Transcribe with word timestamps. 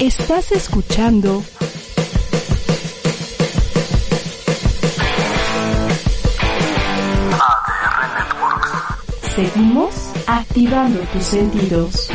Estás 0.00 0.50
escuchando 0.50 1.44
ADR 7.30 8.18
Networks. 8.18 8.70
Seguimos 9.36 9.94
activando 10.26 10.98
tus 11.12 11.22
sentidos. 11.22 12.08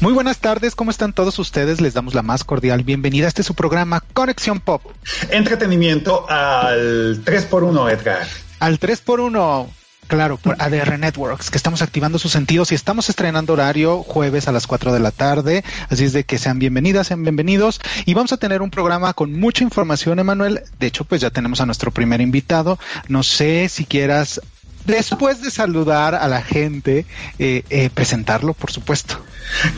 Muy 0.00 0.12
buenas 0.12 0.38
tardes, 0.38 0.76
¿cómo 0.76 0.90
están 0.90 1.14
todos 1.14 1.38
ustedes? 1.38 1.80
Les 1.80 1.94
damos 1.94 2.14
la 2.14 2.22
más 2.22 2.44
cordial 2.44 2.82
bienvenida 2.82 3.24
a 3.24 3.28
este 3.28 3.42
su 3.42 3.54
programa 3.54 4.00
Conexión 4.12 4.60
Pop. 4.60 4.82
Entretenimiento 5.30 6.26
al 6.28 7.24
3x1, 7.24 7.90
Edgar. 7.90 8.26
Al 8.60 8.78
3x1, 8.78 9.66
claro, 10.06 10.36
por 10.36 10.56
ADR 10.58 10.98
Networks, 10.98 11.50
que 11.50 11.56
estamos 11.56 11.82
activando 11.82 12.18
sus 12.18 12.32
sentidos 12.32 12.72
y 12.72 12.74
estamos 12.74 13.08
estrenando 13.08 13.52
horario 13.52 14.02
jueves 14.02 14.48
a 14.48 14.52
las 14.52 14.66
4 14.66 14.92
de 14.92 15.00
la 15.00 15.10
tarde. 15.10 15.64
Así 15.88 16.04
es 16.04 16.12
de 16.12 16.24
que 16.24 16.38
sean 16.38 16.58
bienvenidas, 16.58 17.08
sean 17.08 17.22
bienvenidos. 17.22 17.80
Y 18.04 18.14
vamos 18.14 18.32
a 18.32 18.36
tener 18.36 18.62
un 18.62 18.70
programa 18.70 19.12
con 19.14 19.32
mucha 19.38 19.64
información, 19.64 20.18
Emanuel. 20.18 20.62
De 20.78 20.86
hecho, 20.86 21.04
pues 21.04 21.20
ya 21.20 21.30
tenemos 21.30 21.60
a 21.60 21.66
nuestro 21.66 21.90
primer 21.90 22.20
invitado. 22.20 22.78
No 23.08 23.22
sé 23.22 23.68
si 23.68 23.84
quieras, 23.84 24.40
después 24.84 25.42
de 25.42 25.50
saludar 25.50 26.14
a 26.14 26.28
la 26.28 26.42
gente, 26.42 27.06
eh, 27.38 27.62
eh, 27.70 27.90
presentarlo, 27.92 28.54
por 28.54 28.70
supuesto. 28.70 29.18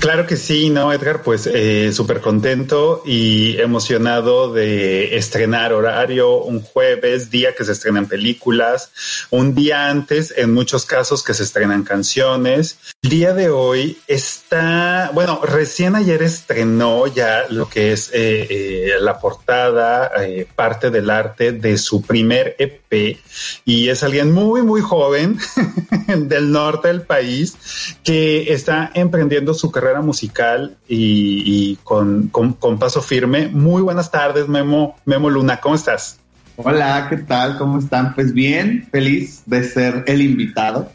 Claro 0.01 0.27
que 0.27 0.37
sí, 0.37 0.70
¿no, 0.70 0.92
Edgar? 0.92 1.23
Pues 1.23 1.48
eh, 1.52 1.92
súper 1.92 2.20
contento 2.20 3.02
y 3.05 3.59
emocionado 3.59 4.52
de 4.52 5.16
estrenar 5.16 5.73
horario 5.73 6.38
un 6.38 6.62
jueves, 6.62 7.30
día 7.30 7.55
que 7.55 7.65
se 7.65 7.73
estrenan 7.73 8.06
películas, 8.06 8.91
un 9.30 9.55
día 9.55 9.88
antes, 9.88 10.32
en 10.37 10.55
muchos 10.55 10.87
casos, 10.87 11.23
que 11.23 11.34
se 11.34 11.43
estrenan 11.43 11.82
canciones. 11.82 12.79
El 13.02 13.10
día 13.10 13.34
de 13.34 13.51
hoy 13.51 13.98
está, 14.07 15.10
bueno, 15.12 15.41
recién 15.43 15.96
ayer 15.96 16.23
estrenó 16.23 17.07
ya 17.07 17.46
lo 17.51 17.68
que 17.68 17.93
es 17.93 18.10
eh, 18.12 18.46
eh, 18.48 18.91
la 19.01 19.18
portada, 19.18 20.10
eh, 20.24 20.46
parte 20.54 20.90
del 20.90 21.10
arte 21.10 21.52
de 21.52 21.77
su 21.79 22.02
primer 22.02 22.57
EP 22.59 23.18
y 23.65 23.88
es 23.88 24.02
alguien 24.02 24.32
muy, 24.32 24.62
muy 24.62 24.80
joven 24.80 24.96
del 26.16 26.51
norte 26.51 26.89
del 26.89 27.02
país 27.02 27.97
que 28.02 28.52
está 28.52 28.91
emprendiendo 28.95 29.52
su 29.55 29.71
carrera 29.71 30.01
musical 30.01 30.77
y, 30.89 31.43
y 31.45 31.77
con, 31.85 32.29
con, 32.29 32.55
con, 32.55 32.79
paso 32.79 33.02
firme. 33.02 33.49
Muy 33.49 33.83
buenas 33.83 34.11
tardes, 34.11 34.49
Memo, 34.49 34.97
Memo 35.05 35.29
Luna, 35.29 35.61
¿cómo 35.61 35.74
estás? 35.74 36.19
Hola, 36.57 37.07
¿qué 37.11 37.19
tal? 37.19 37.59
¿Cómo 37.59 37.79
están? 37.79 38.15
Pues 38.15 38.33
bien, 38.33 38.89
feliz 38.91 39.43
de 39.45 39.65
ser 39.65 40.05
el 40.07 40.23
invitado. 40.23 40.91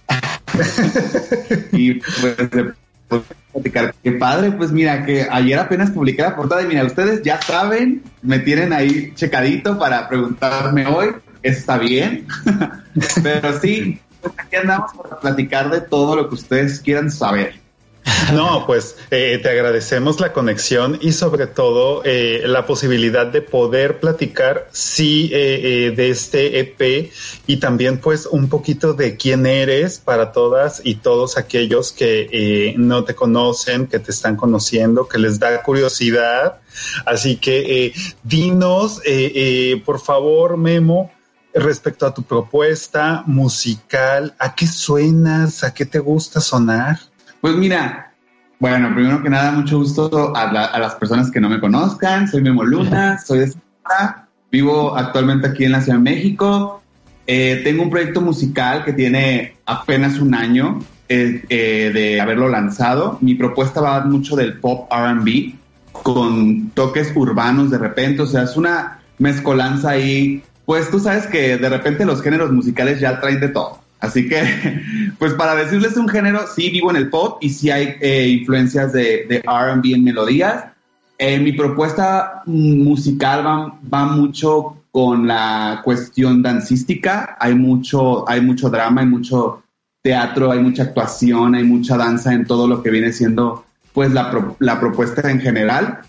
y 1.72 1.94
pues 1.94 2.38
de 2.50 2.74
platicar. 3.52 3.94
Qué 4.02 4.14
padre, 4.14 4.52
pues 4.52 4.72
mira, 4.72 5.06
que 5.06 5.28
ayer 5.30 5.60
apenas 5.60 5.92
publiqué 5.92 6.24
la 6.24 6.36
portada 6.36 6.64
y 6.64 6.68
mira, 6.68 6.86
ustedes 6.86 7.22
ya 7.22 7.40
saben, 7.42 8.02
me 8.22 8.40
tienen 8.40 8.74
ahí 8.74 9.14
checadito 9.14 9.78
para 9.78 10.08
preguntarme 10.08 10.88
hoy, 10.88 11.10
¿está 11.44 11.78
bien? 11.78 12.28
Pero 13.24 13.60
sí, 13.60 14.00
pues 14.22 14.34
aquí 14.38 14.56
andamos 14.56 14.92
para 14.94 15.20
platicar 15.20 15.70
de 15.70 15.82
todo 15.82 16.16
lo 16.16 16.30
que 16.30 16.36
ustedes 16.36 16.80
quieran 16.80 17.12
saber. 17.12 17.62
No, 18.34 18.66
pues 18.66 18.96
eh, 19.12 19.40
te 19.42 19.50
agradecemos 19.50 20.20
la 20.20 20.34
conexión 20.34 20.98
y 21.02 21.12
sobre 21.12 21.48
todo 21.48 22.02
eh, 22.04 22.42
la 22.46 22.66
posibilidad 22.66 23.28
de 23.28 23.42
poder 23.42 24.00
platicar, 24.00 24.70
sí, 24.72 25.30
eh, 25.32 25.88
eh 25.88 25.92
de 25.92 26.10
este 26.10 26.60
EP 26.60 27.12
y 27.46 27.58
también 27.58 28.00
pues 28.00 28.26
un 28.26 28.50
poquito 28.50 28.94
de 28.94 29.18
quién 29.18 29.46
eres 29.46 30.00
para 30.00 30.32
todas 30.32 30.82
y 30.84 30.96
todos 30.96 31.38
aquellos 31.38 31.92
que 31.92 32.28
eh, 32.32 32.74
no 32.78 33.04
te 33.04 33.14
conocen, 33.14 33.86
que 33.88 34.00
te 34.00 34.12
están 34.12 34.36
conociendo, 34.36 35.08
que 35.08 35.20
les 35.20 35.38
da 35.40 35.62
curiosidad. 35.62 36.60
Así 37.06 37.36
que 37.36 37.94
dinos, 38.24 39.02
por 39.86 40.00
favor, 40.00 40.58
Memo, 40.58 41.12
respecto 41.54 42.06
a 42.06 42.14
tu 42.14 42.24
propuesta 42.24 43.24
musical, 43.26 44.34
¿a 44.40 44.56
qué 44.56 44.68
suenas? 44.68 45.64
¿A 45.64 45.74
qué 45.74 45.86
te 45.86 46.00
gusta 46.00 46.40
sonar? 46.40 47.00
Pues 47.42 47.56
mira, 47.56 48.14
bueno, 48.60 48.94
primero 48.94 49.24
que 49.24 49.30
nada, 49.30 49.52
mucho 49.52 49.80
gusto 49.80 50.36
a, 50.36 50.52
la, 50.52 50.66
a 50.66 50.80
las 50.80 50.96
personas 50.96 51.32
que 51.32 51.42
no 51.42 51.50
me 51.50 51.60
conozcan. 51.60 52.28
Soy 52.28 52.42
Memo 52.42 52.64
Luna, 52.64 53.18
soy 53.26 53.40
de 53.40 53.48
Sonora, 53.48 54.28
vivo 54.52 54.96
actualmente 54.96 55.48
aquí 55.48 55.66
en 55.66 55.72
la 55.72 55.82
Ciudad 55.82 55.98
de 55.98 56.04
México. 56.04 56.82
Eh, 57.28 57.62
tengo 57.64 57.84
un 57.84 57.90
proyecto 57.90 58.22
musical 58.22 58.84
que 58.84 58.94
tiene 58.94 59.56
apenas 59.66 60.20
un 60.20 60.36
año 60.36 60.80
eh, 61.08 61.44
eh, 61.50 61.92
de 61.94 62.22
haberlo 62.22 62.50
lanzado. 62.50 63.18
Mi 63.22 63.36
propuesta 63.36 63.82
va 63.82 64.04
mucho 64.06 64.36
del 64.36 64.60
pop 64.60 64.92
RB 64.92 65.56
con 65.92 66.70
toques 66.72 67.12
urbanos 67.16 67.70
de 67.70 67.78
repente, 67.78 68.22
o 68.22 68.26
sea, 68.26 68.44
es 68.44 68.58
una 68.58 69.00
mezcolanza 69.18 69.92
ahí. 69.92 70.44
Pues 70.66 70.90
tú 70.90 71.00
sabes 71.00 71.28
que 71.28 71.58
de 71.58 71.70
repente 71.70 72.06
los 72.06 72.22
géneros 72.22 72.52
musicales 72.52 73.00
ya 73.00 73.20
traen 73.20 73.40
de 73.40 73.50
todo. 73.50 73.80
Así 74.00 74.28
que, 74.28 74.42
pues 75.20 75.34
para 75.34 75.56
decirles 75.56 75.96
un 75.98 76.10
género, 76.10 76.46
sí 76.54 76.70
vivo 76.70 76.90
en 76.90 76.98
el 76.98 77.10
pop 77.10 77.38
y 77.42 77.50
sí 77.50 77.70
hay 77.70 77.96
eh, 78.02 78.28
influencias 78.28 78.92
de, 78.92 79.26
de 79.30 79.40
RB 79.40 79.94
en 79.94 80.04
melodías. 80.04 80.66
Eh, 81.18 81.40
mi 81.40 81.54
propuesta 81.54 82.42
musical 82.48 83.46
va, 83.46 83.80
va, 83.94 84.06
mucho 84.06 84.78
con 84.92 85.28
la 85.28 85.82
cuestión 85.84 86.42
dancística. 86.42 87.38
Hay 87.40 87.54
mucho, 87.54 88.28
hay 88.28 88.42
mucho 88.42 88.72
drama, 88.72 89.02
hay 89.02 89.08
mucho 89.08 89.64
teatro, 90.02 90.52
hay 90.52 90.60
mucha 90.60 90.84
actuación, 90.84 91.54
hay 91.54 91.64
mucha 91.64 91.96
danza 91.96 92.34
en 92.34 92.46
todo 92.46 92.68
lo 92.68 92.82
que 92.82 92.90
viene 92.90 93.14
siendo 93.14 93.66
pues 93.94 94.12
la, 94.12 94.56
la 94.60 94.80
propuesta 94.80 95.30
en 95.30 95.42
general. 95.42 96.00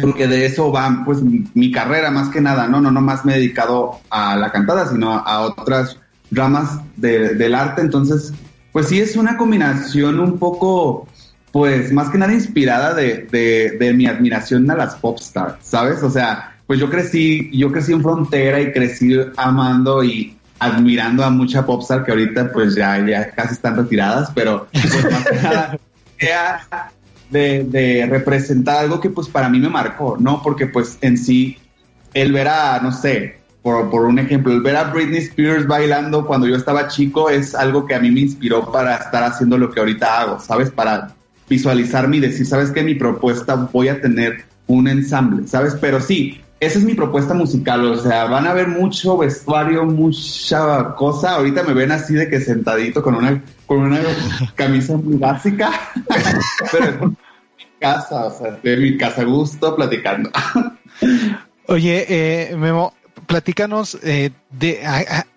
Porque 0.00 0.28
de 0.28 0.46
eso 0.46 0.70
va 0.70 1.02
pues 1.04 1.20
mi, 1.20 1.44
mi, 1.54 1.72
carrera 1.72 2.10
más 2.10 2.28
que 2.28 2.40
nada, 2.40 2.68
¿no? 2.68 2.80
No, 2.80 2.90
no 2.92 3.00
más 3.00 3.24
me 3.24 3.32
he 3.32 3.36
dedicado 3.38 3.98
a 4.08 4.36
la 4.36 4.52
cantada, 4.52 4.88
sino 4.88 5.12
a, 5.12 5.18
a 5.18 5.40
otras 5.40 5.98
ramas 6.30 6.78
de, 6.96 7.34
del 7.34 7.54
arte. 7.54 7.82
Entonces, 7.82 8.32
pues 8.72 8.86
sí 8.86 9.00
es 9.00 9.16
una 9.16 9.36
combinación 9.36 10.20
un 10.20 10.38
poco, 10.38 11.08
pues 11.50 11.92
más 11.92 12.10
que 12.10 12.18
nada 12.18 12.32
inspirada 12.32 12.94
de, 12.94 13.26
de, 13.32 13.76
de 13.78 13.92
mi 13.92 14.06
admiración 14.06 14.70
a 14.70 14.76
las 14.76 14.94
pop 14.94 15.18
stars, 15.18 15.56
¿sabes? 15.60 16.02
O 16.04 16.10
sea, 16.10 16.56
pues 16.68 16.78
yo 16.78 16.88
crecí, 16.88 17.50
yo 17.52 17.72
crecí 17.72 17.92
en 17.92 18.02
frontera 18.02 18.60
y 18.60 18.70
crecí 18.70 19.18
amando 19.36 20.04
y 20.04 20.36
admirando 20.60 21.24
a 21.24 21.30
mucha 21.30 21.66
popstar 21.66 22.04
que 22.04 22.12
ahorita 22.12 22.52
pues 22.52 22.76
ya, 22.76 23.04
ya 23.04 23.30
casi 23.32 23.54
están 23.54 23.76
retiradas, 23.76 24.30
pero 24.34 24.68
pues 24.70 25.10
más 25.10 25.26
que 25.26 25.36
nada 25.36 25.78
de, 27.30 27.64
de 27.64 28.06
representar 28.06 28.78
algo 28.78 29.00
que 29.00 29.10
pues 29.10 29.28
para 29.28 29.48
mí 29.48 29.58
me 29.58 29.68
marcó, 29.68 30.16
¿no? 30.18 30.42
Porque 30.42 30.66
pues 30.66 30.98
en 31.00 31.16
sí 31.16 31.58
el 32.14 32.32
ver 32.32 32.48
a, 32.48 32.80
no 32.80 32.92
sé, 32.92 33.38
por, 33.62 33.90
por, 33.90 34.06
un 34.06 34.18
ejemplo, 34.18 34.52
el 34.52 34.62
ver 34.62 34.76
a 34.76 34.84
Britney 34.84 35.18
Spears 35.18 35.66
bailando 35.66 36.26
cuando 36.26 36.46
yo 36.46 36.56
estaba 36.56 36.88
chico 36.88 37.28
es 37.28 37.54
algo 37.54 37.86
que 37.86 37.94
a 37.94 38.00
mí 38.00 38.10
me 38.10 38.20
inspiró 38.20 38.70
para 38.72 38.96
estar 38.96 39.22
haciendo 39.22 39.58
lo 39.58 39.70
que 39.70 39.80
ahorita 39.80 40.20
hago, 40.20 40.40
¿sabes? 40.40 40.70
Para 40.70 41.14
visualizarme 41.48 42.16
y 42.16 42.20
decir, 42.20 42.46
¿sabes 42.46 42.70
qué? 42.70 42.82
Mi 42.82 42.94
propuesta 42.94 43.54
voy 43.72 43.88
a 43.88 44.00
tener 44.00 44.44
un 44.66 44.88
ensamble, 44.88 45.46
¿sabes? 45.46 45.76
Pero 45.80 46.00
sí, 46.00 46.40
esa 46.60 46.78
es 46.78 46.84
mi 46.84 46.92
propuesta 46.94 47.32
musical, 47.32 47.86
o 47.86 47.96
sea, 47.96 48.26
van 48.26 48.46
a 48.46 48.52
ver 48.52 48.68
mucho 48.68 49.16
vestuario, 49.16 49.86
mucha 49.86 50.94
cosa. 50.94 51.36
Ahorita 51.36 51.62
me 51.62 51.72
ven 51.72 51.90
así 51.90 52.12
de 52.12 52.28
que 52.28 52.38
sentadito 52.38 53.02
con 53.02 53.14
una, 53.14 53.42
con 53.64 53.78
una 53.78 53.98
camisa 54.54 54.96
muy 54.98 55.16
básica, 55.16 55.70
pero 56.70 56.84
es 56.84 57.00
mi 57.00 57.66
casa, 57.80 58.26
o 58.26 58.30
sea, 58.30 58.50
de 58.62 58.76
mi 58.76 58.98
casa 58.98 59.24
gusto 59.24 59.74
platicando. 59.74 60.30
Oye, 61.66 62.04
eh, 62.08 62.54
Memo, 62.56 62.92
platícanos 63.30 63.96
eh, 64.02 64.30
de, 64.50 64.80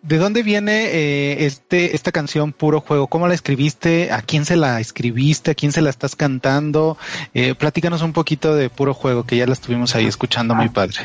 de 0.02 0.18
dónde 0.18 0.42
viene 0.42 0.86
eh, 0.86 1.46
este 1.46 1.96
esta 1.96 2.12
canción 2.12 2.52
Puro 2.52 2.82
Juego, 2.82 3.06
cómo 3.06 3.28
la 3.28 3.36
escribiste, 3.36 4.12
a 4.12 4.24
quién 4.24 4.46
se 4.46 4.56
la 4.56 4.80
escribiste, 4.80 5.52
a 5.52 5.54
quién 5.54 5.72
se 5.72 5.84
la 5.84 5.92
estás 5.92 6.16
cantando, 6.16 6.98
eh, 7.36 7.54
platícanos 7.54 8.02
un 8.02 8.12
poquito 8.12 8.56
de 8.56 8.72
Puro 8.72 8.96
Juego 8.96 9.26
que 9.26 9.38
ya 9.38 9.46
la 9.46 9.54
estuvimos 9.54 9.94
ahí 9.94 10.08
escuchando 10.08 10.56
muy 10.56 10.70
padre. 10.70 10.96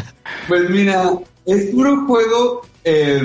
pues 0.48 0.70
mira, 0.70 1.10
es 1.44 1.66
Puro 1.66 2.06
Juego 2.06 2.62
eh, 2.82 3.20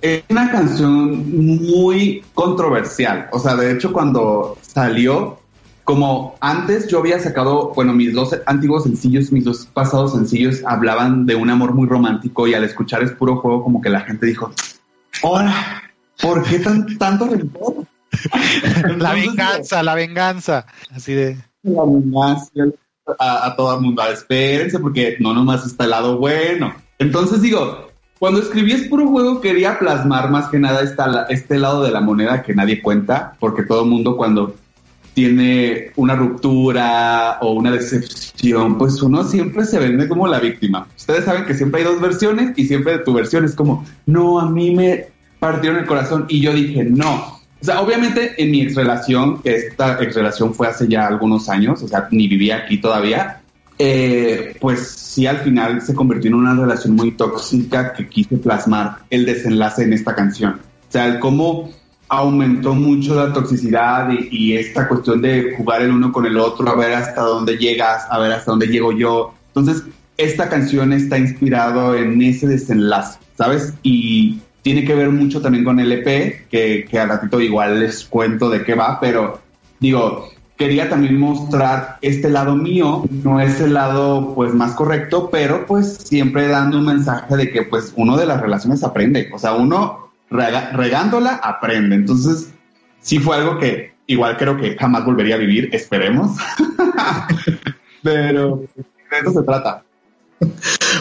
es 0.00 0.22
una 0.28 0.48
canción 0.52 1.58
muy 1.58 2.22
controversial, 2.32 3.28
o 3.32 3.40
sea, 3.40 3.56
de 3.56 3.72
hecho 3.72 3.92
cuando 3.92 4.56
salió 4.62 5.40
como 5.88 6.36
antes 6.40 6.86
yo 6.88 6.98
había 6.98 7.18
sacado, 7.18 7.72
bueno, 7.74 7.94
mis 7.94 8.12
dos 8.12 8.36
antiguos 8.44 8.82
sencillos, 8.82 9.32
mis 9.32 9.44
dos 9.44 9.64
pasados 9.72 10.12
sencillos 10.12 10.60
hablaban 10.66 11.24
de 11.24 11.34
un 11.34 11.48
amor 11.48 11.72
muy 11.72 11.88
romántico 11.88 12.46
y 12.46 12.52
al 12.52 12.62
escuchar 12.64 13.02
es 13.02 13.12
puro 13.12 13.36
juego 13.36 13.64
como 13.64 13.80
que 13.80 13.88
la 13.88 14.02
gente 14.02 14.26
dijo, 14.26 14.52
hola, 15.22 15.82
¿por 16.20 16.42
qué 16.42 16.58
tan, 16.58 16.98
tanto 16.98 17.28
rencor? 17.28 17.86
la 18.98 19.14
venganza, 19.14 19.82
la 19.82 19.94
venganza, 19.94 20.66
así 20.90 21.14
de... 21.14 21.38
La 21.62 21.84
venganza 21.86 22.50
a, 23.18 23.46
a 23.46 23.56
todo 23.56 23.74
el 23.74 23.80
mundo, 23.80 24.02
espérense 24.12 24.80
porque 24.80 25.16
no 25.20 25.32
nomás 25.32 25.64
está 25.64 25.84
el 25.84 25.90
lado 25.90 26.18
bueno. 26.18 26.74
Entonces 26.98 27.40
digo, 27.40 27.88
cuando 28.18 28.40
escribí 28.40 28.72
es 28.72 28.88
puro 28.88 29.08
juego 29.08 29.40
quería 29.40 29.78
plasmar 29.78 30.30
más 30.30 30.50
que 30.50 30.58
nada 30.58 30.82
esta, 30.82 31.22
este 31.30 31.58
lado 31.58 31.82
de 31.82 31.92
la 31.92 32.02
moneda 32.02 32.42
que 32.42 32.54
nadie 32.54 32.82
cuenta, 32.82 33.38
porque 33.40 33.62
todo 33.62 33.84
el 33.84 33.88
mundo 33.88 34.18
cuando 34.18 34.54
tiene 35.18 35.90
una 35.96 36.14
ruptura 36.14 37.38
o 37.40 37.54
una 37.54 37.72
decepción, 37.72 38.78
pues 38.78 39.02
uno 39.02 39.24
siempre 39.24 39.64
se 39.64 39.80
vende 39.80 40.06
como 40.06 40.28
la 40.28 40.38
víctima. 40.38 40.86
Ustedes 40.96 41.24
saben 41.24 41.44
que 41.44 41.54
siempre 41.54 41.80
hay 41.80 41.88
dos 41.88 42.00
versiones 42.00 42.56
y 42.56 42.68
siempre 42.68 42.98
tu 42.98 43.14
versión 43.14 43.44
es 43.44 43.56
como, 43.56 43.84
no, 44.06 44.38
a 44.38 44.48
mí 44.48 44.76
me 44.76 45.06
partieron 45.40 45.80
el 45.80 45.86
corazón 45.86 46.26
y 46.28 46.40
yo 46.40 46.52
dije, 46.52 46.84
no. 46.84 47.40
O 47.60 47.64
sea, 47.64 47.80
obviamente 47.80 48.40
en 48.40 48.52
mi 48.52 48.62
ex 48.62 48.76
relación, 48.76 49.42
que 49.42 49.56
esta 49.56 50.00
ex 50.00 50.14
relación 50.14 50.54
fue 50.54 50.68
hace 50.68 50.86
ya 50.86 51.08
algunos 51.08 51.48
años, 51.48 51.82
o 51.82 51.88
sea, 51.88 52.06
ni 52.12 52.28
vivía 52.28 52.58
aquí 52.58 52.80
todavía, 52.80 53.40
eh, 53.76 54.54
pues 54.60 54.88
sí 54.88 55.26
al 55.26 55.38
final 55.38 55.82
se 55.82 55.96
convirtió 55.96 56.28
en 56.28 56.34
una 56.34 56.54
relación 56.54 56.94
muy 56.94 57.10
tóxica 57.10 57.92
que 57.92 58.08
quise 58.08 58.36
plasmar 58.36 58.98
el 59.10 59.26
desenlace 59.26 59.82
en 59.82 59.94
esta 59.94 60.14
canción. 60.14 60.60
O 60.88 60.92
sea, 60.92 61.06
el 61.06 61.18
cómo 61.18 61.70
aumentó 62.08 62.74
mucho 62.74 63.14
la 63.14 63.32
toxicidad 63.32 64.08
y, 64.30 64.56
esta 64.56 64.88
cuestión 64.88 65.20
de 65.20 65.54
jugar 65.56 65.82
el 65.82 65.92
uno 65.92 66.10
con 66.12 66.26
el 66.26 66.38
otro, 66.38 66.68
a 66.68 66.74
ver 66.74 66.94
hasta 66.94 67.22
dónde 67.22 67.56
llegas, 67.58 68.06
a 68.10 68.18
ver 68.18 68.32
hasta 68.32 68.50
dónde 68.50 68.66
llego 68.66 68.92
yo. 68.92 69.34
Entonces, 69.48 69.84
esta 70.16 70.48
canción 70.48 70.92
está 70.92 71.18
inspirado 71.18 71.94
en 71.94 72.20
ese 72.22 72.46
desenlace, 72.46 73.18
¿sabes? 73.36 73.74
Y 73.82 74.40
tiene 74.62 74.84
que 74.84 74.94
ver 74.94 75.10
mucho 75.10 75.40
también 75.40 75.64
con 75.64 75.78
el 75.80 75.92
EP, 75.92 76.48
que, 76.48 76.86
que 76.90 76.98
al 76.98 77.10
ratito 77.10 77.40
igual 77.40 77.80
les 77.80 78.04
cuento 78.04 78.48
de 78.48 78.64
qué 78.64 78.74
va, 78.74 78.98
pero 79.00 79.40
digo, 79.78 80.30
quería 80.56 80.88
también 80.88 81.18
mostrar 81.18 81.98
este 82.02 82.28
lado 82.28 82.56
mío, 82.56 83.04
no 83.22 83.40
es 83.40 83.60
el 83.60 83.74
lado 83.74 84.34
pues 84.34 84.52
más 84.54 84.72
correcto, 84.72 85.28
pero 85.30 85.66
pues 85.66 85.98
siempre 85.98 86.48
dando 86.48 86.78
un 86.78 86.86
mensaje 86.86 87.36
de 87.36 87.50
que 87.50 87.62
pues 87.62 87.92
uno 87.96 88.16
de 88.16 88.26
las 88.26 88.40
relaciones 88.40 88.82
aprende, 88.82 89.30
o 89.32 89.38
sea, 89.38 89.52
uno 89.52 90.07
regándola, 90.30 91.40
aprende. 91.42 91.96
Entonces, 91.96 92.52
sí 93.00 93.18
fue 93.18 93.36
algo 93.36 93.58
que 93.58 93.94
igual 94.06 94.36
creo 94.36 94.56
que 94.56 94.76
jamás 94.76 95.04
volvería 95.04 95.36
a 95.36 95.38
vivir, 95.38 95.70
esperemos. 95.72 96.36
Pero 98.02 98.64
de 99.10 99.18
eso 99.18 99.32
se 99.32 99.42
trata. 99.42 99.82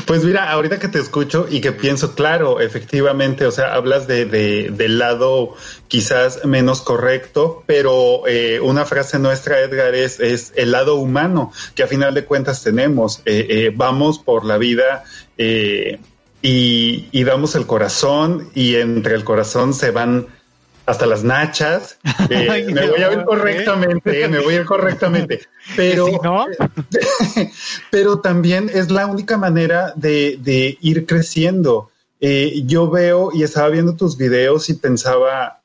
Pues 0.05 0.23
mira, 0.23 0.51
ahorita 0.51 0.79
que 0.79 0.87
te 0.87 0.99
escucho 0.99 1.47
y 1.49 1.61
que 1.61 1.71
pienso, 1.71 2.15
claro, 2.15 2.59
efectivamente, 2.59 3.45
o 3.45 3.51
sea, 3.51 3.73
hablas 3.75 4.07
de, 4.07 4.25
del 4.25 4.97
lado 4.97 5.55
quizás 5.87 6.43
menos 6.45 6.81
correcto, 6.81 7.63
pero 7.67 8.27
eh, 8.27 8.59
una 8.59 8.85
frase 8.85 9.19
nuestra, 9.19 9.59
Edgar, 9.59 9.93
es, 9.93 10.19
es, 10.19 10.53
el 10.55 10.71
lado 10.71 10.95
humano 10.95 11.51
que 11.75 11.83
a 11.83 11.87
final 11.87 12.13
de 12.13 12.25
cuentas 12.25 12.63
tenemos. 12.63 13.21
Eh, 13.25 13.45
eh, 13.49 13.73
vamos 13.75 14.17
por 14.17 14.43
la 14.43 14.57
vida 14.57 15.03
y, 16.49 17.23
damos 17.23 17.55
el 17.55 17.65
corazón 17.65 18.49
y 18.55 18.75
entre 18.75 19.15
el 19.15 19.25
corazón 19.25 19.73
se 19.73 19.91
van 19.91 20.27
hasta 20.85 21.05
las 21.05 21.23
nachas. 21.23 21.97
Eh, 22.29 22.67
me 22.71 22.87
voy 22.87 23.01
a 23.03 23.09
ver 23.09 23.25
correctamente, 23.25 24.23
eh, 24.23 24.27
me 24.27 24.39
voy 24.39 24.55
a 24.55 24.57
ir 24.57 24.65
correctamente. 24.65 25.41
Pero, 25.75 26.07
pero 27.91 28.19
también 28.19 28.69
es 28.73 28.89
la 28.89 29.05
única 29.05 29.37
manera 29.37 29.93
de, 29.95 30.77
ir 30.81 31.05
creciendo. 31.05 31.89
Eh, 32.19 32.63
yo 32.65 32.89
veo 32.89 33.31
y 33.33 33.43
estaba 33.43 33.69
viendo 33.69 33.95
tus 33.95 34.17
videos 34.17 34.69
y 34.69 34.75
pensaba, 34.75 35.61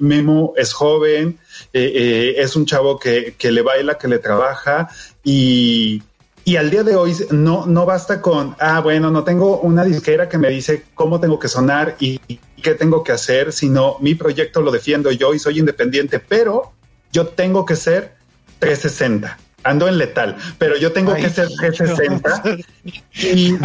Memo 0.00 0.52
es 0.56 0.72
joven, 0.72 1.38
es 1.72 2.56
un 2.56 2.66
chavo 2.66 2.98
que, 2.98 3.34
que 3.38 3.52
le 3.52 3.62
baila, 3.62 3.98
que 3.98 4.08
le 4.08 4.18
trabaja 4.18 4.88
y, 5.24 6.02
y 6.46 6.54
al 6.54 6.70
día 6.70 6.84
de 6.84 6.94
hoy 6.94 7.12
no, 7.32 7.66
no 7.66 7.86
basta 7.86 8.22
con, 8.22 8.54
ah, 8.60 8.78
bueno, 8.78 9.10
no 9.10 9.24
tengo 9.24 9.58
una 9.58 9.82
disquera 9.82 10.28
que 10.28 10.38
me 10.38 10.48
dice 10.48 10.84
cómo 10.94 11.18
tengo 11.18 11.40
que 11.40 11.48
sonar 11.48 11.96
y, 11.98 12.20
qué 12.62 12.76
tengo 12.76 13.02
que 13.02 13.10
hacer, 13.10 13.52
sino 13.52 13.96
mi 13.98 14.14
proyecto 14.14 14.60
lo 14.60 14.70
defiendo 14.70 15.10
yo 15.10 15.34
y 15.34 15.40
soy 15.40 15.58
independiente, 15.58 16.20
pero 16.20 16.72
yo 17.12 17.26
tengo 17.26 17.64
que 17.64 17.74
ser 17.74 18.14
360. 18.60 19.36
Ando 19.64 19.88
en 19.88 19.98
letal, 19.98 20.36
pero 20.56 20.76
yo 20.76 20.92
tengo 20.92 21.14
que 21.14 21.28
ser 21.30 21.48
360. 21.48 22.58
y 23.12 23.56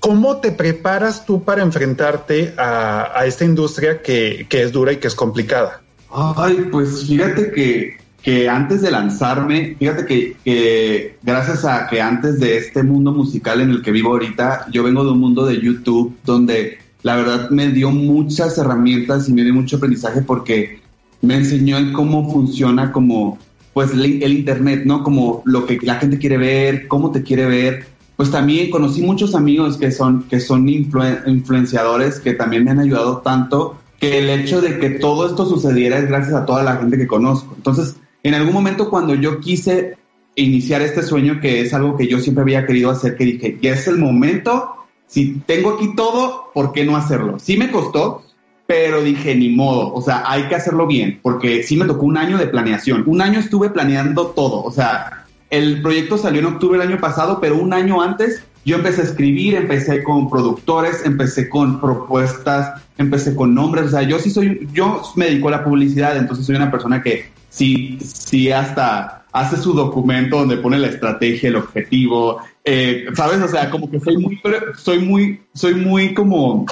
¿Cómo 0.00 0.40
te 0.40 0.52
preparas 0.52 1.24
tú 1.24 1.44
para 1.44 1.62
enfrentarte 1.62 2.52
a, 2.58 3.22
esta 3.24 3.46
industria 3.46 4.02
que, 4.02 4.46
que 4.50 4.64
es 4.64 4.70
dura 4.70 4.92
y 4.92 4.98
que 4.98 5.08
es 5.08 5.14
complicada? 5.14 5.80
Ay, 6.10 6.68
pues 6.70 7.06
fíjate 7.06 7.52
que 7.52 8.07
que 8.22 8.48
antes 8.48 8.82
de 8.82 8.90
lanzarme, 8.90 9.76
fíjate 9.78 10.04
que, 10.06 11.16
gracias 11.22 11.64
a 11.64 11.86
que 11.86 12.00
antes 12.00 12.40
de 12.40 12.58
este 12.58 12.82
mundo 12.82 13.12
musical 13.12 13.60
en 13.60 13.70
el 13.70 13.82
que 13.82 13.92
vivo 13.92 14.10
ahorita, 14.10 14.66
yo 14.72 14.82
vengo 14.82 15.04
de 15.04 15.12
un 15.12 15.20
mundo 15.20 15.46
de 15.46 15.60
YouTube 15.60 16.16
donde 16.24 16.78
la 17.02 17.16
verdad 17.16 17.50
me 17.50 17.68
dio 17.68 17.90
muchas 17.90 18.58
herramientas 18.58 19.28
y 19.28 19.32
me 19.32 19.44
dio 19.44 19.54
mucho 19.54 19.76
aprendizaje 19.76 20.22
porque 20.22 20.80
me 21.22 21.36
enseñó 21.36 21.78
en 21.78 21.92
cómo 21.92 22.30
funciona 22.32 22.92
como 22.92 23.38
pues 23.72 23.92
el, 23.92 24.32
internet, 24.32 24.82
¿no? 24.84 25.04
Como 25.04 25.42
lo 25.44 25.64
que 25.64 25.78
la 25.82 25.96
gente 25.96 26.18
quiere 26.18 26.36
ver, 26.36 26.88
cómo 26.88 27.12
te 27.12 27.22
quiere 27.22 27.46
ver. 27.46 27.86
Pues 28.16 28.32
también 28.32 28.70
conocí 28.70 29.02
muchos 29.02 29.36
amigos 29.36 29.76
que 29.76 29.92
son, 29.92 30.24
que 30.24 30.40
son 30.40 30.68
influenciadores 30.68 32.18
que 32.18 32.34
también 32.34 32.64
me 32.64 32.72
han 32.72 32.80
ayudado 32.80 33.18
tanto 33.18 33.76
que 34.00 34.18
el 34.18 34.30
hecho 34.30 34.60
de 34.60 34.78
que 34.78 34.90
todo 34.90 35.26
esto 35.26 35.46
sucediera 35.46 35.98
es 35.98 36.08
gracias 36.08 36.34
a 36.34 36.46
toda 36.46 36.64
la 36.64 36.76
gente 36.76 36.98
que 36.98 37.06
conozco. 37.06 37.54
Entonces, 37.56 37.96
en 38.22 38.34
algún 38.34 38.52
momento 38.52 38.90
cuando 38.90 39.14
yo 39.14 39.40
quise 39.40 39.96
iniciar 40.34 40.82
este 40.82 41.02
sueño, 41.02 41.40
que 41.40 41.60
es 41.60 41.74
algo 41.74 41.96
que 41.96 42.06
yo 42.06 42.18
siempre 42.20 42.42
había 42.42 42.66
querido 42.66 42.90
hacer, 42.90 43.16
que 43.16 43.24
dije, 43.24 43.58
ya 43.60 43.72
es 43.72 43.88
el 43.88 43.98
momento, 43.98 44.86
si 45.06 45.40
tengo 45.46 45.70
aquí 45.70 45.94
todo, 45.96 46.50
¿por 46.54 46.72
qué 46.72 46.84
no 46.84 46.96
hacerlo? 46.96 47.38
Sí 47.38 47.56
me 47.56 47.70
costó, 47.70 48.22
pero 48.66 49.02
dije, 49.02 49.34
ni 49.34 49.48
modo, 49.48 49.92
o 49.92 50.02
sea, 50.02 50.22
hay 50.30 50.44
que 50.44 50.54
hacerlo 50.54 50.86
bien, 50.86 51.18
porque 51.22 51.62
sí 51.62 51.76
me 51.76 51.86
tocó 51.86 52.06
un 52.06 52.18
año 52.18 52.38
de 52.38 52.46
planeación, 52.46 53.04
un 53.06 53.20
año 53.20 53.40
estuve 53.40 53.70
planeando 53.70 54.28
todo, 54.28 54.62
o 54.62 54.70
sea, 54.70 55.24
el 55.50 55.80
proyecto 55.80 56.18
salió 56.18 56.40
en 56.40 56.46
octubre 56.46 56.78
del 56.78 56.88
año 56.88 57.00
pasado, 57.00 57.40
pero 57.40 57.56
un 57.56 57.72
año 57.72 58.02
antes 58.02 58.44
yo 58.64 58.76
empecé 58.76 59.00
a 59.00 59.04
escribir, 59.04 59.54
empecé 59.54 60.02
con 60.02 60.28
productores, 60.28 61.02
empecé 61.06 61.48
con 61.48 61.80
propuestas, 61.80 62.82
empecé 62.98 63.34
con 63.34 63.54
nombres, 63.54 63.86
o 63.86 63.90
sea, 63.90 64.02
yo 64.02 64.18
sí 64.18 64.30
soy, 64.30 64.68
yo 64.74 65.02
me 65.16 65.24
dedico 65.24 65.48
a 65.48 65.52
la 65.52 65.64
publicidad, 65.64 66.18
entonces 66.18 66.44
soy 66.44 66.56
una 66.56 66.70
persona 66.70 67.02
que 67.02 67.30
sí, 67.48 67.98
sí 68.00 68.50
hasta 68.50 69.18
hace 69.32 69.56
su 69.56 69.72
documento 69.72 70.38
donde 70.38 70.56
pone 70.56 70.78
la 70.78 70.88
estrategia, 70.88 71.50
el 71.50 71.56
objetivo, 71.56 72.40
eh, 72.64 73.06
¿sabes? 73.14 73.40
O 73.40 73.48
sea, 73.48 73.70
como 73.70 73.90
que 73.90 74.00
soy 74.00 74.16
muy, 74.16 74.40
soy 74.76 74.98
muy, 75.00 75.40
soy 75.54 75.74
muy 75.74 76.14
como, 76.14 76.66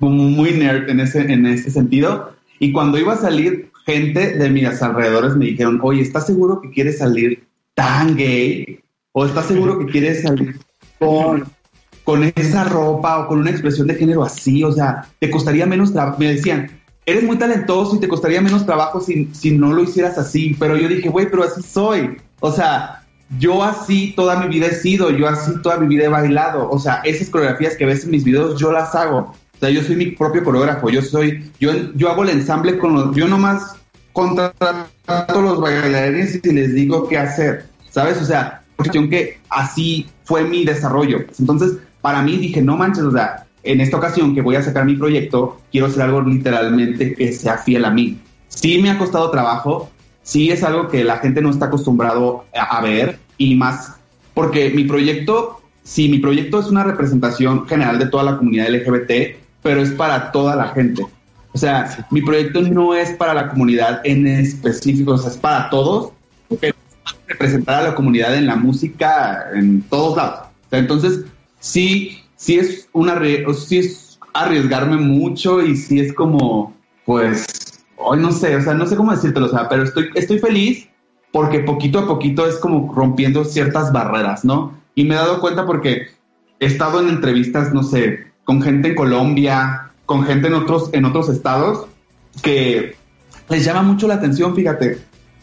muy 0.00 0.52
nerd 0.52 0.88
en 0.88 1.00
ese, 1.00 1.20
en 1.20 1.46
ese 1.46 1.70
sentido. 1.70 2.32
Y 2.58 2.72
cuando 2.72 2.98
iba 2.98 3.14
a 3.14 3.18
salir, 3.18 3.70
gente 3.84 4.36
de 4.38 4.50
mis 4.50 4.82
alrededores 4.82 5.36
me 5.36 5.46
dijeron, 5.46 5.80
oye, 5.82 6.02
¿estás 6.02 6.26
seguro 6.26 6.60
que 6.60 6.70
quieres 6.70 6.98
salir 6.98 7.44
tan 7.74 8.16
gay? 8.16 8.80
¿O 9.12 9.26
estás 9.26 9.46
seguro 9.46 9.78
que 9.78 9.86
quieres 9.86 10.22
salir 10.22 10.58
con, 10.98 11.44
con 12.04 12.24
esa 12.36 12.64
ropa 12.64 13.18
o 13.18 13.28
con 13.28 13.40
una 13.40 13.50
expresión 13.50 13.86
de 13.86 13.96
género 13.96 14.22
así? 14.22 14.64
O 14.64 14.72
sea, 14.72 15.06
te 15.18 15.30
costaría 15.30 15.66
menos 15.66 15.92
trabajo. 15.92 16.18
Me 16.18 16.32
decían, 16.32 16.70
eres 17.06 17.24
muy 17.24 17.36
talentoso 17.36 17.96
y 17.96 18.00
te 18.00 18.08
costaría 18.08 18.40
menos 18.40 18.64
trabajo 18.64 19.00
si, 19.00 19.28
si 19.32 19.50
no 19.52 19.72
lo 19.72 19.82
hicieras 19.82 20.18
así. 20.18 20.56
Pero 20.58 20.76
yo 20.76 20.88
dije, 20.88 21.08
güey, 21.08 21.30
pero 21.30 21.44
así 21.44 21.62
soy. 21.62 22.16
O 22.40 22.52
sea, 22.52 23.02
yo 23.38 23.62
así 23.62 24.12
toda 24.14 24.38
mi 24.40 24.48
vida 24.48 24.66
he 24.66 24.74
sido, 24.74 25.10
yo 25.10 25.28
así 25.28 25.52
toda 25.62 25.78
mi 25.78 25.86
vida 25.86 26.04
he 26.04 26.08
bailado. 26.08 26.68
O 26.70 26.78
sea, 26.78 27.00
esas 27.04 27.30
coreografías 27.30 27.76
que 27.76 27.86
ves 27.86 28.04
en 28.04 28.10
mis 28.10 28.24
videos, 28.24 28.60
yo 28.60 28.72
las 28.72 28.94
hago. 28.94 29.18
O 29.54 29.58
sea, 29.58 29.70
yo 29.70 29.82
soy 29.82 29.96
mi 29.96 30.06
propio 30.06 30.42
coreógrafo, 30.42 30.90
yo 30.90 31.02
soy, 31.02 31.50
yo, 31.60 31.72
yo 31.94 32.10
hago 32.10 32.24
el 32.24 32.30
ensamble 32.30 32.78
con 32.78 32.94
los, 32.94 33.14
yo 33.14 33.28
nomás 33.28 33.76
contrato 34.12 34.82
a 35.06 35.26
los 35.40 35.60
bailarines 35.60 36.40
y 36.42 36.52
les 36.52 36.74
digo 36.74 37.08
qué 37.08 37.18
hacer, 37.18 37.66
¿sabes? 37.90 38.20
O 38.20 38.24
sea, 38.24 38.62
cuestión 38.76 39.08
que 39.08 39.38
así 39.48 40.08
fue 40.24 40.42
mi 40.42 40.64
desarrollo. 40.64 41.24
Entonces, 41.38 41.78
para 42.00 42.22
mí 42.22 42.36
dije, 42.36 42.60
no 42.60 42.76
manches, 42.76 43.04
o 43.04 43.12
sea, 43.12 43.46
en 43.62 43.80
esta 43.80 43.96
ocasión 43.96 44.34
que 44.34 44.40
voy 44.40 44.56
a 44.56 44.62
sacar 44.62 44.84
mi 44.84 44.96
proyecto, 44.96 45.60
quiero 45.70 45.86
hacer 45.86 46.02
algo 46.02 46.20
literalmente 46.22 47.14
que 47.14 47.32
sea 47.32 47.58
fiel 47.58 47.84
a 47.84 47.90
mí. 47.90 48.18
Sí 48.48 48.78
me 48.78 48.90
ha 48.90 48.98
costado 48.98 49.30
trabajo, 49.30 49.90
sí 50.22 50.50
es 50.50 50.62
algo 50.62 50.88
que 50.88 51.04
la 51.04 51.18
gente 51.18 51.40
no 51.40 51.50
está 51.50 51.66
acostumbrado 51.66 52.44
a, 52.54 52.80
ver 52.80 53.18
y 53.38 53.54
más 53.54 53.96
porque 54.34 54.70
mi 54.70 54.84
proyecto, 54.84 55.60
sí, 55.82 56.08
mi 56.08 56.18
proyecto 56.18 56.60
es 56.60 56.66
una 56.66 56.84
representación 56.84 57.66
general 57.66 57.98
de 57.98 58.06
toda 58.06 58.24
la 58.24 58.38
comunidad 58.38 58.70
LGBT, 58.70 59.36
pero 59.62 59.82
es 59.82 59.90
para 59.90 60.32
toda 60.32 60.56
la 60.56 60.68
gente. 60.68 61.06
O 61.52 61.58
sea, 61.58 62.06
mi 62.10 62.22
proyecto 62.22 62.62
no 62.62 62.94
es 62.94 63.10
para 63.10 63.34
la 63.34 63.48
comunidad 63.50 64.00
en 64.04 64.26
específico, 64.26 65.12
o 65.12 65.18
sea, 65.18 65.30
es 65.30 65.36
para 65.36 65.68
todos, 65.68 66.12
pero 66.60 66.74
representar 67.26 67.82
a 67.82 67.88
la 67.88 67.94
comunidad 67.94 68.34
en 68.34 68.46
la 68.46 68.56
música 68.56 69.50
en 69.54 69.82
todos 69.82 70.16
lados. 70.16 70.48
entonces, 70.70 71.24
sí, 71.60 72.21
sí 72.42 72.58
es 72.58 72.88
una 72.92 73.20
sí 73.54 73.78
es 73.78 74.18
arriesgarme 74.34 74.96
mucho 74.96 75.62
y 75.62 75.76
sí 75.76 76.00
es 76.00 76.12
como, 76.12 76.74
pues, 77.06 77.84
hoy 77.96 78.18
no 78.18 78.32
sé, 78.32 78.56
o 78.56 78.60
sea, 78.60 78.74
no 78.74 78.86
sé 78.86 78.96
cómo 78.96 79.12
decírtelo, 79.12 79.46
o 79.46 79.48
sea, 79.48 79.68
pero 79.68 79.84
estoy, 79.84 80.08
estoy 80.14 80.38
feliz 80.40 80.88
porque 81.30 81.60
poquito 81.60 82.00
a 82.00 82.06
poquito 82.06 82.46
es 82.46 82.56
como 82.56 82.92
rompiendo 82.92 83.44
ciertas 83.44 83.92
barreras, 83.92 84.44
¿no? 84.44 84.76
Y 84.96 85.04
me 85.04 85.14
he 85.14 85.18
dado 85.18 85.40
cuenta 85.40 85.64
porque 85.66 86.08
he 86.58 86.66
estado 86.66 87.00
en 87.00 87.10
entrevistas, 87.10 87.72
no 87.72 87.84
sé, 87.84 88.32
con 88.44 88.60
gente 88.60 88.88
en 88.88 88.94
Colombia, 88.96 89.92
con 90.04 90.24
gente 90.24 90.48
en 90.48 90.54
otros, 90.54 90.90
en 90.92 91.04
otros 91.04 91.28
estados, 91.28 91.86
que 92.42 92.96
les 93.48 93.64
llama 93.64 93.82
mucho 93.82 94.08
la 94.08 94.14
atención, 94.14 94.56
fíjate, 94.56 94.98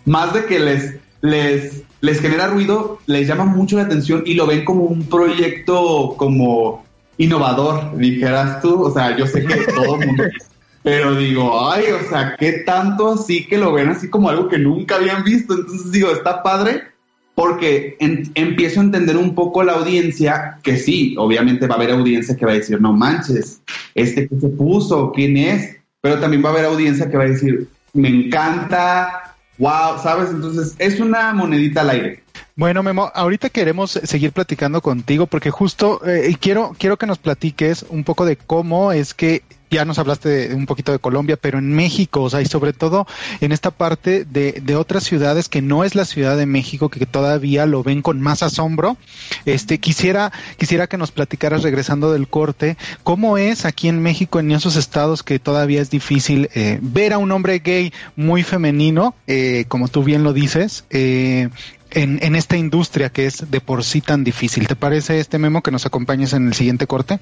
más 0.05 0.33
de 0.33 0.45
que 0.45 0.59
les, 0.59 0.97
les, 1.21 1.83
les 2.01 2.19
genera 2.19 2.47
ruido, 2.47 2.99
les 3.05 3.25
llama 3.25 3.45
mucho 3.45 3.77
la 3.77 3.83
atención 3.83 4.23
y 4.25 4.33
lo 4.33 4.45
ven 4.45 4.65
como 4.65 4.83
un 4.83 5.03
proyecto 5.03 6.15
como 6.17 6.83
innovador, 7.19 7.95
dijeras 7.95 8.59
tú. 8.61 8.81
O 8.81 8.91
sea, 8.91 9.15
yo 9.15 9.27
sé 9.27 9.45
que 9.45 9.55
todo 9.75 10.01
el 10.01 10.07
mundo 10.07 10.23
pero 10.81 11.13
digo, 11.15 11.69
ay, 11.69 11.85
o 11.91 12.09
sea, 12.09 12.35
qué 12.37 12.63
tanto 12.65 13.13
así 13.13 13.45
que 13.45 13.57
lo 13.57 13.73
ven 13.73 13.89
así 13.89 14.09
como 14.09 14.29
algo 14.29 14.47
que 14.47 14.57
nunca 14.57 14.95
habían 14.95 15.23
visto. 15.23 15.53
Entonces 15.53 15.91
digo, 15.91 16.11
está 16.11 16.41
padre 16.41 16.83
porque 17.35 17.95
empiezo 17.99 18.81
a 18.81 18.83
entender 18.83 19.15
un 19.15 19.33
poco 19.33 19.63
la 19.63 19.73
audiencia, 19.73 20.57
que 20.61 20.75
sí, 20.75 21.15
obviamente 21.17 21.67
va 21.67 21.75
a 21.75 21.77
haber 21.77 21.91
audiencia 21.91 22.35
que 22.35 22.45
va 22.45 22.51
a 22.51 22.55
decir, 22.55 22.81
no 22.81 22.91
manches, 22.91 23.61
este 23.95 24.27
que 24.27 24.39
se 24.39 24.49
puso, 24.49 25.13
¿quién 25.13 25.37
es? 25.37 25.77
Pero 26.01 26.19
también 26.19 26.43
va 26.43 26.49
a 26.49 26.51
haber 26.51 26.65
audiencia 26.65 27.09
que 27.09 27.15
va 27.15 27.23
a 27.23 27.29
decir, 27.29 27.69
me 27.93 28.09
encanta, 28.09 29.35
wow, 29.57 29.97
¿sabes? 30.03 30.31
Entonces 30.31 30.75
es 30.79 30.99
una 30.99 31.31
monedita 31.33 31.81
al 31.81 31.91
aire. 31.91 32.23
Bueno, 32.59 32.83
Memo, 32.83 33.09
ahorita 33.15 33.49
queremos 33.51 33.91
seguir 34.03 34.33
platicando 34.33 34.81
contigo 34.81 35.27
porque 35.27 35.49
justo 35.49 36.05
eh, 36.05 36.35
quiero, 36.41 36.75
quiero 36.77 36.97
que 36.97 37.05
nos 37.05 37.17
platiques 37.17 37.85
un 37.87 38.03
poco 38.03 38.25
de 38.25 38.35
cómo 38.35 38.91
es 38.91 39.13
que 39.13 39.43
ya 39.69 39.85
nos 39.85 39.97
hablaste 39.99 40.53
un 40.53 40.65
poquito 40.65 40.91
de 40.91 40.99
Colombia, 40.99 41.37
pero 41.37 41.57
en 41.59 41.71
México, 41.71 42.23
o 42.23 42.29
sea, 42.29 42.41
y 42.41 42.45
sobre 42.45 42.73
todo 42.73 43.07
en 43.39 43.51
esta 43.51 43.71
parte 43.71 44.25
de, 44.25 44.53
de, 44.63 44.75
otras 44.75 45.03
ciudades 45.03 45.47
que 45.47 45.61
no 45.61 45.83
es 45.83 45.95
la 45.95 46.05
Ciudad 46.05 46.35
de 46.35 46.45
México, 46.45 46.89
que 46.89 47.05
todavía 47.05 47.65
lo 47.65 47.83
ven 47.83 48.01
con 48.01 48.19
más 48.19 48.43
asombro. 48.43 48.97
Este, 49.45 49.77
quisiera, 49.77 50.31
quisiera 50.57 50.87
que 50.87 50.97
nos 50.97 51.11
platicaras 51.11 51.63
regresando 51.63 52.11
del 52.11 52.27
corte, 52.27 52.77
cómo 53.03 53.37
es 53.37 53.63
aquí 53.63 53.87
en 53.87 54.01
México, 54.01 54.39
en 54.39 54.51
esos 54.51 54.75
estados 54.75 55.23
que 55.23 55.39
todavía 55.39 55.81
es 55.81 55.91
difícil 55.91 56.49
eh, 56.55 56.79
ver 56.81 57.13
a 57.13 57.19
un 57.19 57.31
hombre 57.31 57.59
gay 57.59 57.93
muy 58.15 58.43
femenino, 58.43 59.13
eh, 59.27 59.65
como 59.67 59.87
tú 59.87 60.03
bien 60.03 60.23
lo 60.23 60.33
dices, 60.33 60.85
eh, 60.89 61.49
en, 61.91 62.19
en, 62.21 62.35
esta 62.35 62.57
industria 62.57 63.09
que 63.09 63.25
es 63.25 63.49
de 63.49 63.61
por 63.61 63.83
sí 63.83 64.01
tan 64.01 64.23
difícil. 64.23 64.67
¿Te 64.67 64.75
parece 64.75 65.19
este 65.19 65.37
memo 65.37 65.61
que 65.61 65.71
nos 65.71 65.85
acompañes 65.85 66.33
en 66.33 66.47
el 66.47 66.53
siguiente 66.53 66.87
corte? 66.87 67.19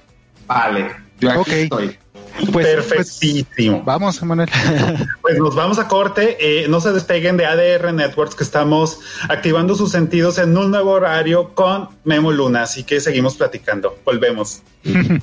Vale, 0.48 0.92
yo 1.20 1.32
aquí 1.32 1.52
estoy. 1.52 1.98
Pues, 2.38 2.52
pues, 2.52 2.68
Perfectísimo. 2.68 3.82
vamos, 3.84 4.22
Manuel. 4.22 4.50
pues 5.22 5.40
nos 5.40 5.56
vamos 5.56 5.80
a 5.80 5.88
corte. 5.88 6.38
Eh, 6.40 6.68
no 6.68 6.80
se 6.80 6.94
despeguen 6.94 7.36
de 7.38 7.46
ADR 7.46 7.94
Networks, 7.94 8.36
que 8.36 8.44
estamos 8.44 9.00
activando 9.28 9.76
sus 9.76 9.92
sentidos 9.92 10.38
en 10.38 10.56
un 10.56 10.70
nuevo 10.72 10.92
horario 10.92 11.56
con 11.56 11.90
Memo 12.04 12.32
Luna. 12.32 12.64
Así 12.64 12.84
que 12.84 13.00
seguimos 13.00 13.36
platicando. 13.36 13.98
Volvemos. 14.06 14.62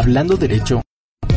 Hablando 0.00 0.38
derecho 0.38 0.80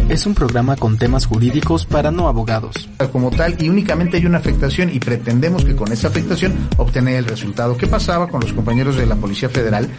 es 0.07 0.25
un 0.25 0.33
programa 0.33 0.77
con 0.77 0.97
temas 0.97 1.25
jurídicos 1.25 1.85
para 1.85 2.11
no 2.11 2.29
abogados. 2.29 2.89
Como 3.11 3.29
tal, 3.29 3.61
y 3.61 3.67
únicamente 3.67 4.15
hay 4.15 4.25
una 4.25 4.37
afectación 4.37 4.89
y 4.89 4.99
pretendemos 4.99 5.65
que 5.65 5.75
con 5.75 5.91
esa 5.91 6.07
afectación 6.07 6.69
obtener 6.77 7.15
el 7.15 7.25
resultado. 7.25 7.75
¿Qué 7.75 7.87
pasaba 7.87 8.29
con 8.29 8.39
los 8.39 8.53
compañeros 8.53 8.95
de 8.95 9.05
la 9.05 9.17
Policía 9.17 9.49
Federal 9.49 9.89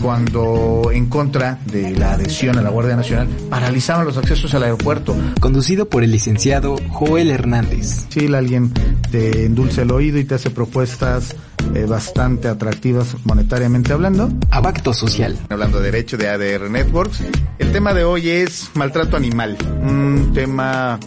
cuando 0.00 0.90
en 0.92 1.06
contra 1.06 1.58
de 1.66 1.90
la 1.96 2.12
adhesión 2.12 2.58
a 2.58 2.62
la 2.62 2.70
Guardia 2.70 2.94
Nacional 2.94 3.26
paralizaban 3.50 4.06
los 4.06 4.16
accesos 4.16 4.54
al 4.54 4.62
aeropuerto? 4.62 5.16
Conducido 5.40 5.88
por 5.88 6.04
el 6.04 6.12
licenciado 6.12 6.76
Joel 6.90 7.28
Hernández. 7.28 8.06
Sí, 8.08 8.32
alguien 8.32 8.72
te 9.10 9.46
endulce 9.46 9.82
el 9.82 9.90
oído 9.90 10.18
y 10.18 10.24
te 10.24 10.36
hace 10.36 10.50
propuestas 10.50 11.34
eh, 11.74 11.86
bastante 11.86 12.48
atractivas 12.48 13.16
monetariamente 13.24 13.92
hablando. 13.92 14.30
Abacto 14.50 14.94
social. 14.94 15.38
Hablando 15.48 15.78
de 15.78 15.90
derecho 15.90 16.16
de 16.16 16.28
ADR 16.28 16.70
Networks. 16.70 17.20
El 17.58 17.72
tema 17.72 17.94
de 17.94 18.04
hoy 18.04 18.28
es 18.28 18.70
maltrato 18.74 19.16
animal. 19.16 19.56
Un 19.82 20.32
tema 20.34 20.98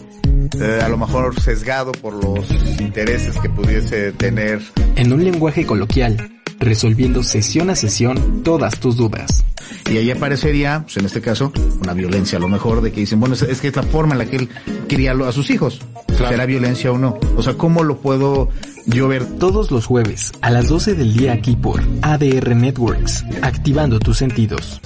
eh, 0.60 0.80
a 0.82 0.88
lo 0.88 0.96
mejor 0.96 1.38
sesgado 1.40 1.92
por 1.92 2.12
los 2.12 2.50
intereses 2.80 3.36
que 3.38 3.48
pudiese 3.48 4.12
tener. 4.12 4.60
En 4.94 5.12
un 5.12 5.24
lenguaje 5.24 5.66
coloquial, 5.66 6.35
resolviendo 6.58 7.22
sesión 7.22 7.70
a 7.70 7.76
sesión 7.76 8.42
todas 8.42 8.78
tus 8.80 8.96
dudas. 8.96 9.44
Y 9.90 9.98
ahí 9.98 10.10
aparecería, 10.10 10.82
pues 10.82 10.96
en 10.96 11.06
este 11.06 11.20
caso, 11.20 11.52
una 11.80 11.92
violencia 11.92 12.38
a 12.38 12.40
lo 12.40 12.48
mejor 12.48 12.80
de 12.80 12.92
que 12.92 13.00
dicen, 13.00 13.20
bueno, 13.20 13.34
es, 13.34 13.60
que 13.60 13.68
es 13.68 13.76
la 13.76 13.82
forma 13.82 14.14
en 14.14 14.18
la 14.18 14.26
que 14.26 14.36
él 14.36 14.48
quería 14.88 15.12
a 15.12 15.32
sus 15.32 15.50
hijos. 15.50 15.80
¿Será 16.16 16.46
violencia 16.46 16.90
o 16.90 16.98
no? 16.98 17.18
O 17.36 17.42
sea, 17.42 17.54
¿cómo 17.54 17.84
lo 17.84 17.98
puedo 17.98 18.48
yo 18.86 19.08
ver? 19.08 19.24
Todos 19.38 19.70
los 19.70 19.86
jueves 19.86 20.32
a 20.40 20.50
las 20.50 20.68
12 20.68 20.94
del 20.94 21.14
día 21.14 21.32
aquí 21.32 21.56
por 21.56 21.82
ADR 22.02 22.56
Networks, 22.56 23.24
activando 23.42 23.98
tus 24.00 24.18
sentidos. 24.18 24.80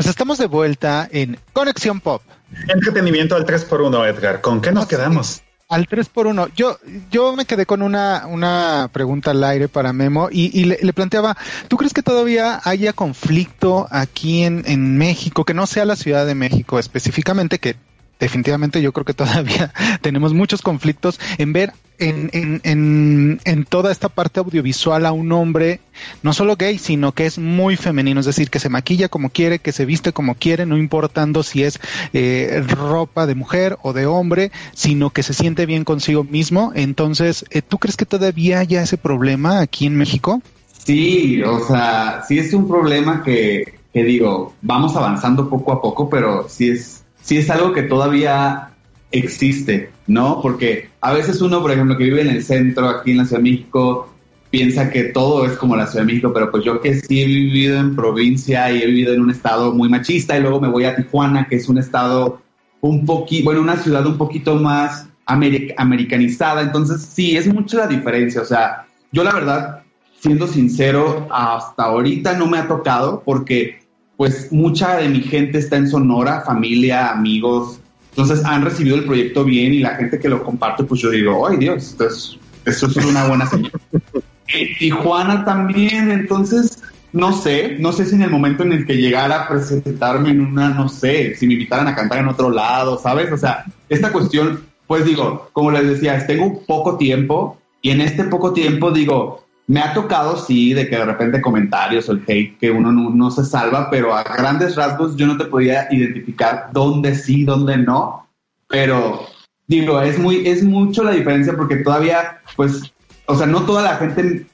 Pues 0.00 0.08
estamos 0.08 0.38
de 0.38 0.46
vuelta 0.46 1.06
en 1.12 1.38
Conexión 1.52 2.00
Pop. 2.00 2.22
Entretenimiento 2.68 3.36
al 3.36 3.44
3x1, 3.44 4.08
Edgar. 4.08 4.40
¿Con 4.40 4.62
qué 4.62 4.72
nos 4.72 4.86
quedamos? 4.86 5.42
Al 5.68 5.86
3x1. 5.86 6.52
Yo, 6.56 6.78
yo 7.10 7.36
me 7.36 7.44
quedé 7.44 7.66
con 7.66 7.82
una, 7.82 8.24
una 8.26 8.88
pregunta 8.94 9.32
al 9.32 9.44
aire 9.44 9.68
para 9.68 9.92
Memo 9.92 10.30
y, 10.32 10.64
le, 10.64 10.92
planteaba, 10.94 11.36
¿tú 11.68 11.76
crees 11.76 11.92
que 11.92 12.02
todavía 12.02 12.62
haya 12.64 12.94
conflicto 12.94 13.88
aquí 13.90 14.42
en, 14.42 14.62
en 14.64 14.96
México, 14.96 15.44
que 15.44 15.52
no 15.52 15.66
sea 15.66 15.84
la 15.84 15.96
Ciudad 15.96 16.24
de 16.24 16.34
México 16.34 16.78
específicamente, 16.78 17.58
que 17.58 17.76
definitivamente 18.20 18.82
yo 18.82 18.92
creo 18.92 19.04
que 19.04 19.14
todavía 19.14 19.72
tenemos 20.02 20.34
muchos 20.34 20.62
conflictos 20.62 21.18
en 21.38 21.52
ver 21.52 21.72
en, 21.98 22.30
en, 22.32 22.60
en, 22.64 23.40
en, 23.44 23.64
toda 23.64 23.92
esta 23.92 24.08
parte 24.08 24.40
audiovisual 24.40 25.04
a 25.04 25.12
un 25.12 25.32
hombre 25.32 25.80
no 26.22 26.32
solo 26.32 26.56
gay, 26.56 26.78
sino 26.78 27.12
que 27.12 27.26
es 27.26 27.38
muy 27.38 27.76
femenino, 27.76 28.20
es 28.20 28.26
decir, 28.26 28.48
que 28.48 28.58
se 28.58 28.70
maquilla 28.70 29.08
como 29.08 29.28
quiere, 29.28 29.58
que 29.58 29.72
se 29.72 29.84
viste 29.84 30.12
como 30.12 30.34
quiere, 30.34 30.64
no 30.64 30.78
importando 30.78 31.42
si 31.42 31.62
es 31.62 31.78
eh, 32.14 32.64
ropa 32.66 33.26
de 33.26 33.34
mujer 33.34 33.76
o 33.82 33.92
de 33.92 34.06
hombre, 34.06 34.50
sino 34.72 35.10
que 35.10 35.22
se 35.22 35.34
siente 35.34 35.66
bien 35.66 35.84
consigo 35.84 36.24
mismo. 36.24 36.72
Entonces, 36.74 37.44
eh, 37.50 37.60
¿tú 37.60 37.76
crees 37.76 37.98
que 37.98 38.06
todavía 38.06 38.60
haya 38.60 38.82
ese 38.82 38.96
problema 38.96 39.60
aquí 39.60 39.84
en 39.84 39.96
México? 39.96 40.40
Sí, 40.84 41.42
o 41.42 41.60
sea, 41.66 42.24
sí 42.26 42.38
es 42.38 42.54
un 42.54 42.66
problema 42.66 43.22
que, 43.22 43.74
que 43.92 44.04
digo, 44.04 44.54
vamos 44.62 44.96
avanzando 44.96 45.50
poco 45.50 45.72
a 45.72 45.82
poco, 45.82 46.08
pero 46.08 46.48
sí 46.48 46.70
es 46.70 46.99
sí 47.30 47.38
es 47.38 47.48
algo 47.48 47.72
que 47.72 47.84
todavía 47.84 48.70
existe, 49.12 49.92
¿no? 50.08 50.40
Porque 50.42 50.88
a 51.00 51.12
veces 51.12 51.40
uno, 51.40 51.62
por 51.62 51.70
ejemplo, 51.70 51.96
que 51.96 52.02
vive 52.02 52.22
en 52.22 52.30
el 52.30 52.42
centro, 52.42 52.88
aquí 52.88 53.12
en 53.12 53.18
la 53.18 53.24
Ciudad 53.24 53.40
de 53.40 53.50
México, 53.52 54.12
piensa 54.50 54.90
que 54.90 55.04
todo 55.04 55.46
es 55.46 55.52
como 55.52 55.76
la 55.76 55.86
Ciudad 55.86 56.02
de 56.04 56.12
México, 56.12 56.32
pero 56.34 56.50
pues 56.50 56.64
yo 56.64 56.80
que 56.80 56.96
sí 56.96 57.22
he 57.22 57.26
vivido 57.26 57.78
en 57.78 57.94
provincia 57.94 58.72
y 58.72 58.82
he 58.82 58.86
vivido 58.86 59.14
en 59.14 59.20
un 59.20 59.30
estado 59.30 59.72
muy 59.72 59.88
machista 59.88 60.36
y 60.36 60.40
luego 60.40 60.60
me 60.60 60.66
voy 60.66 60.86
a 60.86 60.96
Tijuana, 60.96 61.46
que 61.46 61.54
es 61.54 61.68
un 61.68 61.78
estado 61.78 62.42
un 62.80 63.06
poquito, 63.06 63.44
bueno, 63.44 63.60
una 63.60 63.76
ciudad 63.76 64.04
un 64.08 64.18
poquito 64.18 64.56
más 64.56 65.06
americanizada, 65.24 66.62
entonces 66.62 67.00
sí, 67.00 67.36
es 67.36 67.46
mucho 67.46 67.76
la 67.76 67.86
diferencia, 67.86 68.42
o 68.42 68.44
sea, 68.44 68.88
yo 69.12 69.22
la 69.22 69.32
verdad, 69.32 69.82
siendo 70.18 70.48
sincero, 70.48 71.28
hasta 71.30 71.84
ahorita 71.84 72.36
no 72.36 72.48
me 72.48 72.58
ha 72.58 72.66
tocado 72.66 73.22
porque 73.24 73.79
pues 74.20 74.52
mucha 74.52 74.98
de 74.98 75.08
mi 75.08 75.22
gente 75.22 75.56
está 75.56 75.78
en 75.78 75.88
Sonora, 75.88 76.42
familia, 76.42 77.08
amigos, 77.08 77.80
entonces 78.10 78.44
han 78.44 78.62
recibido 78.62 78.96
el 78.96 79.06
proyecto 79.06 79.44
bien 79.44 79.72
y 79.72 79.78
la 79.78 79.94
gente 79.94 80.18
que 80.18 80.28
lo 80.28 80.44
comparte, 80.44 80.84
pues 80.84 81.00
yo 81.00 81.08
digo, 81.08 81.48
ay 81.48 81.56
Dios, 81.56 81.84
esto 81.84 82.06
es, 82.06 82.38
es 82.66 82.82
una 82.82 83.28
buena 83.28 83.46
señal. 83.46 83.72
Tijuana 84.78 85.42
también, 85.46 86.10
entonces, 86.10 86.82
no 87.14 87.32
sé, 87.32 87.78
no 87.80 87.94
sé 87.94 88.04
si 88.04 88.14
en 88.14 88.20
el 88.20 88.30
momento 88.30 88.62
en 88.62 88.72
el 88.72 88.84
que 88.84 88.98
llegara 88.98 89.44
a 89.44 89.48
presentarme 89.48 90.28
en 90.28 90.42
una, 90.42 90.68
no 90.68 90.90
sé, 90.90 91.34
si 91.34 91.46
me 91.46 91.54
invitaran 91.54 91.88
a 91.88 91.96
cantar 91.96 92.18
en 92.18 92.28
otro 92.28 92.50
lado, 92.50 92.98
¿sabes? 92.98 93.32
O 93.32 93.38
sea, 93.38 93.64
esta 93.88 94.12
cuestión, 94.12 94.60
pues 94.86 95.06
digo, 95.06 95.48
como 95.54 95.70
les 95.70 95.88
decía, 95.88 96.26
tengo 96.26 96.60
poco 96.66 96.98
tiempo 96.98 97.56
y 97.80 97.88
en 97.88 98.02
este 98.02 98.24
poco 98.24 98.52
tiempo 98.52 98.90
digo, 98.90 99.46
me 99.70 99.78
ha 99.78 99.94
tocado, 99.94 100.36
sí, 100.36 100.74
de 100.74 100.88
que 100.88 100.96
de 100.96 101.04
repente 101.04 101.40
comentarios 101.40 102.08
o 102.08 102.12
el 102.12 102.24
hate 102.26 102.58
que 102.58 102.72
uno 102.72 102.90
no, 102.90 103.30
se 103.30 103.44
salva, 103.44 103.88
pero 103.88 104.12
a 104.12 104.24
grandes 104.24 104.74
rasgos 104.74 105.14
yo 105.14 105.28
no 105.28 105.38
te 105.38 105.44
podía 105.44 105.86
identificar 105.92 106.70
dónde 106.72 107.14
sí, 107.14 107.44
dónde 107.44 107.76
no. 107.76 108.26
Pero 108.66 109.26
digo, 109.68 110.00
es 110.00 110.18
muy, 110.18 110.44
es 110.44 110.64
mucho 110.64 111.04
la 111.04 111.12
diferencia 111.12 111.56
porque 111.56 111.76
todavía, 111.76 112.40
pues, 112.56 112.92
o 113.26 113.36
sea, 113.36 113.46
no 113.46 113.62
toda 113.62 113.82
la 113.82 113.96
gente 113.98 114.44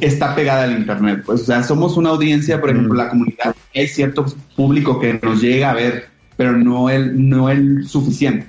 está 0.00 0.34
pegada 0.34 0.64
al 0.64 0.78
internet. 0.78 1.22
Pues, 1.24 1.42
o 1.42 1.44
sea, 1.44 1.62
somos 1.62 1.96
una 1.96 2.10
audiencia, 2.10 2.60
por 2.60 2.70
ejemplo, 2.70 2.94
la 2.94 3.08
comunidad, 3.08 3.54
hay 3.72 3.86
cierto 3.86 4.26
público 4.56 4.98
que 4.98 5.20
nos 5.22 5.40
llega 5.40 5.70
a 5.70 5.74
ver, 5.74 6.08
pero 6.36 6.50
no 6.50 6.90
el, 6.90 7.28
no 7.28 7.50
el 7.50 7.86
suficiente. 7.86 8.48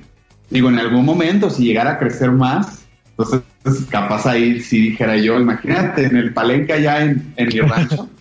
Digo, 0.49 0.69
en 0.69 0.79
algún 0.79 1.05
momento, 1.05 1.51
si 1.51 1.63
llegara 1.63 1.91
a 1.91 1.99
crecer 1.99 2.31
más, 2.31 2.87
entonces 3.11 3.41
capaz 3.89 4.25
ahí 4.25 4.59
si 4.59 4.89
dijera 4.89 5.17
yo, 5.17 5.39
imagínate, 5.39 6.05
en 6.05 6.17
el 6.17 6.33
palenque 6.33 6.73
allá 6.73 7.01
en, 7.01 7.33
en 7.35 7.47
mi 7.47 7.59
rancho. 7.61 8.09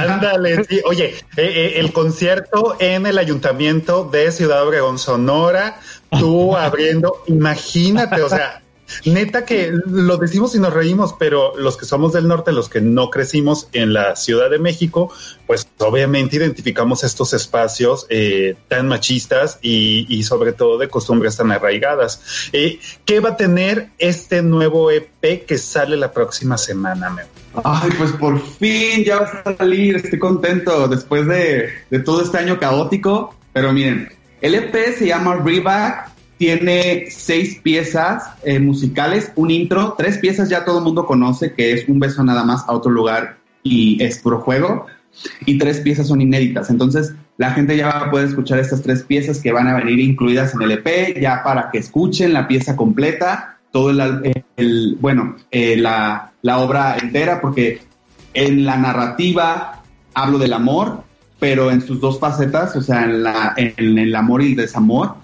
Ándale, 0.00 0.64
sí. 0.64 0.80
Oye, 0.84 1.06
eh, 1.06 1.14
eh, 1.36 1.72
el 1.76 1.92
concierto 1.92 2.76
en 2.78 3.06
el 3.06 3.18
ayuntamiento 3.18 4.04
de 4.04 4.30
Ciudad 4.30 4.66
Obregón, 4.66 4.98
Sonora, 4.98 5.78
tú 6.10 6.56
abriendo, 6.56 7.22
imagínate, 7.26 8.22
o 8.22 8.28
sea, 8.28 8.61
neta 9.04 9.44
que 9.44 9.72
lo 9.86 10.16
decimos 10.16 10.54
y 10.54 10.60
nos 10.60 10.72
reímos, 10.72 11.14
pero 11.18 11.56
los 11.56 11.76
que 11.76 11.84
somos 11.84 12.12
del 12.12 12.28
norte, 12.28 12.52
los 12.52 12.68
que 12.68 12.80
no 12.80 13.10
crecimos 13.10 13.68
en 13.72 13.92
la 13.92 14.16
Ciudad 14.16 14.50
de 14.50 14.58
México, 14.58 15.12
pues 15.46 15.66
obviamente 15.78 16.36
identificamos 16.36 17.04
estos 17.04 17.32
espacios 17.32 18.06
eh, 18.08 18.56
tan 18.68 18.88
machistas 18.88 19.58
y, 19.62 20.22
sobre 20.22 20.52
todo 20.52 20.78
de 20.78 20.88
costumbres 20.88 21.36
tan 21.36 21.50
arraigadas. 21.50 22.50
Eh, 22.52 22.78
¿Qué 23.04 23.20
va 23.20 23.30
a 23.30 23.36
tener 23.36 23.90
este 23.98 24.42
nuevo 24.42 24.90
EP 24.90 25.44
que 25.46 25.58
sale 25.58 25.96
la 25.96 26.12
próxima 26.12 26.56
semana, 26.58 27.10
Memo? 27.10 27.28
Ay, 27.64 27.90
pues 27.98 28.12
por 28.12 28.40
fin 28.40 29.04
ya 29.04 29.18
va 29.18 29.42
a 29.44 29.56
salir, 29.56 29.96
estoy 29.96 30.18
contento 30.18 30.88
después 30.88 31.26
de, 31.26 31.68
de 31.90 31.98
todo 32.00 32.22
este 32.22 32.38
año 32.38 32.58
caótico, 32.58 33.34
pero 33.52 33.72
miren, 33.72 34.08
el 34.40 34.54
EP 34.54 34.74
se 34.96 35.06
llama 35.06 35.36
Reback 35.36 36.11
tiene 36.42 37.04
seis 37.08 37.60
piezas 37.62 38.24
eh, 38.42 38.58
musicales, 38.58 39.30
un 39.36 39.52
intro, 39.52 39.94
tres 39.96 40.18
piezas 40.18 40.48
ya 40.48 40.64
todo 40.64 40.78
el 40.78 40.84
mundo 40.84 41.06
conoce, 41.06 41.52
que 41.52 41.70
es 41.70 41.88
Un 41.88 42.00
beso 42.00 42.24
nada 42.24 42.42
más 42.42 42.64
a 42.66 42.72
otro 42.72 42.90
lugar 42.90 43.36
y 43.62 44.02
es 44.02 44.18
puro 44.18 44.40
juego, 44.40 44.86
y 45.46 45.56
tres 45.56 45.78
piezas 45.78 46.08
son 46.08 46.20
inéditas. 46.20 46.68
Entonces, 46.68 47.14
la 47.36 47.52
gente 47.52 47.76
ya 47.76 47.86
va 47.86 48.06
a 48.06 48.10
poder 48.10 48.26
escuchar 48.26 48.58
estas 48.58 48.82
tres 48.82 49.04
piezas 49.04 49.40
que 49.40 49.52
van 49.52 49.68
a 49.68 49.76
venir 49.76 50.00
incluidas 50.00 50.52
en 50.54 50.62
el 50.62 50.72
EP, 50.72 51.20
ya 51.20 51.44
para 51.44 51.70
que 51.70 51.78
escuchen 51.78 52.32
la 52.32 52.48
pieza 52.48 52.74
completa, 52.74 53.58
todo 53.70 53.90
el, 53.90 54.96
bueno, 55.00 55.36
eh, 55.52 55.76
la, 55.76 56.32
la 56.42 56.58
obra 56.58 56.96
entera, 57.00 57.40
porque 57.40 57.82
en 58.34 58.64
la 58.64 58.78
narrativa 58.78 59.84
hablo 60.12 60.38
del 60.38 60.54
amor, 60.54 61.04
pero 61.42 61.72
en 61.72 61.84
sus 61.84 62.00
dos 62.00 62.20
facetas, 62.20 62.76
o 62.76 62.82
sea, 62.82 63.02
en, 63.02 63.24
la, 63.24 63.52
en 63.56 63.98
el 63.98 64.14
amor 64.14 64.42
y 64.42 64.52
el 64.52 64.56
desamor. 64.56 65.16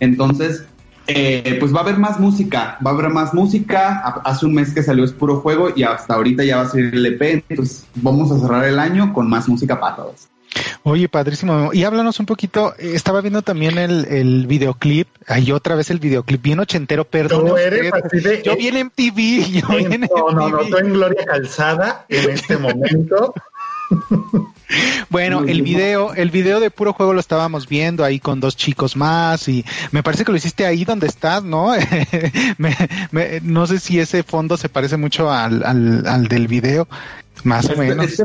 Entonces, 0.00 0.64
eh, 1.06 1.58
pues 1.60 1.74
va 1.74 1.80
a 1.80 1.82
haber 1.82 1.98
más 1.98 2.18
música, 2.18 2.78
va 2.84 2.92
a 2.92 2.94
haber 2.94 3.10
más 3.10 3.34
música. 3.34 4.00
Hace 4.24 4.46
un 4.46 4.54
mes 4.54 4.72
que 4.72 4.82
salió 4.82 5.04
Es 5.04 5.12
Puro 5.12 5.40
Juego 5.40 5.68
y 5.76 5.82
hasta 5.82 6.14
ahorita 6.14 6.44
ya 6.44 6.56
va 6.56 6.62
a 6.62 6.68
salir 6.70 6.94
el 6.94 7.04
EP. 7.04 7.44
Entonces, 7.50 7.84
vamos 7.96 8.32
a 8.32 8.40
cerrar 8.40 8.64
el 8.64 8.78
año 8.78 9.12
con 9.12 9.28
más 9.28 9.50
música 9.50 9.78
para 9.78 9.96
todos. 9.96 10.28
Oye, 10.82 11.10
padrísimo. 11.10 11.68
Y 11.74 11.84
háblanos 11.84 12.20
un 12.20 12.24
poquito, 12.24 12.72
eh, 12.78 12.92
estaba 12.94 13.20
viendo 13.20 13.42
también 13.42 13.76
el, 13.76 14.06
el 14.06 14.46
videoclip, 14.46 15.08
ahí 15.26 15.52
otra 15.52 15.74
vez 15.74 15.90
el 15.90 15.98
videoclip, 15.98 16.40
bien 16.40 16.58
ochentero, 16.58 17.04
perdón. 17.04 17.48
yo 18.42 18.56
vi 18.56 18.68
en 18.68 18.86
MTV, 18.86 19.60
yo 19.60 19.78
en, 19.78 20.00
No, 20.00 20.30
no, 20.30 20.48
no, 20.48 20.60
estoy 20.62 20.86
en 20.86 20.92
Gloria 20.94 21.26
Calzada 21.26 22.06
en 22.08 22.30
este 22.30 22.56
momento. 22.56 23.34
Bueno, 25.10 25.44
el 25.44 25.62
video, 25.62 26.14
el 26.14 26.30
video 26.30 26.60
de 26.60 26.70
puro 26.70 26.92
juego 26.92 27.12
lo 27.12 27.20
estábamos 27.20 27.68
viendo 27.68 28.04
ahí 28.04 28.18
con 28.18 28.40
dos 28.40 28.56
chicos 28.56 28.96
más 28.96 29.48
y 29.48 29.64
me 29.92 30.02
parece 30.02 30.24
que 30.24 30.32
lo 30.32 30.38
hiciste 30.38 30.66
ahí 30.66 30.84
donde 30.84 31.06
estás, 31.06 31.42
¿no? 31.42 31.72
no 33.42 33.66
sé 33.66 33.78
si 33.78 34.00
ese 34.00 34.22
fondo 34.22 34.56
se 34.56 34.68
parece 34.68 34.96
mucho 34.96 35.30
al, 35.30 35.62
al, 35.64 36.28
del 36.28 36.48
video, 36.48 36.88
más 37.44 37.66
o 37.66 37.72
este, 37.72 37.82
menos. 37.82 38.06
Este, 38.06 38.24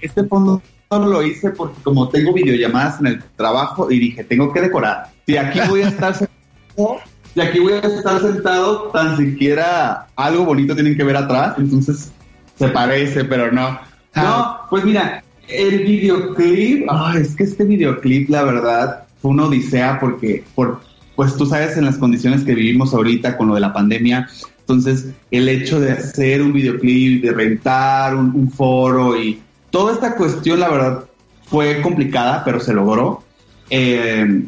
este, 0.00 0.24
fondo 0.24 0.62
lo 0.90 1.22
hice 1.22 1.50
porque 1.50 1.82
como 1.82 2.08
tengo 2.08 2.32
videollamadas 2.32 3.00
en 3.00 3.06
el 3.08 3.22
trabajo 3.36 3.90
y 3.90 3.98
dije, 3.98 4.22
tengo 4.24 4.52
que 4.52 4.60
decorar. 4.60 5.10
Si 5.26 5.36
aquí 5.36 5.60
voy 5.68 5.82
a 5.82 5.88
estar 5.88 6.14
sentado, 6.14 7.00
si 7.34 7.40
aquí 7.40 7.58
voy 7.58 7.72
a 7.72 7.80
estar 7.80 8.20
sentado, 8.20 8.90
tan 8.90 9.16
siquiera 9.16 10.06
algo 10.14 10.44
bonito 10.44 10.74
tienen 10.74 10.96
que 10.96 11.02
ver 11.02 11.16
atrás, 11.16 11.54
entonces 11.58 12.12
se 12.56 12.68
parece, 12.68 13.24
pero 13.24 13.50
no. 13.50 13.80
No, 14.14 14.60
pues 14.70 14.84
mira, 14.84 15.24
el 15.48 15.84
videoclip, 15.84 16.86
es 17.16 17.34
que 17.34 17.44
este 17.44 17.64
videoclip, 17.64 18.28
la 18.30 18.44
verdad, 18.44 19.04
fue 19.20 19.30
una 19.30 19.46
odisea 19.46 19.98
porque, 20.00 20.44
por, 20.54 20.80
pues 21.16 21.36
tú 21.36 21.46
sabes, 21.46 21.76
en 21.76 21.84
las 21.84 21.98
condiciones 21.98 22.42
que 22.44 22.54
vivimos 22.54 22.94
ahorita 22.94 23.36
con 23.36 23.48
lo 23.48 23.54
de 23.54 23.60
la 23.60 23.72
pandemia, 23.72 24.28
entonces 24.60 25.08
el 25.30 25.48
hecho 25.48 25.78
de 25.80 25.92
hacer 25.92 26.40
un 26.42 26.52
videoclip, 26.52 27.22
de 27.22 27.32
rentar 27.32 28.16
un, 28.16 28.50
foro 28.50 29.20
y 29.20 29.40
toda 29.70 29.92
esta 29.92 30.16
cuestión, 30.16 30.60
la 30.60 30.70
verdad, 30.70 31.04
fue 31.42 31.82
complicada, 31.82 32.42
pero 32.44 32.60
se 32.60 32.72
logró. 32.72 33.22
Eh, 33.68 34.42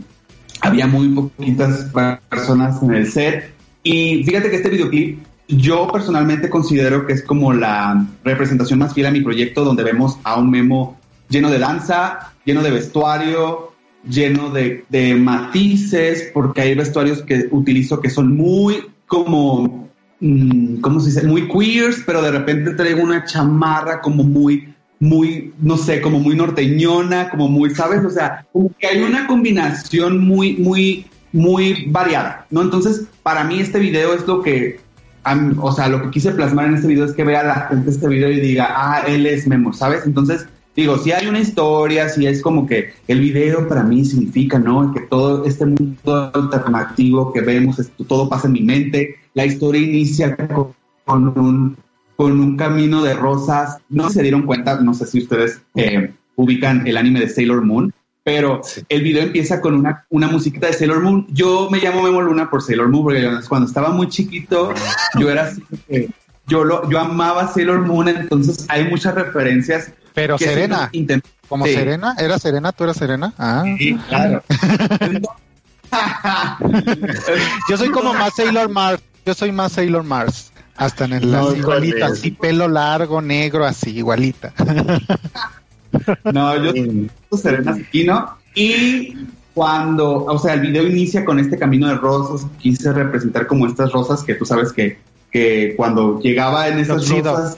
había 0.63 0.87
muy 0.87 1.09
poquitas 1.09 1.91
personas 2.29 2.83
en 2.83 2.95
el 2.95 3.11
set. 3.11 3.53
Y 3.83 4.25
fíjate 4.25 4.51
que 4.51 4.57
este 4.57 4.71
videoclip 4.71 5.19
yo 5.49 5.89
personalmente 5.89 6.51
considero 6.51 7.07
que 7.07 7.13
es 7.13 7.23
como 7.23 7.53
la 7.53 8.07
representación 8.25 8.79
más 8.79 8.95
fiel 8.95 9.07
a 9.07 9.11
mi 9.11 9.21
proyecto, 9.21 9.65
donde 9.65 9.85
vemos 9.85 10.19
a 10.25 10.39
un 10.39 10.51
memo 10.51 10.99
lleno 11.29 11.51
de 11.51 11.59
danza, 11.59 12.33
lleno 12.45 12.63
de 12.63 12.71
vestuario, 12.71 13.73
lleno 14.09 14.51
de, 14.51 15.15
matices, 15.19 16.31
porque 16.33 16.63
hay 16.63 16.75
vestuarios 16.75 17.23
que 17.23 17.49
utilizo 17.51 18.01
que 18.01 18.11
son 18.11 18.37
muy 18.37 18.83
como, 19.07 19.89
mm, 20.21 20.81
¿cómo 20.81 21.01
se 21.01 21.11
dice? 21.11 21.27
Muy 21.27 21.49
queers, 21.49 22.03
pero 22.05 22.23
de 22.23 22.31
repente 22.31 22.75
traigo 22.75 23.03
una 23.03 23.25
chamarra 23.25 24.01
como 24.01 24.25
muy, 24.25 24.75
muy, 24.99 25.53
no 25.61 25.77
sé, 25.77 26.01
como 26.01 26.19
muy 26.19 26.35
norteñona, 26.35 27.31
como 27.31 27.49
muy, 27.49 27.75
¿sabes? 27.75 28.05
O 28.05 28.11
sea, 28.11 28.47
como 28.53 28.71
que 28.79 28.87
hay 28.87 29.03
una 29.03 29.27
combinación 29.27 30.27
muy, 30.27 30.57
muy, 30.57 31.07
muy 31.33 31.85
variada, 31.89 32.47
¿no? 32.51 32.63
Entonces, 32.63 33.05
para 33.23 33.45
mí 33.45 33.61
este 33.61 33.79
video 33.79 34.15
es 34.15 34.27
lo 34.27 34.43
que 34.43 34.86
o 35.61 35.73
sea, 35.73 35.89
lo 35.89 36.03
que 36.03 36.11
quise 36.11 36.33
plasmar 36.33 36.67
en 36.67 36.75
este 36.75 36.89
video 36.89 37.05
es 37.05 37.13
que 37.13 37.25
vea 37.25 37.43
la 37.43 37.55
gente 37.69 37.91
este 37.91 38.09
video 38.09 38.31
y 38.31 38.41
diga, 38.41 38.69
ah, 38.71 39.03
él 39.07 39.27
es 39.27 39.47
Memo, 39.47 39.73
¿sabes? 39.73 40.07
Entonces, 40.07 40.47
digo, 40.75 40.99
si 40.99 41.13
hay 41.13 41.27
una 41.27 41.41
historia, 41.41 42.09
si 42.09 42.27
es 42.27 42.43
como 42.43 42.67
que 42.67 42.93
el 43.09 43.21
video 43.21 43.67
para 43.67 43.83
mí 43.83 44.05
significa, 44.05 44.59
¿no? 44.59 44.93
Que 44.93 45.01
todo 45.01 45.45
este 45.45 45.67
mundo 45.67 46.31
alternativo 46.33 47.33
que 47.33 47.41
vemos, 47.41 47.81
todo 48.07 48.29
pasa 48.29 48.47
en 48.47 48.53
mi 48.53 48.61
mente. 48.61 49.17
La 49.35 49.47
historia 49.47 49.81
inicia 49.81 50.37
con, 51.05 51.39
un, 51.39 51.77
con 52.17 52.39
un 52.39 52.57
camino 52.57 53.03
de 53.03 53.15
rosas. 53.15 53.79
No 53.89 54.11
se 54.11 54.23
dieron 54.23 54.43
cuenta, 54.43 54.81
no 54.81 54.95
sé 54.95 55.07
si 55.07 55.19
ustedes 55.19 55.61
eh, 55.75 56.13
ubican 56.37 56.87
el 56.87 56.97
anime 56.97 57.21
de 57.21 57.29
Sailor 57.29 57.65
Moon 57.65 57.93
pero 58.27 58.61
el 58.89 59.03
video 59.03 59.23
empieza 59.23 59.61
con 59.61 59.75
una, 59.75 60.05
una 60.11 60.27
musiquita 60.27 60.67
de 60.67 60.73
Sailor 60.73 61.01
Moon. 61.01 61.29
Yo 61.31 61.69
me 61.71 61.79
llamo 61.79 62.03
Memo 62.03 62.21
Luna 62.21 62.51
por 62.51 62.61
Sailor 62.61 62.89
Moon, 62.89 63.05
porque 63.05 63.25
cuando 63.49 63.69
estaba 63.69 63.91
muy 63.91 64.09
chiquito, 64.09 64.75
yo 65.17 65.31
era 65.31 65.45
así 65.45 65.63
yo 66.49 66.65
lo, 66.65 66.91
yo 66.91 66.99
amaba 66.99 67.47
Sailor 67.47 67.83
Moon, 67.83 68.09
entonces 68.09 68.67
hay 68.69 68.89
muchas 68.89 69.15
referencias. 69.15 69.93
Pero 70.13 70.39
Serena, 70.39 70.91
como 71.49 71.67
Serena, 71.67 72.17
¿era 72.19 72.37
Serena? 72.41 72.73
¿Tú 72.73 72.83
eras 72.83 72.97
Serena? 72.97 73.33
Ah. 73.39 73.63
Sí, 73.79 73.97
claro. 74.09 74.43
yo 77.69 77.77
soy 77.77 77.91
como 77.91 78.13
más 78.13 78.35
Sailor 78.35 78.69
Mars, 78.71 79.05
yo 79.25 79.35
soy 79.35 79.53
más 79.53 79.71
Sailor 79.71 80.03
Mars. 80.03 80.51
Hasta 80.77 81.05
en 81.05 81.13
el 81.13 81.31
no, 81.31 81.55
igualita, 81.55 82.07
así 82.07 82.33
pelo 82.33 82.67
largo, 82.67 83.23
negro, 83.23 83.65
así, 83.65 83.97
igualita. 83.97 84.53
No, 86.33 86.63
yo 86.63 86.73
soy 86.73 87.11
Serena 87.39 87.75
Sequino 87.75 88.37
y 88.55 89.15
cuando, 89.57 90.25
o 90.25 90.39
sea, 90.39 90.55
el 90.55 90.61
video 90.61 90.87
inicia 90.87 91.25
con 91.25 91.39
este 91.39 91.59
camino 91.59 91.89
de 91.89 91.95
rosas, 91.95 92.47
quise 92.59 92.93
representar 92.93 93.47
como 93.47 93.67
estas 93.67 93.91
rosas 93.91 94.23
que 94.23 94.35
tú 94.35 94.45
sabes 94.45 94.71
que, 94.71 94.99
que 95.31 95.75
cuando 95.77 96.21
llegaba 96.21 96.69
en 96.69 96.79
esas 96.79 97.09
rosas... 97.09 97.55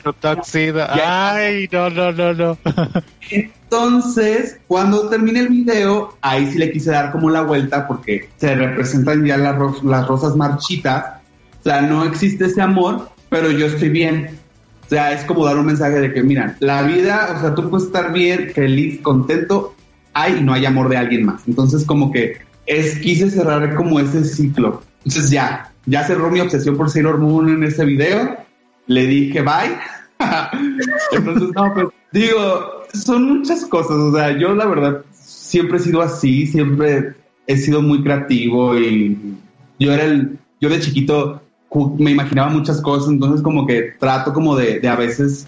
Ay, 1.02 1.68
no, 1.72 1.90
no, 1.90 2.12
no, 2.12 2.34
no. 2.34 2.58
Entonces, 3.30 4.60
cuando 4.68 5.08
termine 5.08 5.40
el 5.40 5.48
video, 5.48 6.16
ahí 6.20 6.46
sí 6.50 6.58
le 6.58 6.70
quise 6.70 6.92
dar 6.92 7.10
como 7.10 7.30
la 7.30 7.42
vuelta 7.42 7.88
porque 7.88 8.30
se 8.36 8.54
representan 8.54 9.24
ya 9.26 9.36
las, 9.36 9.82
las 9.82 10.06
rosas 10.06 10.36
marchitas. 10.36 11.16
O 11.60 11.62
sea, 11.64 11.82
no 11.82 12.04
existe 12.04 12.44
ese 12.46 12.62
amor, 12.62 13.10
pero 13.28 13.50
yo 13.50 13.66
estoy 13.66 13.88
bien. 13.88 14.38
O 14.88 14.90
sea, 14.90 15.12
es 15.12 15.22
como 15.26 15.44
dar 15.44 15.58
un 15.58 15.66
mensaje 15.66 16.00
de 16.00 16.14
que, 16.14 16.22
mira, 16.22 16.56
la 16.60 16.82
vida, 16.82 17.34
o 17.36 17.40
sea, 17.42 17.54
tú 17.54 17.68
puedes 17.68 17.88
estar 17.88 18.10
bien, 18.10 18.52
feliz, 18.54 19.00
contento, 19.02 19.74
hay 20.14 20.38
y 20.38 20.42
no 20.42 20.54
hay 20.54 20.64
amor 20.64 20.88
de 20.88 20.96
alguien 20.96 21.26
más. 21.26 21.46
Entonces, 21.46 21.84
como 21.84 22.10
que 22.10 22.38
es, 22.64 22.98
quise 22.98 23.28
cerrar 23.28 23.74
como 23.74 24.00
ese 24.00 24.24
ciclo. 24.24 24.82
Entonces, 25.04 25.30
ya, 25.30 25.70
ya 25.84 26.04
cerró 26.04 26.30
mi 26.30 26.40
obsesión 26.40 26.78
por 26.78 26.88
Sailor 26.88 27.18
Moon 27.18 27.50
en 27.50 27.64
ese 27.64 27.84
video. 27.84 28.38
Le 28.86 29.06
dije 29.06 29.42
bye. 29.42 29.76
Entonces, 31.12 31.50
no, 31.54 31.74
pues 31.74 31.88
digo, 32.10 32.84
son 32.94 33.38
muchas 33.38 33.66
cosas. 33.66 33.96
O 33.96 34.16
sea, 34.16 34.38
yo 34.38 34.54
la 34.54 34.64
verdad 34.64 35.04
siempre 35.12 35.76
he 35.76 35.80
sido 35.80 36.00
así, 36.00 36.46
siempre 36.46 37.12
he 37.46 37.58
sido 37.58 37.82
muy 37.82 38.02
creativo 38.02 38.74
y 38.78 39.36
yo 39.78 39.92
era 39.92 40.04
el, 40.04 40.38
yo 40.62 40.70
de 40.70 40.80
chiquito 40.80 41.42
me 41.98 42.10
imaginaba 42.10 42.50
muchas 42.50 42.80
cosas, 42.80 43.10
entonces 43.10 43.42
como 43.42 43.66
que 43.66 43.94
trato 43.98 44.32
como 44.32 44.56
de, 44.56 44.86
a 44.88 44.96
veces 44.96 45.46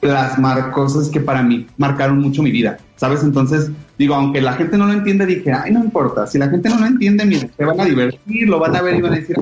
plasmar 0.00 0.72
cosas 0.72 1.08
que 1.08 1.20
para 1.20 1.42
mí 1.42 1.66
marcaron 1.76 2.18
mucho 2.20 2.42
mi 2.42 2.50
vida, 2.50 2.78
¿sabes? 2.96 3.22
Entonces 3.22 3.70
digo, 3.98 4.14
aunque 4.14 4.40
la 4.40 4.54
gente 4.54 4.78
no 4.78 4.86
lo 4.86 4.92
entiende, 4.92 5.26
dije, 5.26 5.52
ay, 5.52 5.72
no 5.72 5.84
importa, 5.84 6.26
si 6.26 6.38
la 6.38 6.48
gente 6.48 6.68
no 6.68 6.80
lo 6.80 6.86
entiende, 6.86 7.24
mira, 7.24 7.48
se 7.56 7.64
van 7.64 7.80
a 7.80 7.84
divertir, 7.84 8.48
lo 8.48 8.58
van 8.58 8.74
a 8.74 8.82
ver 8.82 8.96
y 8.96 9.02
van 9.02 9.12
a 9.12 9.16
decir, 9.16 9.36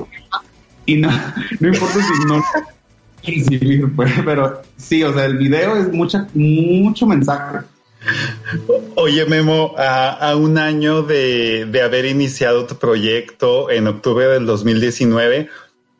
y 0.85 0.97
no, 0.97 1.09
no 1.59 1.67
importa 1.67 1.99
si 1.99 2.25
no, 2.27 2.43
pues, 3.95 4.11
pero 4.25 4.61
sí, 4.77 5.03
o 5.03 5.13
sea, 5.13 5.25
el 5.25 5.37
video 5.37 5.75
es 5.77 5.91
mucha, 5.91 6.27
mucho 6.33 7.05
mensaje. 7.05 7.59
Oye, 8.95 9.25
Memo, 9.25 9.75
a, 9.77 10.35
un 10.35 10.57
año 10.57 11.03
de, 11.03 11.65
de, 11.65 11.81
haber 11.81 12.05
iniciado 12.05 12.65
tu 12.65 12.75
proyecto 12.77 13.69
en 13.69 13.87
octubre 13.87 14.25
del 14.25 14.45
2019, 14.45 15.49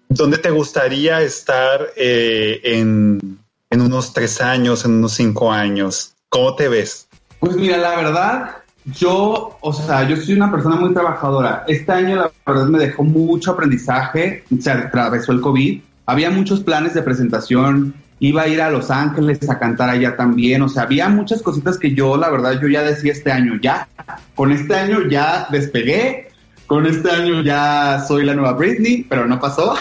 ¿dónde 0.10 0.40
te 0.40 0.50
gustaría 0.50 1.22
estar 1.22 1.90
eh, 1.96 2.60
en, 2.64 3.40
en 3.70 3.82
unos 3.82 4.14
tres 4.14 4.42
años, 4.42 4.84
en 4.84 4.94
unos 4.94 5.14
cinco 5.14 5.52
años? 5.52 6.14
¿Cómo 6.28 6.56
te 6.56 6.68
ves? 6.68 7.08
Pues 7.40 7.56
mira, 7.56 7.78
la 7.78 7.96
verdad, 7.96 8.58
yo, 8.86 9.58
o 9.62 9.74
sea, 9.74 10.08
yo 10.08 10.18
soy 10.18 10.36
una 10.36 10.52
persona 10.52 10.76
muy 10.76 10.94
trabajadora. 10.94 11.64
Este 11.68 11.92
año, 11.92 12.16
la 12.18 12.32
verdad, 12.46 12.68
me 12.68 12.80
dejó 12.80 13.04
mucho 13.04 13.52
aprendizaje. 13.52 14.44
Se 14.60 14.72
atravesó 14.72 15.32
el 15.32 15.42
COVID. 15.42 15.82
Había 16.06 16.32
muchos 16.32 16.62
planes 16.62 16.94
de 16.94 17.04
presentación. 17.04 17.94
Iba 18.20 18.42
a 18.42 18.48
ir 18.48 18.62
a 18.62 18.70
Los 18.70 18.92
Ángeles 18.92 19.50
a 19.50 19.58
cantar 19.60 19.90
allá 19.90 20.18
también. 20.18 20.62
O 20.62 20.70
sea, 20.70 20.84
había 20.84 21.08
muchas 21.08 21.42
cositas 21.42 21.78
que 21.78 21.94
yo, 21.94 22.18
la 22.18 22.30
verdad, 22.30 22.60
yo 22.60 22.68
ya 22.68 22.82
decía 22.82 23.14
este 23.14 23.32
año, 23.32 23.58
ya, 23.62 23.88
con 24.36 24.52
este 24.52 24.76
año 24.76 25.08
ya 25.10 25.48
despegué. 25.50 26.29
Con 26.70 26.86
este 26.86 27.12
año 27.12 27.42
ya 27.42 28.06
soy 28.08 28.24
la 28.24 28.34
nueva 28.34 28.54
Britney, 28.54 29.06
pero 29.10 29.28
no 29.28 29.38
pasó. 29.42 29.76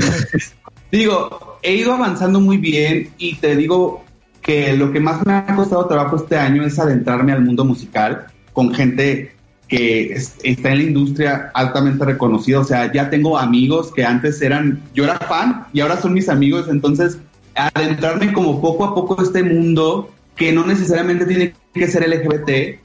digo, 0.90 1.58
he 1.60 1.74
ido 1.74 1.92
avanzando 1.92 2.40
muy 2.40 2.56
bien 2.56 3.10
y 3.18 3.34
te 3.34 3.54
digo, 3.54 4.04
que 4.44 4.76
lo 4.76 4.92
que 4.92 5.00
más 5.00 5.24
me 5.26 5.32
ha 5.32 5.56
costado 5.56 5.86
trabajo 5.86 6.16
este 6.16 6.36
año 6.36 6.64
es 6.64 6.78
adentrarme 6.78 7.32
al 7.32 7.42
mundo 7.42 7.64
musical 7.64 8.26
con 8.52 8.74
gente 8.74 9.32
que 9.66 10.12
está 10.12 10.70
en 10.70 10.78
la 10.78 10.84
industria 10.84 11.50
altamente 11.54 12.04
reconocida. 12.04 12.60
O 12.60 12.64
sea, 12.64 12.92
ya 12.92 13.08
tengo 13.08 13.38
amigos 13.38 13.90
que 13.92 14.04
antes 14.04 14.42
eran, 14.42 14.82
yo 14.94 15.04
era 15.04 15.18
fan 15.18 15.66
y 15.72 15.80
ahora 15.80 15.96
son 15.96 16.12
mis 16.12 16.28
amigos. 16.28 16.68
Entonces, 16.68 17.18
adentrarme 17.54 18.34
como 18.34 18.60
poco 18.60 18.84
a 18.84 18.94
poco 18.94 19.18
a 19.18 19.24
este 19.24 19.42
mundo 19.42 20.10
que 20.36 20.52
no 20.52 20.66
necesariamente 20.66 21.24
tiene 21.24 21.54
que 21.72 21.88
ser 21.88 22.06
LGBT, 22.06 22.78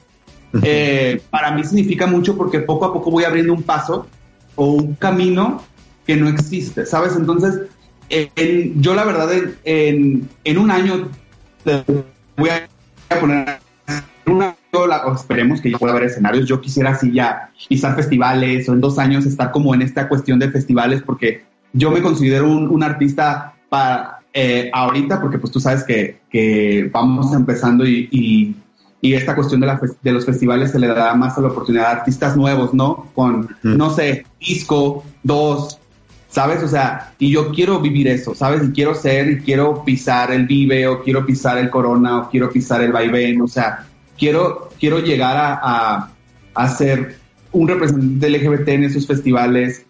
eh, 0.62 1.22
para 1.30 1.52
mí 1.52 1.64
significa 1.64 2.06
mucho 2.06 2.36
porque 2.36 2.60
poco 2.60 2.86
a 2.86 2.92
poco 2.92 3.10
voy 3.10 3.24
abriendo 3.24 3.52
un 3.52 3.62
paso 3.62 4.06
o 4.56 4.66
un 4.66 4.94
camino 4.94 5.62
que 6.06 6.16
no 6.16 6.28
existe, 6.28 6.86
¿sabes? 6.86 7.16
Entonces, 7.16 7.68
yo 8.76 8.94
la 8.94 9.04
verdad 9.04 9.30
en, 9.64 10.28
en 10.44 10.58
un 10.58 10.70
año 10.70 11.08
voy 12.36 12.50
a 12.50 13.20
poner 13.20 13.58
una 14.26 14.56
o 14.72 15.14
esperemos 15.14 15.60
que 15.60 15.70
ya 15.70 15.78
pueda 15.78 15.92
haber 15.92 16.08
escenarios. 16.08 16.46
Yo 16.46 16.60
quisiera 16.60 16.90
así 16.90 17.12
ya 17.12 17.50
pisar 17.68 17.96
festivales 17.96 18.68
o 18.68 18.72
en 18.72 18.80
dos 18.80 18.98
años 18.98 19.26
estar 19.26 19.50
como 19.50 19.74
en 19.74 19.82
esta 19.82 20.08
cuestión 20.08 20.38
de 20.38 20.50
festivales 20.50 21.02
porque 21.02 21.42
yo 21.72 21.90
me 21.90 22.02
considero 22.02 22.48
un, 22.48 22.82
artista 22.82 23.54
para 23.68 24.20
eh, 24.32 24.70
ahorita 24.72 25.20
porque 25.20 25.38
pues 25.38 25.52
tú 25.52 25.60
sabes 25.60 25.84
que, 25.84 26.20
que 26.30 26.88
vamos 26.92 27.32
empezando 27.32 27.86
y, 27.86 28.08
y, 28.10 28.56
esta 29.02 29.34
cuestión 29.34 29.60
de, 29.60 29.66
la, 29.66 29.80
de 30.02 30.12
los 30.12 30.26
festivales 30.26 30.72
se 30.72 30.78
le 30.78 30.86
da 30.88 31.14
más 31.14 31.36
a 31.38 31.40
la 31.40 31.48
oportunidad 31.48 31.86
a 31.86 31.90
artistas 31.92 32.36
nuevos, 32.36 32.74
¿no? 32.74 33.08
Con, 33.14 33.48
no 33.62 33.90
sé, 33.90 34.26
disco, 34.38 35.04
dos, 35.22 35.78
¿sabes? 36.28 36.62
O 36.62 36.68
sea, 36.68 37.12
y 37.18 37.30
yo 37.30 37.50
quiero 37.50 37.80
vivir 37.80 38.08
eso, 38.08 38.34
¿sabes? 38.34 38.62
Y 38.68 38.72
quiero 38.72 38.94
ser, 38.94 39.30
y 39.30 39.40
quiero 39.40 39.84
pisar 39.84 40.32
el 40.32 40.46
Vive, 40.46 40.86
o 40.86 41.02
quiero 41.02 41.26
pisar 41.26 41.58
el 41.58 41.70
Corona, 41.70 42.18
o 42.18 42.30
quiero 42.30 42.50
pisar 42.50 42.82
el 42.82 42.92
Vaivén, 42.92 43.40
o 43.40 43.48
sea, 43.48 43.86
quiero, 44.18 44.70
quiero 44.78 45.00
llegar 45.00 45.36
a, 45.36 46.10
a, 46.54 46.68
ser 46.68 47.16
un 47.52 47.68
representante 47.68 48.30
LGBT 48.30 48.68
en 48.68 48.84
esos 48.84 49.06
festivales. 49.06 49.86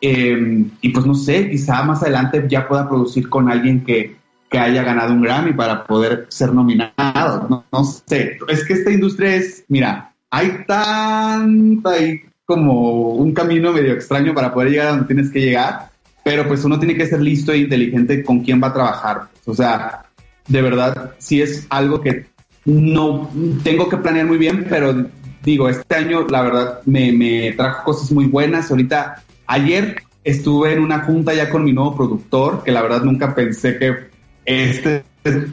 Em, 0.00 0.70
y 0.80 0.88
pues 0.88 1.06
no 1.06 1.14
sé, 1.14 1.48
quizá 1.50 1.82
más 1.84 2.02
adelante 2.02 2.44
ya 2.48 2.66
pueda 2.66 2.88
producir 2.88 3.28
con 3.28 3.50
alguien 3.50 3.84
que, 3.84 4.16
que 4.52 4.58
haya 4.58 4.84
ganado 4.84 5.14
un 5.14 5.22
Grammy 5.22 5.54
para 5.54 5.84
poder 5.84 6.26
ser 6.28 6.52
nominado. 6.52 7.48
No, 7.48 7.64
no 7.72 7.84
sé, 7.84 8.38
es 8.48 8.64
que 8.64 8.74
esta 8.74 8.92
industria 8.92 9.34
es, 9.34 9.64
mira, 9.68 10.12
hay 10.30 10.64
tanta, 10.66 11.90
hay 11.90 12.20
como 12.44 13.14
un 13.14 13.32
camino 13.32 13.72
medio 13.72 13.94
extraño 13.94 14.34
para 14.34 14.52
poder 14.52 14.70
llegar 14.70 14.86
a 14.88 14.90
donde 14.90 15.06
tienes 15.06 15.30
que 15.30 15.40
llegar, 15.40 15.88
pero 16.22 16.46
pues 16.46 16.64
uno 16.64 16.78
tiene 16.78 16.94
que 16.94 17.06
ser 17.06 17.22
listo 17.22 17.52
e 17.52 17.58
inteligente 17.58 18.22
con 18.22 18.40
quién 18.40 18.62
va 18.62 18.68
a 18.68 18.74
trabajar. 18.74 19.22
O 19.46 19.54
sea, 19.54 20.04
de 20.46 20.62
verdad, 20.62 21.14
sí 21.16 21.40
es 21.40 21.66
algo 21.70 22.02
que 22.02 22.26
no 22.66 23.30
tengo 23.64 23.88
que 23.88 23.96
planear 23.96 24.26
muy 24.26 24.36
bien, 24.36 24.66
pero 24.68 25.06
digo, 25.42 25.70
este 25.70 25.94
año 25.94 26.26
la 26.28 26.42
verdad 26.42 26.80
me, 26.84 27.10
me 27.10 27.52
trajo 27.52 27.84
cosas 27.84 28.12
muy 28.12 28.26
buenas. 28.26 28.70
Ahorita, 28.70 29.22
ayer 29.46 30.02
estuve 30.24 30.74
en 30.74 30.80
una 30.80 31.00
junta 31.00 31.32
ya 31.32 31.48
con 31.48 31.64
mi 31.64 31.72
nuevo 31.72 31.96
productor, 31.96 32.62
que 32.62 32.70
la 32.70 32.82
verdad 32.82 33.02
nunca 33.02 33.34
pensé 33.34 33.78
que 33.78 34.11
este 34.44 35.04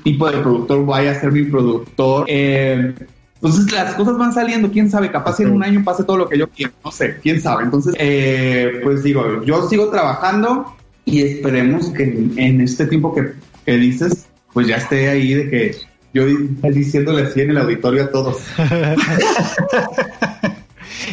tipo 0.03 0.29
de 0.29 0.39
productor 0.39 0.85
vaya 0.85 1.11
a 1.11 1.19
ser 1.19 1.31
mi 1.31 1.43
productor. 1.43 2.25
Eh, 2.27 2.93
entonces 3.41 3.71
las 3.71 3.93
cosas 3.95 4.17
van 4.17 4.33
saliendo, 4.33 4.69
quién 4.69 4.89
sabe, 4.89 5.11
capaz 5.11 5.39
en 5.39 5.51
un 5.51 5.63
año 5.63 5.81
pase 5.83 6.03
todo 6.03 6.17
lo 6.17 6.29
que 6.29 6.37
yo 6.37 6.49
quiero, 6.49 6.73
no 6.83 6.91
sé, 6.91 7.17
quién 7.21 7.39
sabe. 7.39 7.63
Entonces, 7.63 7.95
eh, 7.97 8.81
pues 8.83 9.01
digo, 9.03 9.43
yo 9.45 9.67
sigo 9.69 9.89
trabajando 9.89 10.75
y 11.05 11.21
esperemos 11.21 11.89
que 11.91 12.03
en, 12.03 12.61
este 12.61 12.85
tiempo 12.87 13.15
que, 13.15 13.31
dices, 13.77 14.27
pues 14.51 14.67
ya 14.67 14.75
esté 14.75 15.09
ahí 15.09 15.33
de 15.33 15.49
que 15.49 15.75
yo 16.13 16.25
diciéndole 16.63 17.23
así 17.23 17.41
en 17.41 17.51
el 17.51 17.57
auditorio 17.59 18.03
a 18.03 18.11
todos. 18.11 18.43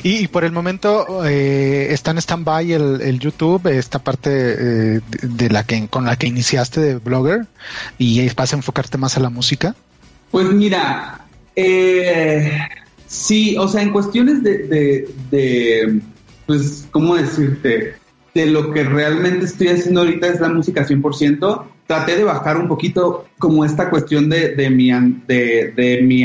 y, 0.02 0.28
por 0.28 0.44
el 0.44 0.52
momento 0.52 1.24
eh, 1.26 1.88
está 1.90 2.10
en 2.10 2.18
stand-by 2.18 2.72
el, 2.72 3.18
YouTube, 3.18 3.66
esta 3.66 3.98
parte 3.98 4.30
eh, 4.30 5.00
de, 5.22 5.50
la 5.50 5.64
que 5.64 5.86
con 5.88 6.04
la 6.04 6.16
que 6.16 6.26
iniciaste 6.26 6.80
de 6.80 6.96
blogger 6.96 7.46
y 7.98 8.28
vas 8.34 8.52
a 8.52 8.56
enfocarte 8.56 8.98
más 8.98 9.16
a 9.16 9.20
la 9.20 9.30
música. 9.30 9.74
Pues 10.30 10.50
mira, 10.52 11.20
eh, 11.54 12.58
sí, 13.06 13.56
o 13.58 13.68
sea, 13.68 13.82
en 13.82 13.92
cuestiones 13.92 14.42
de, 14.42 15.08
de, 15.30 16.00
pues, 16.46 16.86
¿cómo 16.90 17.16
decirte? 17.16 17.94
De 18.34 18.46
lo 18.46 18.72
que 18.72 18.84
realmente 18.84 19.46
estoy 19.46 19.68
haciendo 19.68 20.00
ahorita 20.00 20.26
es 20.28 20.40
la 20.40 20.48
música 20.48 20.86
100%. 20.86 21.64
Traté 21.86 22.16
de 22.16 22.24
bajar 22.24 22.58
un 22.58 22.68
poquito 22.68 23.26
como 23.38 23.64
esta 23.64 23.88
cuestión 23.88 24.28
de, 24.28 24.54
de, 24.54 24.70
mi, 24.70 24.90
de, 24.90 25.72
de, 25.76 26.02
mi, 26.02 26.24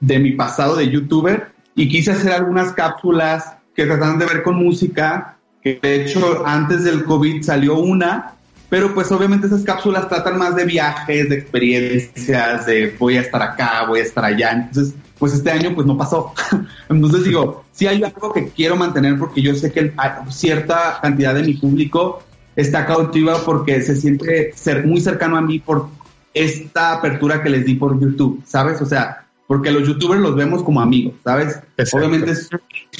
de 0.00 0.18
mi 0.18 0.32
pasado 0.32 0.76
de 0.76 0.88
youtuber 0.88 1.53
y 1.74 1.88
quise 1.88 2.12
hacer 2.12 2.32
algunas 2.32 2.72
cápsulas 2.72 3.56
que 3.74 3.86
trataban 3.86 4.18
de 4.18 4.26
ver 4.26 4.42
con 4.42 4.56
música, 4.56 5.38
que 5.62 5.78
de 5.82 6.04
hecho 6.04 6.46
antes 6.46 6.84
del 6.84 7.04
COVID 7.04 7.42
salió 7.42 7.78
una 7.78 8.34
pero 8.74 8.92
pues 8.92 9.12
obviamente 9.12 9.46
esas 9.46 9.62
cápsulas 9.62 10.08
tratan 10.08 10.36
más 10.36 10.56
de 10.56 10.64
viajes, 10.64 11.28
de 11.28 11.36
experiencias, 11.36 12.66
de 12.66 12.92
voy 12.98 13.16
a 13.16 13.20
estar 13.20 13.40
acá, 13.40 13.84
voy 13.86 14.00
a 14.00 14.02
estar 14.02 14.24
allá. 14.24 14.50
Entonces, 14.50 14.96
pues 15.16 15.32
este 15.32 15.52
año 15.52 15.72
pues 15.76 15.86
no 15.86 15.96
pasó. 15.96 16.32
Entonces 16.88 17.22
digo, 17.22 17.64
sí 17.70 17.86
hay 17.86 18.02
algo 18.02 18.32
que 18.32 18.48
quiero 18.48 18.74
mantener 18.74 19.16
porque 19.16 19.42
yo 19.42 19.54
sé 19.54 19.70
que 19.70 19.92
cierta 20.28 20.98
cantidad 21.00 21.36
de 21.36 21.44
mi 21.44 21.54
público 21.54 22.24
está 22.56 22.84
cautiva 22.84 23.38
porque 23.44 23.80
se 23.80 23.94
siente 23.94 24.52
ser 24.56 24.84
muy 24.84 25.00
cercano 25.00 25.36
a 25.36 25.40
mí 25.40 25.60
por 25.60 25.88
esta 26.32 26.94
apertura 26.94 27.44
que 27.44 27.50
les 27.50 27.64
di 27.64 27.76
por 27.76 28.00
YouTube, 28.00 28.42
¿sabes? 28.44 28.82
O 28.82 28.86
sea, 28.86 29.23
porque 29.46 29.70
los 29.70 29.86
youtubers 29.86 30.20
los 30.20 30.34
vemos 30.34 30.62
como 30.62 30.80
amigos, 30.80 31.14
¿sabes? 31.22 31.58
Obviamente 31.92 32.32
es 32.32 32.50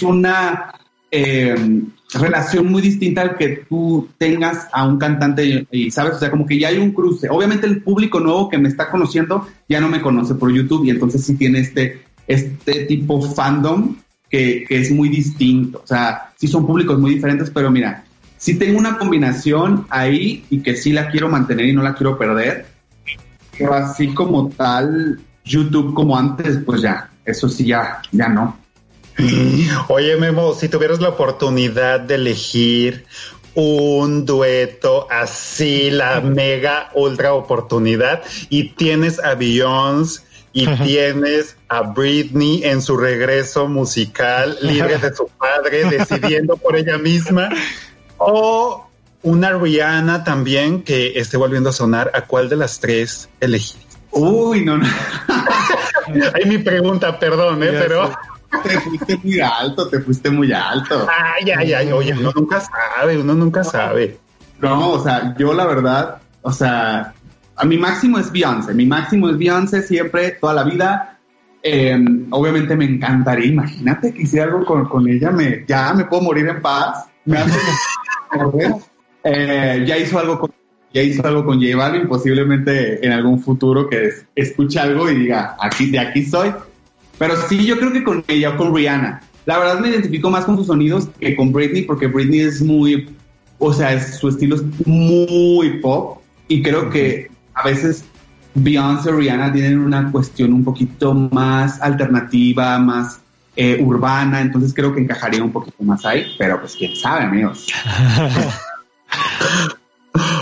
una 0.02 0.74
eh, 1.10 1.54
relación 2.12 2.70
muy 2.70 2.82
distinta 2.82 3.22
al 3.22 3.36
que 3.36 3.64
tú 3.68 4.08
tengas 4.18 4.68
a 4.72 4.86
un 4.86 4.98
cantante 4.98 5.66
y, 5.70 5.90
sabes, 5.90 6.14
o 6.16 6.18
sea, 6.18 6.30
como 6.30 6.46
que 6.46 6.58
ya 6.58 6.68
hay 6.68 6.78
un 6.78 6.92
cruce. 6.92 7.28
Obviamente 7.30 7.66
el 7.66 7.82
público 7.82 8.20
nuevo 8.20 8.48
que 8.48 8.58
me 8.58 8.68
está 8.68 8.90
conociendo 8.90 9.46
ya 9.68 9.80
no 9.80 9.88
me 9.88 10.00
conoce 10.00 10.34
por 10.34 10.52
YouTube 10.52 10.84
y 10.84 10.90
entonces 10.90 11.24
sí 11.24 11.36
tiene 11.36 11.60
este, 11.60 12.02
este 12.26 12.84
tipo 12.86 13.22
fandom 13.22 13.96
que, 14.28 14.64
que 14.68 14.80
es 14.80 14.90
muy 14.90 15.08
distinto. 15.08 15.80
O 15.82 15.86
sea, 15.86 16.32
sí 16.36 16.48
son 16.48 16.66
públicos 16.66 16.98
muy 16.98 17.14
diferentes, 17.14 17.50
pero 17.50 17.70
mira, 17.70 18.04
sí 18.36 18.58
tengo 18.58 18.78
una 18.78 18.98
combinación 18.98 19.86
ahí 19.90 20.44
y 20.50 20.60
que 20.60 20.76
sí 20.76 20.92
la 20.92 21.10
quiero 21.10 21.28
mantener 21.28 21.66
y 21.66 21.72
no 21.72 21.82
la 21.82 21.94
quiero 21.94 22.18
perder. 22.18 22.66
Pero 23.56 23.74
así 23.74 24.08
como 24.08 24.48
tal, 24.50 25.20
YouTube 25.44 25.94
como 25.94 26.16
antes, 26.16 26.58
pues 26.64 26.82
ya, 26.82 27.10
eso 27.24 27.48
sí 27.48 27.66
ya, 27.66 28.02
ya 28.12 28.28
no. 28.28 28.58
Oye, 29.88 30.16
Memo, 30.16 30.54
si 30.54 30.68
tuvieras 30.68 31.00
la 31.00 31.10
oportunidad 31.10 32.00
de 32.00 32.16
elegir 32.16 33.04
un 33.54 34.26
dueto 34.26 35.06
así, 35.10 35.90
la 35.90 36.20
mega 36.20 36.90
ultra 36.94 37.34
oportunidad, 37.34 38.22
y 38.48 38.70
tienes 38.70 39.22
a 39.22 39.34
Beyoncé 39.34 40.22
y 40.52 40.66
tienes 40.66 41.56
a 41.68 41.82
Britney 41.82 42.62
en 42.64 42.80
su 42.80 42.96
regreso 42.96 43.66
musical, 43.66 44.56
libre 44.62 44.98
de 44.98 45.14
su 45.14 45.28
padre, 45.28 45.84
decidiendo 45.90 46.56
por 46.56 46.76
ella 46.76 46.96
misma, 46.96 47.48
o 48.18 48.88
una 49.22 49.52
Rihanna 49.52 50.22
también 50.22 50.82
que 50.82 51.18
esté 51.18 51.36
volviendo 51.36 51.70
a 51.70 51.72
sonar, 51.72 52.10
¿a 52.14 52.22
cuál 52.22 52.48
de 52.48 52.56
las 52.56 52.78
tres 52.78 53.28
elegir? 53.40 53.93
Uy, 54.14 54.64
no, 54.64 54.78
no. 54.78 54.86
Ahí 56.34 56.46
mi 56.46 56.58
pregunta, 56.58 57.18
perdón, 57.18 57.62
¿eh? 57.62 57.70
pero... 57.72 58.10
Te 58.62 58.80
fuiste 58.80 59.18
muy 59.22 59.40
alto, 59.40 59.88
te 59.88 60.00
fuiste 60.00 60.30
muy 60.30 60.52
alto. 60.52 61.06
Ay, 61.10 61.50
ay, 61.50 61.72
ay, 61.72 61.92
oye, 61.92 62.12
uno 62.12 62.30
nunca 62.34 62.60
sabe, 62.60 63.18
uno 63.18 63.34
nunca 63.34 63.64
sabe. 63.64 64.18
No, 64.60 64.90
o 64.92 65.02
sea, 65.02 65.34
yo 65.36 65.52
la 65.52 65.66
verdad, 65.66 66.18
o 66.40 66.52
sea, 66.52 67.12
a 67.56 67.64
mi 67.64 67.76
máximo 67.76 68.18
es 68.18 68.30
Beyoncé, 68.30 68.72
mi 68.72 68.86
máximo 68.86 69.28
es 69.28 69.36
Beyoncé 69.36 69.82
siempre, 69.82 70.32
toda 70.32 70.54
la 70.54 70.62
vida. 70.62 71.18
Eh, 71.62 71.98
obviamente 72.30 72.76
me 72.76 72.84
encantaría, 72.84 73.46
imagínate 73.46 74.14
que 74.14 74.22
hiciera 74.22 74.46
algo 74.46 74.64
con, 74.64 74.88
con, 74.88 75.08
ella, 75.08 75.30
me, 75.30 75.64
ya 75.66 75.92
me 75.94 76.04
puedo 76.04 76.22
morir 76.22 76.46
en 76.46 76.62
paz. 76.62 77.06
Me 77.24 77.38
hace 77.38 77.58
eh, 79.24 79.84
ya 79.86 79.98
hizo 79.98 80.18
algo 80.18 80.38
con 80.38 80.52
ya 80.94 81.02
hizo 81.02 81.26
algo 81.26 81.44
con 81.44 81.60
J 81.60 81.76
Balvin, 81.76 82.06
posiblemente 82.06 83.04
en 83.04 83.12
algún 83.12 83.42
futuro 83.42 83.88
que 83.88 84.10
escuche 84.36 84.78
algo 84.78 85.10
y 85.10 85.16
diga, 85.16 85.56
aquí, 85.60 85.90
de 85.90 85.98
aquí 85.98 86.24
soy. 86.24 86.52
Pero 87.18 87.34
sí, 87.48 87.66
yo 87.66 87.76
creo 87.78 87.92
que 87.92 88.04
con 88.04 88.24
ella 88.28 88.56
con 88.56 88.74
Rihanna. 88.74 89.20
La 89.44 89.58
verdad 89.58 89.80
me 89.80 89.88
identifico 89.88 90.30
más 90.30 90.44
con 90.44 90.56
sus 90.56 90.68
sonidos 90.68 91.08
que 91.18 91.34
con 91.34 91.52
Britney, 91.52 91.82
porque 91.82 92.06
Britney 92.06 92.40
es 92.40 92.62
muy, 92.62 93.10
o 93.58 93.72
sea, 93.72 94.00
su 94.00 94.28
estilo 94.28 94.54
es 94.54 94.62
muy 94.86 95.80
pop 95.80 96.22
y 96.46 96.62
creo 96.62 96.88
que 96.88 97.28
a 97.54 97.64
veces 97.64 98.04
Beyoncé 98.54 99.10
o 99.10 99.16
Rihanna 99.16 99.52
tienen 99.52 99.80
una 99.80 100.12
cuestión 100.12 100.52
un 100.52 100.62
poquito 100.62 101.12
más 101.12 101.82
alternativa, 101.82 102.78
más 102.78 103.20
eh, 103.56 103.82
urbana, 103.82 104.40
entonces 104.40 104.72
creo 104.72 104.94
que 104.94 105.00
encajaría 105.00 105.42
un 105.42 105.50
poquito 105.50 105.82
más 105.82 106.06
ahí, 106.06 106.24
pero 106.38 106.60
pues 106.60 106.76
quién 106.76 106.94
sabe, 106.94 107.24
amigos. 107.24 107.66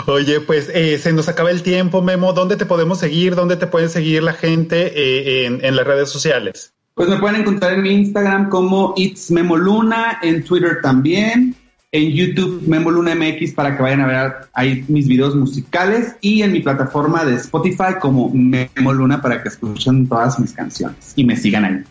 Oye, 0.07 0.41
pues 0.41 0.71
eh, 0.73 0.99
se 0.99 1.13
nos 1.13 1.29
acaba 1.29 1.51
el 1.51 1.63
tiempo, 1.63 2.03
Memo. 2.03 2.33
¿Dónde 2.33 2.57
te 2.57 2.67
podemos 2.67 2.99
seguir? 2.99 3.35
¿Dónde 3.35 3.57
te 3.57 3.67
puede 3.67 3.89
seguir 3.89 4.23
la 4.23 4.33
gente 4.33 4.93
eh, 4.95 5.47
en, 5.47 5.65
en, 5.65 5.77
las 5.77 5.87
redes 5.87 6.11
sociales? 6.11 6.73
Pues 6.95 7.09
me 7.09 7.19
pueden 7.19 7.41
encontrar 7.41 7.75
en 7.75 7.83
mi 7.83 7.91
Instagram 7.91 8.51
como 8.51 8.93
It's 8.97 9.31
Memo 9.31 9.57
Luna, 9.57 10.19
en 10.23 10.45
Twitter 10.45 10.81
también, 10.83 11.57
en 11.91 12.11
YouTube 12.11 12.63
Memo 12.67 12.91
Luna 12.91 13.15
MX 13.15 13.53
para 13.53 13.77
que 13.77 13.83
vayan 13.83 14.01
a 14.01 14.07
ver 14.07 14.33
ahí 14.55 14.85
mis 14.89 15.07
videos 15.07 15.35
musicales 15.37 16.17
y 16.21 16.43
en 16.43 16.53
mi 16.53 16.61
plataforma 16.61 17.25
de 17.25 17.37
Spotify 17.37 17.99
como 18.01 18.31
Memo 18.31 18.93
Luna 18.93 19.21
para 19.23 19.43
que 19.43 19.51
escuchen 19.51 20.09
todas 20.09 20.39
mis 20.39 20.53
canciones 20.53 21.13
y 21.17 21.25
me 21.25 21.37
sigan 21.37 21.65
ahí. 21.65 21.83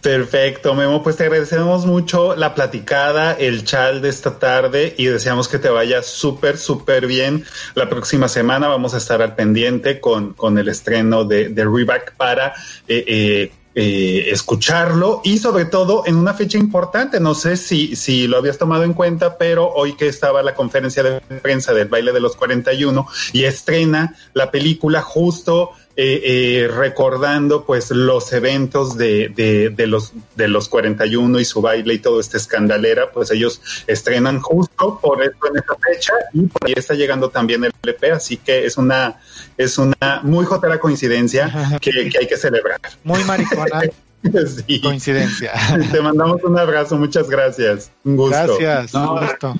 Perfecto, 0.00 0.74
Memo, 0.74 1.02
pues 1.02 1.16
te 1.16 1.24
agradecemos 1.24 1.86
mucho 1.86 2.36
la 2.36 2.54
platicada, 2.54 3.32
el 3.32 3.64
chal 3.64 4.02
de 4.02 4.08
esta 4.08 4.38
tarde 4.38 4.94
y 4.96 5.06
deseamos 5.06 5.48
que 5.48 5.58
te 5.58 5.68
vaya 5.68 6.02
súper, 6.02 6.58
súper 6.58 7.06
bien. 7.06 7.44
La 7.74 7.88
próxima 7.88 8.28
semana 8.28 8.68
vamos 8.68 8.94
a 8.94 8.98
estar 8.98 9.20
al 9.22 9.34
pendiente 9.34 10.00
con, 10.00 10.34
con 10.34 10.58
el 10.58 10.68
estreno 10.68 11.24
de, 11.24 11.48
de 11.48 11.64
Reback 11.64 12.14
para 12.16 12.54
eh, 12.86 13.04
eh, 13.06 13.52
eh, 13.76 14.30
escucharlo 14.30 15.20
y 15.24 15.38
sobre 15.38 15.64
todo 15.64 16.04
en 16.06 16.14
una 16.14 16.32
fecha 16.32 16.56
importante. 16.56 17.18
No 17.18 17.34
sé 17.34 17.56
si, 17.56 17.96
si 17.96 18.28
lo 18.28 18.38
habías 18.38 18.56
tomado 18.56 18.84
en 18.84 18.92
cuenta, 18.92 19.36
pero 19.36 19.68
hoy 19.68 19.94
que 19.94 20.06
estaba 20.06 20.44
la 20.44 20.54
conferencia 20.54 21.02
de 21.02 21.20
prensa 21.20 21.72
del 21.74 21.88
baile 21.88 22.12
de 22.12 22.20
los 22.20 22.36
41 22.36 23.04
y 23.32 23.44
estrena 23.44 24.14
la 24.32 24.52
película 24.52 25.02
justo 25.02 25.72
eh, 25.96 26.20
eh, 26.24 26.68
recordando 26.68 27.64
pues 27.64 27.90
los 27.92 28.32
eventos 28.32 28.96
de, 28.96 29.28
de, 29.28 29.70
de, 29.70 29.86
los 29.86 30.12
de 30.34 30.48
los 30.48 30.68
41 30.68 31.38
y 31.38 31.44
su 31.44 31.60
baile 31.62 31.94
y 31.94 31.98
todo 32.00 32.18
este 32.18 32.36
escandalera, 32.36 33.12
pues 33.12 33.30
ellos 33.30 33.60
estrenan 33.86 34.40
justo 34.40 34.98
por 35.00 35.22
eso 35.22 35.36
en 35.50 35.58
esta 35.58 35.76
fecha 35.76 36.12
y 36.32 36.42
por 36.46 36.66
ahí 36.66 36.74
está 36.76 36.94
llegando 36.94 37.30
también 37.30 37.64
el 37.64 37.72
LP, 37.82 38.10
así 38.10 38.38
que 38.38 38.66
es 38.66 38.76
una 38.76 39.20
es 39.56 39.78
una 39.78 40.20
muy 40.24 40.44
jotera 40.44 40.80
coincidencia 40.80 41.78
que, 41.80 41.90
que 42.10 42.18
hay 42.18 42.26
que 42.26 42.36
celebrar. 42.36 42.80
Muy 43.04 43.22
maricona. 43.22 43.82
sí. 44.66 44.80
Coincidencia. 44.80 45.52
Te 45.92 46.00
mandamos 46.00 46.42
un 46.42 46.58
abrazo, 46.58 46.96
muchas 46.96 47.30
gracias. 47.30 47.92
Un 48.04 48.16
gusto. 48.16 48.58
Gracias. 48.58 48.94
No, 48.94 49.14
un 49.14 49.20
gusto. 49.20 49.54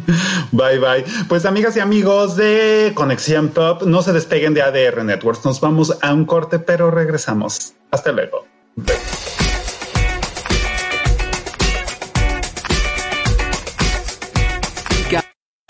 Bye 0.52 0.78
bye. 0.78 1.04
Pues 1.28 1.44
amigas 1.44 1.76
y 1.76 1.80
amigos 1.80 2.36
de 2.36 2.92
Conexión 2.94 3.48
Pop, 3.48 3.82
no 3.82 4.02
se 4.02 4.12
despeguen 4.12 4.54
de 4.54 4.62
ADR 4.62 5.04
Networks. 5.04 5.44
Nos 5.44 5.60
vamos 5.60 5.96
a 6.00 6.12
un 6.12 6.24
corte, 6.24 6.58
pero 6.58 6.90
regresamos. 6.90 7.74
Hasta 7.90 8.12
luego. 8.12 8.46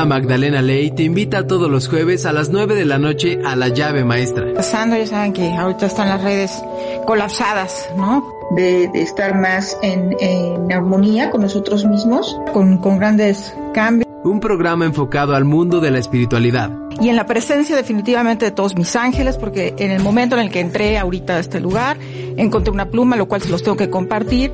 Magdalena 0.05 0.63
Ley 0.63 0.91
te 0.91 1.05
invita 1.05 1.47
todos 1.47 1.71
los 1.71 1.89
jueves 1.89 2.27
a 2.27 2.33
las 2.33 2.51
9 2.51 2.75
de 2.75 2.85
la 2.85 2.99
noche 2.99 3.39
a 3.45 3.57
la 3.57 3.69
llave 3.69 4.05
maestra. 4.05 4.53
Pasando, 4.55 4.97
ya 4.97 5.07
saben 5.07 5.33
que 5.33 5.49
ahorita 5.49 5.87
están 5.87 6.09
las 6.09 6.23
redes 6.23 6.63
colapsadas, 7.07 7.89
¿no? 7.97 8.29
De, 8.51 8.89
de 8.89 9.03
estar 9.03 9.39
más 9.39 9.79
en, 9.83 10.17
en, 10.21 10.73
armonía 10.73 11.31
con 11.31 11.43
nosotros 11.43 11.85
mismos, 11.85 12.39
con, 12.53 12.79
con 12.79 12.99
grandes 12.99 13.55
cambios. 13.73 14.02
Un 14.25 14.39
programa 14.41 14.85
enfocado 14.85 15.35
al 15.35 15.45
mundo 15.45 15.81
de 15.81 15.91
la 15.91 15.99
espiritualidad. 15.99 16.71
Y 17.01 17.09
en 17.09 17.17
la 17.17 17.27
presencia 17.27 17.75
definitivamente 17.75 18.45
de 18.45 18.51
todos 18.53 18.77
mis 18.77 18.95
ángeles, 18.95 19.37
porque 19.37 19.75
en 19.79 19.91
el 19.91 20.03
momento 20.03 20.37
en 20.37 20.43
el 20.43 20.51
que 20.51 20.61
entré 20.61 20.99
ahorita 20.99 21.37
a 21.37 21.39
este 21.41 21.61
lugar, 21.61 21.97
encontré 22.37 22.73
una 22.73 22.87
pluma, 22.87 23.17
lo 23.17 23.27
cual 23.27 23.43
se 23.43 23.49
los 23.49 23.63
tengo 23.63 23.77
que 23.77 23.91
compartir, 23.91 24.53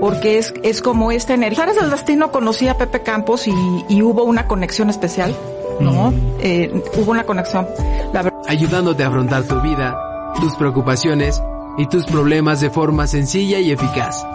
porque 0.00 0.38
es, 0.38 0.52
es 0.62 0.82
como 0.82 1.12
esta 1.12 1.34
energía. 1.34 1.64
¿Sabes 1.64 1.82
el 1.82 1.90
destino? 1.90 2.30
Conocí 2.30 2.68
a 2.68 2.76
Pepe 2.76 3.02
Campos 3.02 3.48
y, 3.48 3.52
y 3.88 4.02
hubo 4.02 4.24
una 4.24 4.46
conexión 4.46 4.90
especial, 4.90 5.34
¿no? 5.80 6.10
Mm. 6.10 6.14
Eh, 6.40 6.82
hubo 6.98 7.10
una 7.10 7.24
conexión. 7.24 7.66
La 8.12 8.22
verdad. 8.22 8.38
Ayudándote 8.46 9.04
a 9.04 9.08
afrontar 9.08 9.44
tu 9.44 9.60
vida, 9.62 9.96
tus 10.40 10.54
preocupaciones 10.56 11.40
y 11.78 11.86
tus 11.86 12.04
problemas 12.06 12.60
de 12.60 12.70
forma 12.70 13.06
sencilla 13.06 13.58
y 13.60 13.70
eficaz. 13.70 14.26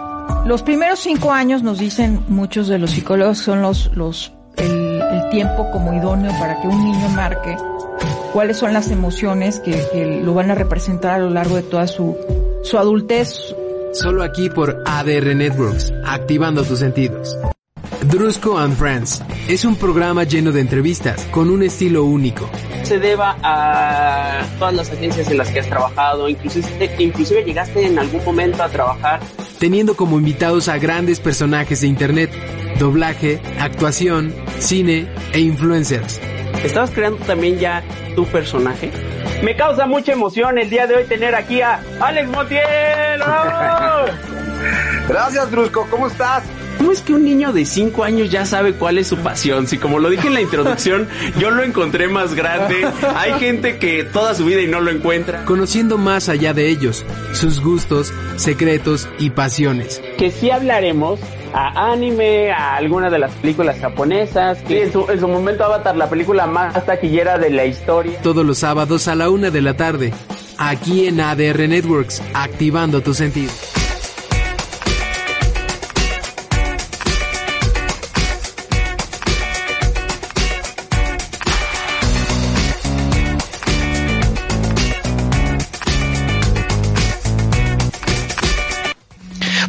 Los 0.46 0.64
primeros 0.64 1.00
cinco 1.00 1.32
años 1.32 1.62
nos 1.62 1.78
dicen 1.78 2.24
muchos 2.28 2.68
de 2.68 2.80
los 2.80 2.92
psicólogos 2.92 3.38
son 3.38 3.62
los, 3.62 3.92
los, 3.96 4.32
el, 5.12 5.30
tiempo 5.30 5.70
como 5.72 5.94
idóneo 5.94 6.32
para 6.40 6.60
que 6.62 6.68
un 6.68 6.84
niño 6.84 7.10
marque 7.10 7.56
cuáles 8.34 8.58
son 8.58 8.74
las 8.74 8.92
emociones 8.92 9.60
que, 9.60 9.72
que, 9.92 10.22
lo 10.24 10.34
van 10.34 10.52
a 10.52 10.56
representar 10.56 11.14
a 11.14 11.20
lo 11.20 11.30
largo 11.30 11.56
de 11.56 11.64
toda 11.64 11.88
su, 11.88 12.18
su 12.64 12.78
adultez. 12.78 13.56
Solo 13.94 14.24
aquí 14.24 14.50
por 14.50 14.84
ADR 14.86 15.36
Networks, 15.36 15.94
activando 16.06 16.64
tus 16.64 16.80
sentidos. 16.80 17.38
Drusco 18.08 18.58
and 18.58 18.76
Friends 18.76 19.22
es 19.48 19.64
un 19.64 19.76
programa 19.76 20.24
lleno 20.24 20.52
de 20.52 20.62
entrevistas 20.62 21.28
con 21.32 21.50
un 21.50 21.62
estilo 21.62 22.04
único. 22.04 22.50
Se 22.84 22.98
deba 22.98 23.38
a 23.44 24.44
todas 24.58 24.74
las 24.74 24.92
agencias 24.92 25.30
en 25.30 25.38
las 25.38 25.50
que 25.50 25.60
has 25.60 25.68
trabajado, 25.68 26.28
inclusive, 26.28 26.96
inclusive 26.98 27.44
llegaste 27.44 27.86
en 27.86 28.00
algún 28.00 28.24
momento 28.26 28.64
a 28.64 28.70
trabajar. 28.70 29.20
Teniendo 29.60 29.96
como 29.96 30.18
invitados 30.18 30.68
a 30.68 30.80
grandes 30.80 31.20
personajes 31.20 31.82
de 31.82 31.88
internet, 31.88 32.32
doblaje, 32.82 33.40
actuación, 33.60 34.34
cine 34.58 35.08
e 35.34 35.40
influencers. 35.40 36.20
¿Estabas 36.64 36.90
creando 36.90 37.24
también 37.26 37.60
ya 37.60 37.84
tu 38.16 38.26
personaje? 38.26 38.92
Me 39.44 39.56
causa 39.56 39.86
mucha 39.86 40.14
emoción 40.14 40.58
el 40.58 40.68
día 40.68 40.88
de 40.88 40.96
hoy 40.96 41.04
tener 41.04 41.36
aquí 41.36 41.62
a 41.62 41.80
Alex 42.00 42.28
Montiel. 42.30 43.22
¡Oh! 43.22 44.06
Gracias, 45.08 45.52
Drusco. 45.52 45.86
¿Cómo 45.92 46.08
estás? 46.08 46.44
¿Cómo 46.78 46.92
es 46.92 47.02
que 47.02 47.14
un 47.14 47.24
niño 47.24 47.54
de 47.54 47.66
5 47.66 48.04
años 48.04 48.30
ya 48.30 48.46
sabe 48.46 48.74
cuál 48.74 48.98
es 48.98 49.08
su 49.08 49.18
pasión? 49.18 49.68
Si 49.68 49.78
como 49.78 50.00
lo 50.00 50.10
dije 50.10 50.28
en 50.28 50.34
la 50.34 50.42
introducción, 50.42 51.08
yo 51.40 51.52
lo 51.52 51.64
encontré 51.64 52.08
más 52.08 52.34
grande. 52.34 52.88
Hay 53.16 53.34
gente 53.40 53.78
que 53.78 54.04
toda 54.04 54.34
su 54.36 54.46
vida 54.46 54.62
y 54.62 54.68
no 54.68 54.82
lo 54.82 54.92
encuentra. 54.92 55.46
Conociendo 55.46 55.98
más 55.98 56.30
allá 56.30 56.54
de 56.54 56.70
ellos, 56.70 57.06
sus 57.34 57.62
gustos, 57.62 58.14
secretos 58.36 59.08
y 59.20 59.30
pasiones. 59.30 60.02
Que 60.18 60.32
sí 60.32 60.50
hablaremos 60.50 61.20
a 61.54 61.92
anime, 61.92 62.52
a 62.52 62.76
alguna 62.76 63.10
de 63.10 63.20
las 63.20 63.32
películas 63.34 63.80
japonesas. 63.80 64.60
Que 64.64 64.68
sí, 64.68 64.78
en, 64.82 64.92
su, 64.92 65.10
en 65.10 65.20
su 65.20 65.28
momento 65.28 65.64
Avatar, 65.64 65.96
la 65.96 66.10
película 66.10 66.48
más 66.48 66.86
taquillera 66.86 67.38
de 67.38 67.50
la 67.50 67.66
historia. 67.66 68.22
Todos 68.22 68.46
los 68.46 68.60
sábados 68.60 69.08
a 69.08 69.16
la 69.16 69.30
una 69.30 69.50
de 69.50 69.62
la 69.62 69.76
tarde, 69.76 70.14
aquí 70.58 71.08
en 71.08 71.20
ADR 71.20 71.68
Networks, 71.68 72.22
activando 72.34 73.02
tu 73.02 73.14
sentido. 73.14 73.52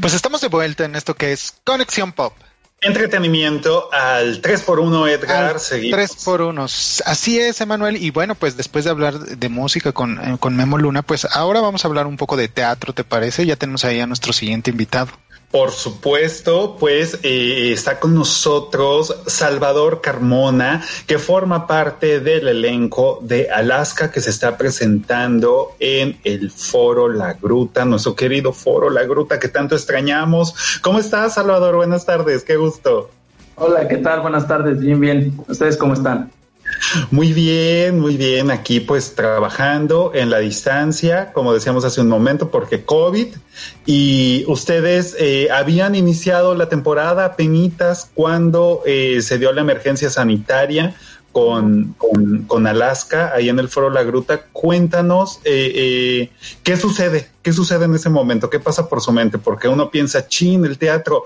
Pues 0.03 0.15
estamos 0.15 0.41
de 0.41 0.49
vuelta 0.49 0.85
en 0.85 0.97
esto 0.97 1.15
que 1.15 1.31
es 1.31 1.55
Conexión 1.63 2.11
Pop. 2.13 2.35
Entretenimiento 2.81 3.89
al 3.93 4.43
3x1, 4.43 5.09
Edgar. 5.09 5.61
Seguimos. 5.61 6.01
3x1. 6.01 7.03
Así 7.07 7.39
es, 7.39 7.61
Emanuel. 7.61 7.97
Y 7.97 8.11
bueno, 8.11 8.35
pues 8.35 8.57
después 8.57 8.85
de 8.85 8.91
hablar 8.91 9.21
de 9.21 9.49
música 9.49 9.93
con, 9.93 10.19
eh, 10.19 10.39
con 10.41 10.57
Memo 10.57 10.77
Luna, 10.77 11.03
pues 11.03 11.25
ahora 11.31 11.61
vamos 11.61 11.85
a 11.85 11.89
hablar 11.89 12.09
un 12.09 12.17
poco 12.17 12.37
de 12.37 12.49
teatro, 12.49 12.93
¿te 12.93 13.05
parece? 13.05 13.47
Ya 13.47 13.55
tenemos 13.55 13.85
ahí 13.85 14.01
a 14.01 14.09
nuestro 14.09 14.33
siguiente 14.33 14.73
invitado. 14.73 15.13
Por 15.53 15.71
supuesto, 15.71 16.79
pues 16.81 17.19
eh, 17.23 17.73
está 17.73 18.01
con 18.01 18.15
nosotros 18.15 19.15
Salvador 19.27 20.01
Carmona, 20.01 20.83
que 21.07 21.19
forma 21.19 21.67
parte 21.67 22.21
del 22.21 22.49
elenco 22.49 23.19
de 23.21 23.51
Alaska 23.51 24.11
que 24.11 24.23
se 24.23 24.31
está 24.31 24.57
presentando 24.57 25.73
en 25.79 26.19
el 26.25 26.51
Foro 26.51 27.07
La 27.07 27.35
Gruta, 27.35 27.85
nuestro 27.85 28.17
querido 28.17 28.55
Foro 28.55 28.89
La 28.89 29.05
Gruta 29.05 29.39
que 29.39 29.49
tanto 29.49 29.75
extrañamos. 29.75 30.81
¿Cómo 30.81 30.99
estás, 30.99 31.35
Salvador? 31.35 31.77
Buenas 31.77 32.07
tardes, 32.07 32.45
qué 32.45 32.57
gusto. 32.57 33.11
Hola, 33.57 33.87
¿qué 33.89 33.99
tal? 33.99 34.23
Buenas 34.23 34.49
tardes, 34.49 34.81
bien, 34.81 34.99
bien. 35.01 35.39
¿Ustedes 35.49 35.77
cómo 35.77 35.93
están? 35.93 36.31
Muy 37.11 37.33
bien, 37.33 38.01
muy 38.01 38.17
bien. 38.17 38.51
Aquí 38.51 38.81
pues 38.81 39.15
trabajando 39.15 40.13
en 40.15 40.31
la 40.31 40.39
distancia, 40.39 41.33
como 41.33 41.55
decíamos 41.55 41.85
hace 41.85 42.01
un 42.01 42.09
momento, 42.09 42.51
porque 42.51 42.85
COVID. 42.85 43.29
Y 43.87 44.45
ustedes 44.49 45.17
eh, 45.19 45.49
habían 45.51 45.95
iniciado 45.95 46.55
la 46.55 46.69
temporada 46.69 47.37
penitas 47.37 48.11
cuando 48.15 48.83
eh, 48.87 49.21
se 49.23 49.39
dio 49.39 49.53
la 49.53 49.61
emergencia 49.61 50.11
sanitaria 50.11 50.95
con, 51.31 51.95
con, 52.47 52.67
Alaska, 52.67 53.33
ahí 53.35 53.49
en 53.49 53.59
el 53.59 53.69
Foro 53.69 53.89
La 53.89 54.03
Gruta. 54.03 54.43
Cuéntanos 54.53 55.41
eh, 55.45 56.31
qué 56.63 56.77
sucede, 56.77 57.29
qué 57.43 57.55
sucede 57.55 57.87
en 57.87 57.95
ese 57.95 58.11
momento, 58.11 58.51
qué 58.51 58.61
pasa 58.61 58.89
por 58.89 59.01
su 59.01 59.13
mente, 59.13 59.39
porque 59.39 59.67
uno 59.67 59.91
piensa, 59.91 60.29
chin, 60.29 60.67
el 60.67 60.77
teatro, 60.77 61.25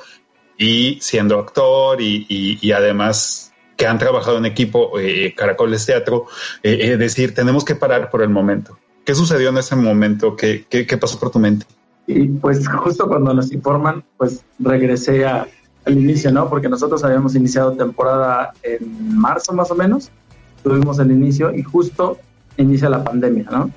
y 0.56 0.98
siendo 1.00 1.38
actor 1.40 2.00
y, 2.00 2.24
y 2.28 2.72
además 2.72 3.46
que 3.76 3.86
han 3.86 3.98
trabajado 3.98 4.38
en 4.38 4.46
equipo, 4.46 4.98
eh, 4.98 5.34
Caracoles 5.36 5.84
Teatro, 5.84 6.26
eh, 6.62 6.78
eh, 6.80 6.96
decir, 6.96 7.34
tenemos 7.34 7.64
que 7.64 7.74
parar 7.74 8.10
por 8.10 8.22
el 8.22 8.30
momento. 8.30 8.78
¿Qué 9.04 9.14
sucedió 9.14 9.50
en 9.50 9.58
ese 9.58 9.76
momento? 9.76 10.34
¿Qué, 10.34 10.66
qué, 10.68 10.86
qué 10.86 10.96
pasó 10.96 11.18
por 11.18 11.30
tu 11.30 11.38
mente? 11.38 11.66
Y 12.06 12.26
pues 12.28 12.66
justo 12.68 13.06
cuando 13.06 13.34
nos 13.34 13.52
informan, 13.52 14.04
pues 14.16 14.44
regresé 14.58 15.26
a, 15.26 15.46
al 15.84 15.96
inicio, 15.96 16.32
¿no? 16.32 16.48
Porque 16.48 16.68
nosotros 16.68 17.04
habíamos 17.04 17.34
iniciado 17.34 17.72
temporada 17.72 18.52
en 18.62 19.16
marzo 19.16 19.52
más 19.52 19.70
o 19.70 19.74
menos, 19.74 20.10
tuvimos 20.62 20.98
el 20.98 21.12
inicio 21.12 21.54
y 21.54 21.62
justo 21.62 22.18
inicia 22.56 22.88
la 22.88 23.04
pandemia, 23.04 23.46
¿no? 23.50 23.70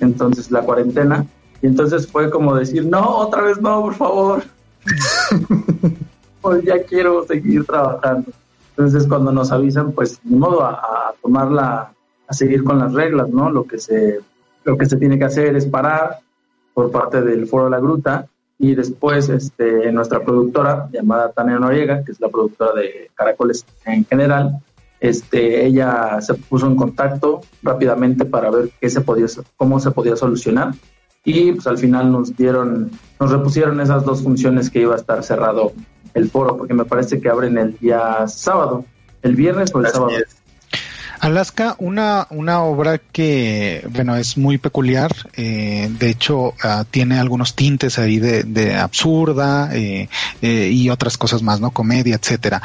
Entonces 0.00 0.50
la 0.50 0.62
cuarentena. 0.62 1.26
Y 1.62 1.66
entonces 1.66 2.06
fue 2.06 2.30
como 2.30 2.54
decir, 2.54 2.86
no, 2.86 3.02
otra 3.18 3.42
vez 3.42 3.60
no, 3.60 3.82
por 3.82 3.94
favor. 3.94 4.42
pues 6.40 6.64
ya 6.64 6.82
quiero 6.82 7.26
seguir 7.26 7.64
trabajando. 7.66 8.32
Entonces 8.80 9.06
cuando 9.06 9.30
nos 9.30 9.52
avisan, 9.52 9.92
pues 9.92 10.20
de 10.24 10.36
modo 10.36 10.62
a, 10.62 10.70
a 10.70 11.14
tomarla, 11.20 11.92
a 12.26 12.32
seguir 12.32 12.64
con 12.64 12.78
las 12.78 12.94
reglas, 12.94 13.28
¿no? 13.28 13.50
Lo 13.50 13.64
que 13.64 13.78
se, 13.78 14.20
lo 14.64 14.78
que 14.78 14.86
se 14.86 14.96
tiene 14.96 15.18
que 15.18 15.26
hacer 15.26 15.54
es 15.54 15.66
parar 15.66 16.20
por 16.72 16.90
parte 16.90 17.20
del 17.20 17.46
Foro 17.46 17.64
de 17.64 17.72
la 17.72 17.78
Gruta 17.78 18.26
y 18.58 18.74
después 18.74 19.28
este, 19.28 19.92
nuestra 19.92 20.20
productora 20.24 20.88
llamada 20.90 21.30
Tania 21.30 21.58
Noriega, 21.58 22.02
que 22.02 22.12
es 22.12 22.20
la 22.20 22.30
productora 22.30 22.72
de 22.72 23.10
Caracoles 23.14 23.66
en 23.84 24.06
general, 24.06 24.60
este, 24.98 25.66
ella 25.66 26.18
se 26.22 26.32
puso 26.32 26.66
en 26.66 26.76
contacto 26.76 27.42
rápidamente 27.62 28.24
para 28.24 28.50
ver 28.50 28.70
qué 28.80 28.88
se 28.88 29.02
podía, 29.02 29.26
cómo 29.58 29.78
se 29.78 29.90
podía 29.90 30.16
solucionar 30.16 30.72
y 31.22 31.52
pues 31.52 31.66
al 31.66 31.76
final 31.76 32.10
nos 32.10 32.34
dieron, 32.34 32.90
nos 33.18 33.30
repusieron 33.30 33.78
esas 33.80 34.06
dos 34.06 34.22
funciones 34.22 34.70
que 34.70 34.80
iba 34.80 34.94
a 34.94 34.98
estar 34.98 35.22
cerrado 35.22 35.72
el 36.14 36.30
foro, 36.30 36.56
porque 36.56 36.74
me 36.74 36.84
parece 36.84 37.20
que 37.20 37.28
abren 37.28 37.58
el 37.58 37.76
día 37.78 38.26
sábado, 38.26 38.84
el 39.22 39.34
viernes 39.36 39.70
o 39.74 39.80
el 39.80 39.86
sábado. 39.88 40.12
Alaska, 41.20 41.76
una, 41.78 42.26
una 42.30 42.62
obra 42.62 42.96
que, 42.98 43.86
bueno, 43.90 44.16
es 44.16 44.38
muy 44.38 44.56
peculiar, 44.56 45.14
eh, 45.36 45.88
de 45.90 46.08
hecho 46.08 46.38
uh, 46.48 46.84
tiene 46.90 47.18
algunos 47.18 47.54
tintes 47.54 47.98
ahí 47.98 48.18
de, 48.18 48.42
de 48.42 48.76
absurda 48.76 49.68
eh, 49.74 50.08
eh, 50.40 50.70
y 50.72 50.88
otras 50.88 51.18
cosas 51.18 51.42
más, 51.42 51.60
¿no? 51.60 51.72
Comedia, 51.72 52.14
etcétera. 52.14 52.62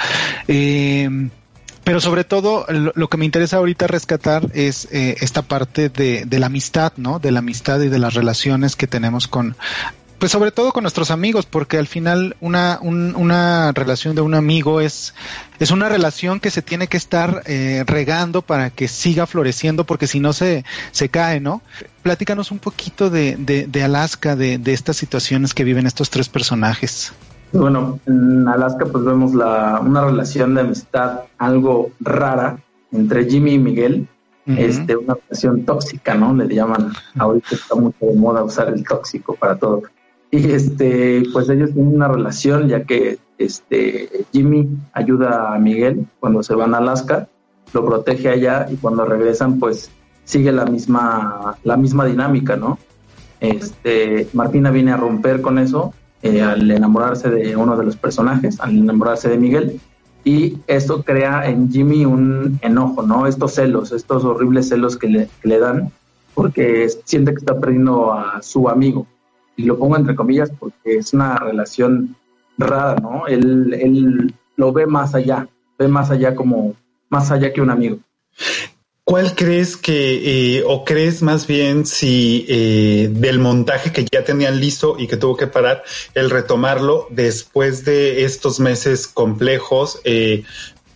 Eh, 0.47 1.29
pero 1.86 2.01
sobre 2.01 2.23
todo 2.23 2.65
lo, 2.67 2.91
lo, 2.95 3.10
que 3.10 3.17
me 3.17 3.25
interesa 3.25 3.58
ahorita 3.58 3.86
rescatar 3.86 4.49
es 4.53 4.88
eh, 4.91 5.17
esta 5.21 5.43
parte 5.43 5.89
de, 5.89 6.25
de, 6.25 6.39
la 6.39 6.47
amistad, 6.47 6.93
¿no? 6.97 7.19
De 7.19 7.31
la 7.31 7.39
amistad 7.39 7.79
y 7.79 7.89
de 7.89 7.99
las 7.99 8.15
relaciones 8.15 8.75
que 8.75 8.88
tenemos 8.88 9.27
con 9.27 9.55
pues 10.19 10.32
sobre 10.32 10.51
todo 10.51 10.71
con 10.71 10.84
nuestros 10.84 11.12
amigos, 11.12 11.45
porque 11.45 11.78
al 11.78 11.88
final 11.88 12.36
una, 12.39 12.80
un, 12.82 13.15
una 13.15 13.71
relación 13.73 14.15
de 14.15 14.21
un 14.21 14.34
amigo 14.34 14.82
es, 14.82 15.13
es 15.60 15.71
una 15.71 15.89
relación 15.89 16.39
que 16.39 16.51
se 16.51 16.62
tiene 16.62 16.88
que 16.88 16.97
estar 16.97 17.43
eh, 17.45 17.84
regando 17.86 18.41
para 18.41 18.69
que 18.69 18.88
siga 18.88 19.25
floreciendo, 19.25 19.86
porque 19.86 20.08
si 20.08 20.19
no 20.19 20.34
se, 20.34 20.63
se 20.91 21.10
cae, 21.10 21.39
¿no? 21.39 21.62
Platícanos 22.01 22.51
un 22.51 22.60
poquito 22.60 23.10
de, 23.10 23.36
de, 23.38 23.67
de 23.67 23.84
Alaska, 23.84 24.36
de, 24.36 24.58
de 24.58 24.73
estas 24.73 24.97
situaciones 24.97 25.54
que 25.54 25.63
viven 25.63 25.86
estos 25.86 26.10
tres 26.10 26.30
personajes. 26.30 27.13
Bueno, 27.51 27.99
en 28.06 28.47
Alaska 28.47 28.86
pues 28.86 29.04
vemos 29.06 29.34
la, 29.34 29.80
una 29.80 30.04
relación 30.04 30.56
de 30.56 30.62
amistad 30.62 31.21
algo 31.38 31.91
rara 31.99 32.58
entre 32.91 33.30
Jimmy 33.30 33.54
y 33.54 33.60
Miguel, 33.60 34.08
este, 34.45 34.95
una 34.95 35.15
relación 35.15 35.65
tóxica, 35.65 36.13
¿no? 36.13 36.34
Le 36.34 36.54
llaman, 36.54 36.93
ahorita 37.17 37.56
está 37.56 37.75
mucho 37.75 37.97
de 38.01 38.13
moda 38.13 38.43
usar 38.43 38.69
el 38.69 38.84
tóxico 38.84 39.36
para 39.36 39.58
todo. 39.58 39.84
Y 40.36 40.52
este, 40.52 41.24
pues 41.32 41.48
ellos 41.48 41.71
tienen 41.71 41.95
una 41.95 42.10
relación, 42.10 42.67
ya 42.67 42.84
que 42.84 43.19
este 43.38 44.26
Jimmy 44.34 44.67
ayuda 44.91 45.56
a 45.56 45.60
Miguel 45.60 46.08
cuando 46.19 46.43
se 46.43 46.54
van 46.54 46.74
a 46.74 46.80
Alaska, 46.80 47.30
lo 47.74 47.86
protege 47.86 48.28
allá 48.28 48.67
y 48.69 48.76
cuando 48.76 49.06
regresan, 49.06 49.60
pues 49.60 49.89
sigue 50.26 50.52
la 50.52 50.65
misma, 50.65 51.56
la 51.63 51.78
misma 51.78 52.04
dinámica, 52.04 52.58
¿no? 52.58 52.78
Este, 53.39 54.28
Martina 54.34 54.71
viene 54.71 54.91
a 54.91 54.98
romper 54.98 55.41
con 55.41 55.58
eso 55.58 55.93
eh, 56.21 56.41
al 56.41 56.69
enamorarse 56.69 57.30
de 57.30 57.56
uno 57.56 57.78
de 57.78 57.86
los 57.86 57.95
personajes, 57.95 58.60
al 58.60 58.71
enamorarse 58.71 59.30
de 59.30 59.38
Miguel, 59.38 59.80
y 60.26 60.58
esto 60.67 61.04
crea 61.04 61.48
en 61.48 61.71
Jimmy 61.71 62.06
un 62.06 62.60
enojo, 62.62 63.04
¿no? 63.04 63.26
Estos 63.26 63.54
celos, 63.54 63.93
estos 63.93 64.26
horribles 64.26 64.67
celos 64.67 64.98
que 64.98 65.08
le, 65.08 65.30
que 65.41 65.48
le 65.48 65.60
dan, 65.60 65.93
porque 66.34 66.89
siente 67.06 67.32
que 67.32 67.38
está 67.38 67.58
perdiendo 67.58 68.12
a 68.12 68.41
su 68.41 68.67
amigo 68.67 69.08
y 69.55 69.63
lo 69.63 69.77
pongo 69.77 69.97
entre 69.97 70.15
comillas 70.15 70.51
porque 70.59 70.97
es 70.97 71.13
una 71.13 71.37
relación 71.37 72.15
rara, 72.57 72.95
¿no? 72.95 73.27
Él, 73.27 73.73
él 73.73 74.33
lo 74.55 74.71
ve 74.73 74.85
más 74.85 75.15
allá, 75.15 75.47
ve 75.77 75.87
más 75.87 76.11
allá 76.11 76.35
como, 76.35 76.75
más 77.09 77.31
allá 77.31 77.51
que 77.53 77.61
un 77.61 77.69
amigo. 77.69 77.99
¿Cuál 79.05 79.35
crees 79.35 79.77
que, 79.77 80.57
eh, 80.57 80.63
o 80.65 80.83
crees 80.83 81.21
más 81.21 81.45
bien 81.45 81.85
si 81.85 82.43
eh, 82.49 83.07
del 83.11 83.37
montaje 83.37 83.91
que 83.91 84.03
ya 84.11 84.23
tenían 84.23 84.59
listo 84.59 84.95
y 84.97 85.05
que 85.05 85.15
tuvo 85.15 85.37
que 85.37 85.45
parar, 85.45 85.83
el 86.15 86.31
retomarlo 86.31 87.07
después 87.11 87.85
de 87.85 88.25
estos 88.25 88.59
meses 88.59 89.07
complejos, 89.07 90.01
eh, 90.05 90.43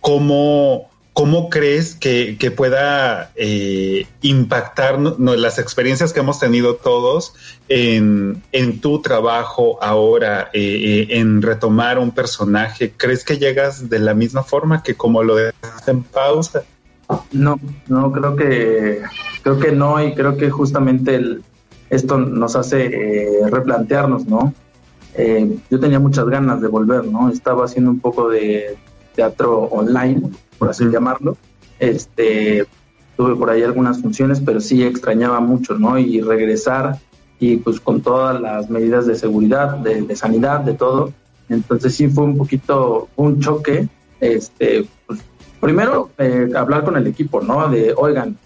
cómo, 0.00 0.89
¿Cómo 1.20 1.50
crees 1.50 1.96
que, 1.96 2.50
pueda 2.56 3.30
eh, 3.36 4.06
impactar 4.22 4.98
las 4.98 5.58
experiencias 5.58 6.14
que 6.14 6.20
hemos 6.20 6.40
tenido 6.40 6.76
todos 6.76 7.34
en, 7.68 8.40
tu 8.80 9.02
trabajo 9.02 9.76
ahora, 9.82 10.48
eh, 10.54 11.08
en 11.10 11.42
retomar 11.42 11.98
un 11.98 12.12
personaje? 12.12 12.94
¿Crees 12.96 13.22
que 13.22 13.36
llegas 13.36 13.90
de 13.90 13.98
la 13.98 14.14
misma 14.14 14.44
forma 14.44 14.82
que 14.82 14.94
como 14.94 15.22
lo 15.22 15.34
dejas 15.36 15.88
en 15.88 16.04
pausa? 16.04 16.62
No, 17.32 17.60
no, 17.86 18.10
creo 18.12 18.34
que, 18.34 19.02
creo 19.42 19.58
que 19.58 19.72
no, 19.72 20.02
y 20.02 20.14
creo 20.14 20.38
que 20.38 20.48
justamente 20.48 21.20
esto 21.90 22.16
nos 22.16 22.56
hace 22.56 22.86
eh, 22.86 23.40
replantearnos, 23.50 24.24
¿no? 24.24 24.54
Eh, 25.12 25.54
yo 25.70 25.78
tenía 25.78 26.00
muchas 26.00 26.24
ganas 26.30 26.62
de 26.62 26.68
volver, 26.68 27.04
¿no? 27.04 27.28
Estaba 27.28 27.66
haciendo 27.66 27.90
un 27.90 28.00
poco 28.00 28.30
de 28.30 28.78
teatro 29.14 29.64
online 29.64 30.22
por 30.60 30.68
así 30.68 30.84
llamarlo. 30.84 31.38
Este, 31.78 32.66
tuve 33.16 33.34
por 33.34 33.48
ahí 33.48 33.62
algunas 33.62 34.00
funciones, 34.00 34.40
pero 34.40 34.60
sí 34.60 34.84
extrañaba 34.84 35.40
mucho, 35.40 35.78
¿no? 35.78 35.98
Y 35.98 36.20
regresar 36.20 36.98
y 37.40 37.56
pues 37.56 37.80
con 37.80 38.02
todas 38.02 38.38
las 38.38 38.68
medidas 38.68 39.06
de 39.06 39.14
seguridad, 39.14 39.78
de, 39.78 40.14
sanidad, 40.14 40.60
de 40.60 40.74
todo. 40.74 41.12
Entonces 41.48 41.94
sí 41.94 42.08
fue 42.08 42.24
un 42.24 42.36
poquito 42.36 43.08
un 43.16 43.40
choque. 43.40 43.88
Este, 44.20 44.86
pues, 45.06 45.20
primero 45.60 46.10
eh, 46.18 46.50
hablar 46.54 46.84
con 46.84 46.98
el 46.98 47.06
equipo, 47.06 47.40
¿no? 47.40 47.68
De, 47.70 47.94
oigan, 47.96 48.36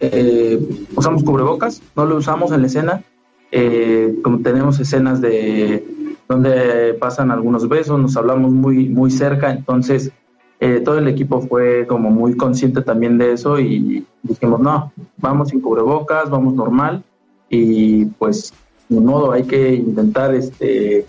eh, 0.00 0.58
usamos 0.96 1.22
cubrebocas, 1.22 1.80
no 1.94 2.04
lo 2.04 2.16
usamos 2.16 2.50
en 2.50 2.62
la 2.62 2.66
escena, 2.66 3.04
eh, 3.52 4.16
como 4.24 4.40
tenemos 4.40 4.80
escenas 4.80 5.20
de 5.20 5.84
donde 6.28 6.94
pasan 6.94 7.30
algunos 7.30 7.68
besos, 7.68 8.00
nos 8.00 8.16
hablamos 8.16 8.52
muy, 8.52 8.88
muy 8.88 9.10
cerca, 9.10 9.50
entonces 9.50 10.12
eh, 10.60 10.80
todo 10.84 10.98
el 10.98 11.08
equipo 11.08 11.40
fue 11.40 11.86
como 11.86 12.10
muy 12.10 12.36
consciente 12.36 12.82
también 12.82 13.16
de 13.16 13.32
eso 13.32 13.58
y 13.58 14.06
dijimos, 14.22 14.60
no, 14.60 14.92
vamos 15.16 15.48
sin 15.48 15.60
cubrebocas, 15.60 16.28
vamos 16.28 16.54
normal 16.54 17.02
y 17.48 18.04
pues 18.04 18.52
de 18.90 19.00
modo 19.00 19.32
hay 19.32 19.44
que 19.44 19.74
intentar 19.74 20.34
este, 20.34 21.06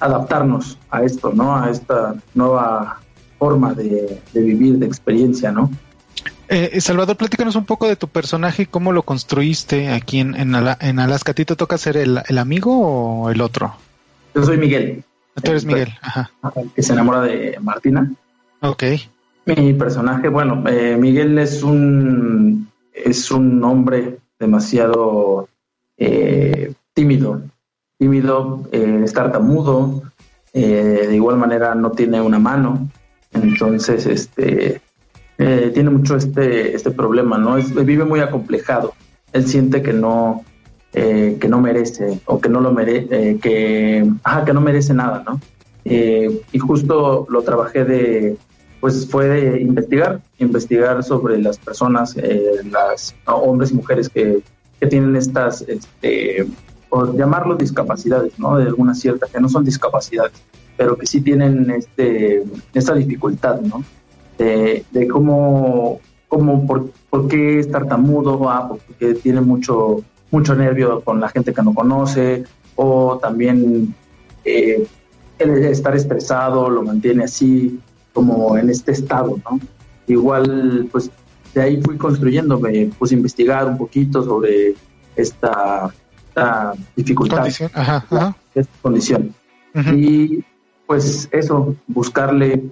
adaptarnos 0.00 0.78
a 0.90 1.02
esto, 1.02 1.32
¿no? 1.34 1.54
A 1.54 1.70
esta 1.70 2.14
nueva 2.34 3.00
forma 3.38 3.74
de, 3.74 4.22
de 4.32 4.40
vivir, 4.40 4.78
de 4.78 4.86
experiencia, 4.86 5.52
¿no? 5.52 5.70
Eh, 6.48 6.80
Salvador, 6.80 7.16
platícanos 7.16 7.56
un 7.56 7.64
poco 7.64 7.86
de 7.86 7.96
tu 7.96 8.08
personaje 8.08 8.62
y 8.62 8.66
cómo 8.66 8.92
lo 8.92 9.02
construiste 9.02 9.88
aquí 9.88 10.20
en, 10.20 10.34
en, 10.34 10.54
en 10.54 10.98
Alaska. 10.98 11.32
¿A 11.32 11.34
ti 11.34 11.44
te 11.44 11.56
toca 11.56 11.76
ser 11.76 11.96
el, 11.96 12.22
el, 12.26 12.38
amigo 12.38 12.78
o 12.78 13.30
el 13.30 13.40
otro? 13.40 13.74
Yo 14.34 14.44
soy 14.44 14.56
Miguel. 14.56 15.04
Tú 15.42 15.50
eres 15.50 15.64
Miguel, 15.64 15.92
ajá. 16.00 16.30
Que 16.74 16.82
se 16.82 16.92
enamora 16.92 17.22
de 17.22 17.58
Martina. 17.60 18.10
Ok. 18.64 18.82
Mi 19.44 19.74
personaje, 19.74 20.28
bueno, 20.28 20.64
eh, 20.66 20.96
Miguel 20.98 21.38
es 21.38 21.62
un 21.62 22.66
es 22.94 23.30
un 23.30 23.62
hombre 23.62 24.20
demasiado 24.38 25.48
eh, 25.98 26.72
tímido, 26.94 27.42
tímido, 27.98 28.62
eh, 28.72 29.02
es 29.04 29.12
tartamudo, 29.12 30.02
eh, 30.54 31.06
de 31.08 31.14
igual 31.14 31.36
manera 31.36 31.74
no 31.74 31.90
tiene 31.90 32.22
una 32.22 32.38
mano, 32.38 32.88
entonces 33.34 34.06
este 34.06 34.80
eh, 35.36 35.70
tiene 35.74 35.90
mucho 35.90 36.16
este, 36.16 36.74
este 36.74 36.90
problema, 36.90 37.36
¿no? 37.36 37.58
Es, 37.58 37.74
vive 37.74 38.04
muy 38.04 38.20
acomplejado. 38.20 38.94
Él 39.34 39.46
siente 39.46 39.82
que 39.82 39.92
no, 39.92 40.42
eh, 40.94 41.36
que 41.38 41.48
no 41.48 41.60
merece 41.60 42.18
o 42.24 42.40
que 42.40 42.48
no 42.48 42.60
lo 42.62 42.72
merece, 42.72 43.38
que, 43.40 44.10
ajá, 44.22 44.46
que 44.46 44.54
no 44.54 44.62
merece 44.62 44.94
nada, 44.94 45.22
¿no? 45.26 45.38
y 45.86 46.58
justo 46.58 47.26
lo 47.28 47.42
trabajé 47.42 47.84
de, 47.84 48.38
pues 48.84 49.08
fue 49.08 49.62
investigar, 49.62 50.20
investigar 50.36 51.02
sobre 51.02 51.40
las 51.40 51.56
personas, 51.56 52.14
las 52.70 53.14
hombres 53.24 53.70
y 53.70 53.76
mujeres 53.76 54.10
que, 54.10 54.42
que 54.78 54.86
tienen 54.86 55.16
estas, 55.16 55.62
este, 55.62 56.46
por 56.90 57.16
llamarlo 57.16 57.54
discapacidades, 57.54 58.38
¿no? 58.38 58.58
De 58.58 58.64
alguna 58.64 58.94
cierta, 58.94 59.26
que 59.26 59.40
no 59.40 59.48
son 59.48 59.64
discapacidades, 59.64 60.34
pero 60.76 60.98
que 60.98 61.06
sí 61.06 61.22
tienen 61.22 61.70
este, 61.70 62.44
esta 62.74 62.92
dificultad, 62.92 63.62
¿no? 63.62 63.82
De, 64.36 64.84
de 64.90 65.08
cómo, 65.08 66.00
cómo 66.28 66.66
por, 66.66 66.90
por, 67.08 67.26
qué 67.26 67.60
es 67.60 67.70
tartamudo, 67.70 68.50
ah, 68.50 68.68
porque 68.68 69.14
tiene 69.14 69.40
mucho, 69.40 70.04
mucho 70.30 70.54
nervio 70.54 71.00
con 71.00 71.22
la 71.22 71.30
gente 71.30 71.54
que 71.54 71.62
no 71.62 71.72
conoce, 71.72 72.44
o 72.76 73.16
también 73.16 73.94
eh, 74.44 74.86
el 75.38 75.64
estar 75.64 75.96
estresado 75.96 76.68
lo 76.68 76.82
mantiene 76.82 77.24
así, 77.24 77.80
como 78.14 78.56
en 78.56 78.70
este 78.70 78.92
estado, 78.92 79.38
¿no? 79.44 79.60
Igual, 80.06 80.88
pues 80.90 81.10
de 81.52 81.60
ahí 81.60 81.82
fui 81.82 81.98
construyéndome, 81.98 82.90
puse 82.98 83.14
a 83.14 83.18
investigar 83.18 83.66
un 83.66 83.76
poquito 83.76 84.22
sobre 84.22 84.74
esta, 85.16 85.92
dificultad, 86.96 87.38
condición. 87.38 87.70
Ajá, 87.74 88.36
esta 88.54 88.72
condición. 88.80 89.34
Y 89.92 90.44
pues 90.86 91.28
eso, 91.32 91.74
buscarle, 91.86 92.62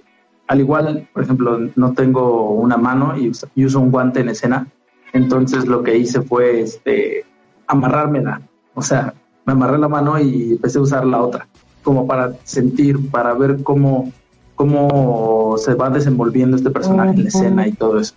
al 0.47 0.61
igual, 0.61 1.09
por 1.13 1.23
ejemplo, 1.23 1.59
no 1.75 1.93
tengo 1.93 2.51
una 2.53 2.77
mano 2.77 3.17
y, 3.17 3.31
uso 3.65 3.81
un 3.81 3.91
guante 3.91 4.21
en 4.21 4.29
escena, 4.31 4.67
entonces 5.13 5.67
lo 5.67 5.83
que 5.83 5.99
hice 5.99 6.23
fue 6.23 6.61
este, 6.61 7.25
amarrármela, 7.67 8.43
o 8.75 8.83
sea, 8.83 9.15
me 9.45 9.53
amarré 9.53 9.79
la 9.79 9.89
mano 9.89 10.19
y 10.21 10.53
empecé 10.53 10.79
a 10.79 10.83
usar 10.83 11.05
la 11.05 11.21
otra, 11.21 11.49
como 11.83 12.07
para 12.07 12.33
sentir, 12.45 13.11
para 13.11 13.35
ver 13.35 13.63
cómo, 13.63 14.13
cómo 14.55 15.57
se 15.59 15.75
va 15.75 15.91
desenvolviendo 15.91 16.57
este 16.57 16.71
personaje 16.71 17.11
en 17.11 17.23
la 17.23 17.29
escena 17.29 17.67
y 17.67 17.73
todo 17.73 17.99
eso. 17.99 18.15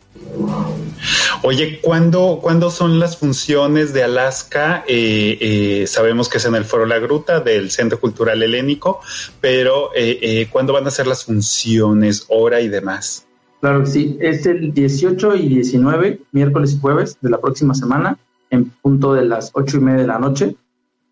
Oye, 1.43 1.79
¿cuándo, 1.81 2.39
¿cuándo 2.41 2.71
son 2.71 2.99
las 2.99 3.17
funciones 3.17 3.93
de 3.93 4.03
Alaska? 4.03 4.83
Eh, 4.87 5.37
eh, 5.39 5.87
sabemos 5.87 6.29
que 6.29 6.37
es 6.37 6.45
en 6.45 6.55
el 6.55 6.65
Foro 6.65 6.85
La 6.85 6.99
Gruta 6.99 7.39
del 7.39 7.71
Centro 7.71 7.99
Cultural 7.99 8.41
Helénico, 8.41 8.99
pero 9.41 9.91
eh, 9.95 10.47
¿cuándo 10.51 10.73
van 10.73 10.87
a 10.87 10.91
ser 10.91 11.07
las 11.07 11.25
funciones, 11.25 12.25
hora 12.29 12.61
y 12.61 12.67
demás? 12.67 13.27
Claro 13.61 13.81
que 13.81 13.87
sí, 13.87 14.17
es 14.19 14.45
el 14.45 14.73
18 14.73 15.35
y 15.35 15.47
19, 15.49 16.21
miércoles 16.31 16.73
y 16.73 16.79
jueves 16.79 17.17
de 17.21 17.29
la 17.29 17.39
próxima 17.39 17.73
semana, 17.73 18.17
en 18.49 18.69
punto 18.69 19.13
de 19.13 19.25
las 19.25 19.51
8 19.53 19.77
y 19.77 19.79
media 19.79 20.01
de 20.01 20.07
la 20.07 20.19
noche, 20.19 20.55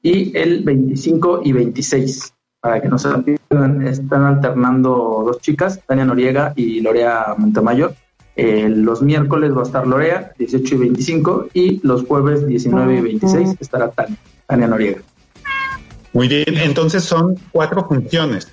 y 0.01 0.37
el 0.37 0.63
25 0.63 1.41
y 1.43 1.53
26, 1.53 2.33
para 2.63 2.81
que 2.81 2.87
no 2.87 2.97
se 2.97 3.09
olviden, 3.09 3.85
están 3.85 4.23
alternando 4.23 5.23
dos 5.25 5.39
chicas, 5.39 5.81
Tania 5.85 6.05
Noriega 6.05 6.53
y 6.55 6.79
Lorea 6.79 7.35
Montemayor 7.37 7.93
eh, 8.35 8.67
los 8.67 9.01
miércoles 9.01 9.55
va 9.55 9.59
a 9.59 9.63
estar 9.63 9.85
Lorea, 9.85 10.33
18 10.39 10.75
y 10.75 10.77
25, 10.77 11.47
y 11.53 11.87
los 11.87 12.03
jueves 12.05 12.47
19 12.47 12.97
y 12.97 13.01
26 13.01 13.57
estará 13.59 13.91
Tania, 13.91 14.17
Tania 14.47 14.67
Noriega. 14.67 15.01
Muy 16.13 16.27
bien, 16.27 16.57
entonces 16.57 17.03
son 17.03 17.35
cuatro 17.51 17.87
funciones. 17.87 18.47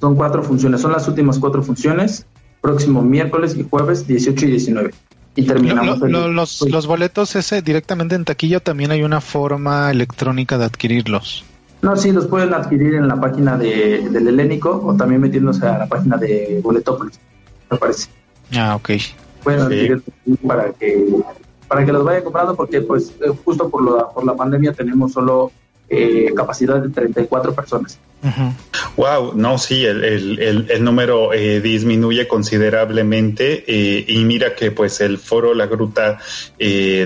Son 0.00 0.14
cuatro 0.14 0.42
funciones, 0.42 0.80
son 0.80 0.92
las 0.92 1.06
últimas 1.08 1.38
cuatro 1.38 1.62
funciones, 1.62 2.24
próximo 2.62 3.02
miércoles 3.02 3.54
y 3.56 3.66
jueves 3.68 4.06
18 4.06 4.46
y 4.46 4.50
19. 4.50 4.90
Y 5.36 5.42
terminamos. 5.42 6.00
los, 6.00 6.62
los 6.62 6.86
boletos 6.86 7.36
ese 7.36 7.60
directamente 7.62 8.14
en 8.14 8.24
taquilla 8.24 8.60
también 8.60 8.90
hay 8.92 9.02
una 9.02 9.20
forma 9.20 9.90
electrónica 9.90 10.56
de 10.56 10.64
adquirirlos. 10.64 11.44
No, 11.80 11.96
sí, 11.96 12.12
los 12.12 12.26
pueden 12.26 12.52
adquirir 12.54 12.94
en 12.96 13.06
la 13.06 13.20
página 13.20 13.56
de, 13.56 14.08
del 14.10 14.28
Helénico 14.28 14.82
o 14.84 14.96
también 14.96 15.20
metiéndose 15.20 15.66
a 15.66 15.78
la 15.78 15.86
página 15.86 16.16
de 16.16 16.60
Boletópolis, 16.62 17.20
me 17.70 17.76
parece. 17.76 18.08
Ah, 18.56 18.74
ok. 18.76 18.90
Pueden 19.42 20.02
para 20.46 20.72
que 20.72 21.06
para 21.68 21.84
que 21.84 21.92
los 21.92 22.02
vayan 22.02 22.24
comprando 22.24 22.56
porque 22.56 22.80
pues 22.80 23.12
eh, 23.20 23.28
justo 23.44 23.68
por, 23.68 23.82
lo, 23.82 24.10
por 24.12 24.24
la 24.24 24.34
pandemia 24.34 24.72
tenemos 24.72 25.12
solo 25.12 25.52
eh, 25.88 26.32
capacidad 26.34 26.80
de 26.80 26.88
34 26.88 27.54
personas. 27.54 27.98
Wow, 28.96 29.34
no, 29.36 29.58
sí, 29.58 29.84
el, 29.84 30.02
el, 30.02 30.66
el, 30.68 30.84
número 30.84 31.32
eh, 31.32 31.60
disminuye 31.60 32.26
considerablemente 32.26 33.64
y 33.68 34.24
mira 34.24 34.56
que 34.56 34.72
pues 34.72 35.00
el 35.00 35.18
foro 35.18 35.54
La 35.54 35.66
Gruta 35.66 36.18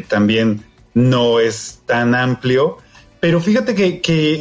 también 0.09 0.62
no 0.95 1.39
es 1.39 1.83
tan 1.85 2.14
amplio, 2.14 2.79
pero 3.23 3.41
fíjate 3.41 3.75
que, 3.77 4.01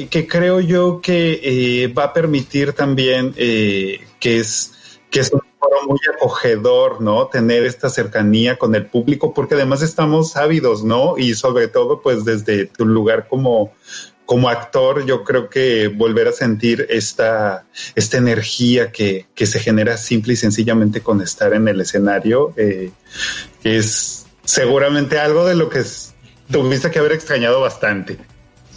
que, 0.10 0.28
creo 0.28 0.60
yo 0.60 1.02
que 1.02 1.94
va 1.96 2.06
a 2.06 2.14
permitir 2.14 2.74
también 2.74 3.32
que 3.34 4.00
es 4.20 4.74
que 5.12 5.20
es 5.20 5.32
un 5.32 5.42
foro 5.60 5.76
muy 5.88 6.00
acogedor, 6.16 7.02
¿no? 7.02 7.28
Tener 7.28 7.66
esta 7.66 7.90
cercanía 7.90 8.58
con 8.58 8.74
el 8.74 8.86
público, 8.88 9.34
porque 9.34 9.56
además 9.56 9.84
estamos 9.84 10.38
ávidos, 10.38 10.84
¿no? 10.84 11.18
Y 11.18 11.36
sobre 11.36 11.68
todo, 11.68 12.02
pues 12.02 12.24
desde 12.26 12.66
tu 12.66 12.86
lugar 12.86 13.28
como, 13.28 13.74
como 14.26 14.50
actor, 14.50 15.06
yo 15.06 15.24
creo 15.26 15.50
que 15.50 15.90
volver 15.90 16.30
a 16.30 16.32
sentir 16.32 16.88
esta, 16.90 17.66
esta 17.94 18.18
energía 18.18 18.92
que, 18.92 19.28
que 19.36 19.46
se 19.46 19.60
genera 19.60 19.98
simple 19.98 20.34
y 20.34 20.38
sencillamente 20.38 21.02
con 21.02 21.22
estar 21.22 21.54
en 21.54 21.68
el 21.68 21.82
escenario, 21.82 22.54
eh, 22.56 22.92
es 23.66 24.26
seguramente 24.46 25.20
algo 25.20 25.46
de 25.46 25.56
lo 25.56 25.70
que 25.70 25.84
tuviste 26.50 26.90
que 26.90 27.00
haber 27.00 27.12
extrañado 27.12 27.60
bastante. 27.60 28.18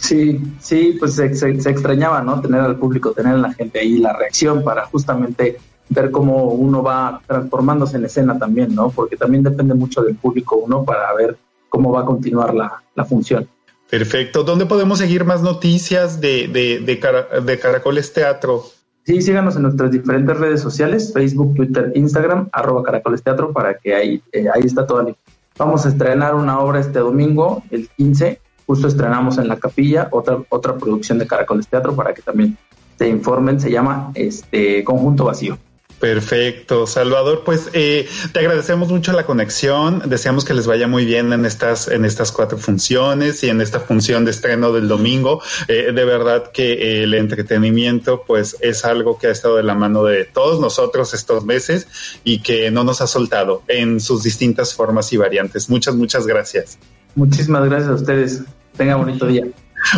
Sí, 0.05 0.39
sí, 0.59 0.95
pues 0.99 1.15
se, 1.15 1.33
se, 1.33 1.49
extrañaba, 1.49 2.21
¿no? 2.21 2.39
Tener 2.39 2.61
al 2.61 2.75
público, 2.75 3.11
tener 3.11 3.33
a 3.33 3.37
la 3.37 3.53
gente 3.53 3.79
ahí, 3.79 3.97
la 3.97 4.13
reacción 4.13 4.63
para 4.63 4.85
justamente 4.85 5.57
ver 5.89 6.11
cómo 6.11 6.49
uno 6.49 6.83
va 6.83 7.21
transformándose 7.25 7.97
en 7.97 8.05
escena 8.05 8.37
también, 8.37 8.75
¿no? 8.75 8.91
Porque 8.91 9.17
también 9.17 9.41
depende 9.41 9.73
mucho 9.73 10.03
del 10.03 10.15
público 10.15 10.57
uno 10.57 10.83
para 10.83 11.11
ver 11.15 11.37
cómo 11.69 11.91
va 11.91 12.01
a 12.01 12.05
continuar 12.05 12.53
la, 12.53 12.83
la 12.93 13.05
función. 13.05 13.47
Perfecto. 13.89 14.43
¿Dónde 14.43 14.67
podemos 14.67 14.99
seguir 14.99 15.25
más 15.25 15.41
noticias 15.41 16.21
de, 16.21 16.47
de, 16.49 16.79
de, 16.79 17.59
Caracoles 17.59 18.13
Teatro? 18.13 18.63
Sí, 19.05 19.21
síganos 19.23 19.55
en 19.55 19.63
nuestras 19.63 19.91
diferentes 19.91 20.37
redes 20.37 20.61
sociales, 20.61 21.11
Facebook, 21.13 21.55
Twitter, 21.55 21.91
Instagram, 21.95 22.49
arroba 22.51 22.83
Caracoles 22.83 23.23
Teatro, 23.23 23.51
para 23.51 23.75
que 23.75 23.95
ahí, 23.95 24.21
eh, 24.31 24.45
ahí 24.53 24.61
está 24.63 24.85
todo. 24.85 25.15
Vamos 25.57 25.85
a 25.85 25.89
estrenar 25.89 26.35
una 26.35 26.59
obra 26.59 26.79
este 26.79 26.99
domingo, 26.99 27.63
el 27.71 27.87
15, 27.89 28.39
justo 28.65 28.87
estrenamos 28.87 29.37
en 29.37 29.47
La 29.47 29.57
Capilla, 29.57 30.07
otra, 30.11 30.39
otra 30.49 30.77
producción 30.77 31.17
de 31.17 31.27
Caracoles 31.27 31.67
Teatro, 31.67 31.95
para 31.95 32.13
que 32.13 32.21
también 32.21 32.57
se 32.97 33.09
informen, 33.09 33.59
se 33.59 33.71
llama 33.71 34.11
este 34.15 34.83
Conjunto 34.83 35.25
Vacío. 35.25 35.57
Perfecto, 35.99 36.87
Salvador. 36.87 37.43
Pues 37.45 37.69
eh, 37.73 38.07
te 38.33 38.39
agradecemos 38.39 38.89
mucho 38.89 39.13
la 39.13 39.25
conexión. 39.25 40.03
Deseamos 40.05 40.43
que 40.43 40.53
les 40.53 40.67
vaya 40.67 40.87
muy 40.87 41.05
bien 41.05 41.31
en 41.31 41.45
estas 41.45 41.87
en 41.87 42.03
estas 42.03 42.31
cuatro 42.31 42.57
funciones 42.57 43.43
y 43.43 43.49
en 43.49 43.61
esta 43.61 43.79
función 43.79 44.25
de 44.25 44.31
estreno 44.31 44.73
del 44.73 44.89
domingo. 44.89 45.41
Eh, 45.67 45.93
de 45.93 46.05
verdad 46.05 46.51
que 46.51 47.03
el 47.03 47.13
entretenimiento, 47.13 48.23
pues, 48.27 48.57
es 48.59 48.83
algo 48.83 49.17
que 49.17 49.27
ha 49.27 49.31
estado 49.31 49.55
de 49.55 49.63
la 49.63 49.73
mano 49.73 50.03
de 50.03 50.25
todos 50.25 50.59
nosotros 50.59 51.13
estos 51.13 51.45
meses 51.45 51.87
y 52.23 52.39
que 52.39 52.71
no 52.71 52.83
nos 52.83 52.99
ha 52.99 53.07
soltado 53.07 53.63
en 53.67 54.01
sus 54.01 54.21
distintas 54.23 54.73
formas 54.73 55.13
y 55.13 55.17
variantes. 55.17 55.69
Muchas 55.69 55.95
muchas 55.95 56.27
gracias. 56.27 56.77
Muchísimas 57.15 57.65
gracias 57.65 57.89
a 57.89 57.93
ustedes. 57.95 58.43
Tenga 58.77 58.95
bonito 58.95 59.25
día. 59.27 59.45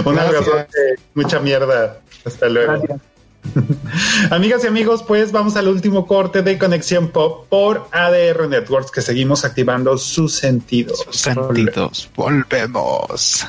Un 0.05 0.19
abrazo. 0.19 0.51
Mucha 1.13 1.39
mierda. 1.39 1.99
Hasta 2.25 2.49
luego. 2.49 2.73
Gracias. 2.73 3.01
Amigas 4.31 4.63
y 4.63 4.67
amigos, 4.67 5.03
pues 5.03 5.31
vamos 5.31 5.55
al 5.55 5.67
último 5.67 6.05
corte 6.05 6.41
de 6.41 6.57
Conexión 6.57 7.09
Pop 7.09 7.47
por 7.49 7.87
ADR 7.91 8.47
Networks, 8.47 8.91
que 8.91 9.01
seguimos 9.01 9.45
activando 9.45 9.97
sus 9.97 10.33
sentidos. 10.33 10.99
Sus 10.99 11.17
sentidos. 11.17 12.09
Volvemos. 12.15 13.45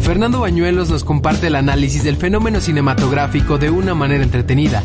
Fernando 0.00 0.40
Bañuelos 0.40 0.90
nos 0.90 1.04
comparte 1.04 1.46
el 1.46 1.54
análisis 1.54 2.04
del 2.04 2.16
fenómeno 2.16 2.60
cinematográfico 2.60 3.56
de 3.56 3.70
una 3.70 3.94
manera 3.94 4.22
entretenida, 4.22 4.82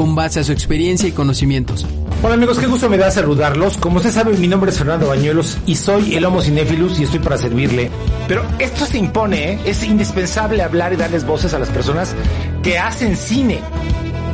con 0.00 0.14
base 0.14 0.40
a 0.40 0.44
su 0.44 0.52
experiencia 0.52 1.06
y 1.06 1.12
conocimientos. 1.12 1.86
Hola 2.22 2.32
amigos, 2.32 2.58
qué 2.58 2.66
gusto 2.66 2.88
me 2.88 2.96
da 2.96 3.10
saludarlos. 3.10 3.76
Como 3.76 3.98
usted 3.98 4.10
sabe, 4.10 4.34
mi 4.38 4.48
nombre 4.48 4.70
es 4.70 4.78
Fernando 4.78 5.08
Bañuelos 5.08 5.58
y 5.66 5.76
soy 5.76 6.14
el 6.14 6.24
Homo 6.24 6.40
Cinéfilus 6.40 6.98
y 6.98 7.02
estoy 7.02 7.20
para 7.20 7.36
servirle. 7.36 7.90
Pero 8.26 8.42
esto 8.58 8.86
se 8.86 8.96
impone, 8.96 9.52
¿eh? 9.52 9.58
es 9.66 9.84
indispensable 9.84 10.62
hablar 10.62 10.94
y 10.94 10.96
darles 10.96 11.26
voces 11.26 11.52
a 11.52 11.58
las 11.58 11.68
personas 11.68 12.16
que 12.62 12.78
hacen 12.78 13.14
cine. 13.14 13.60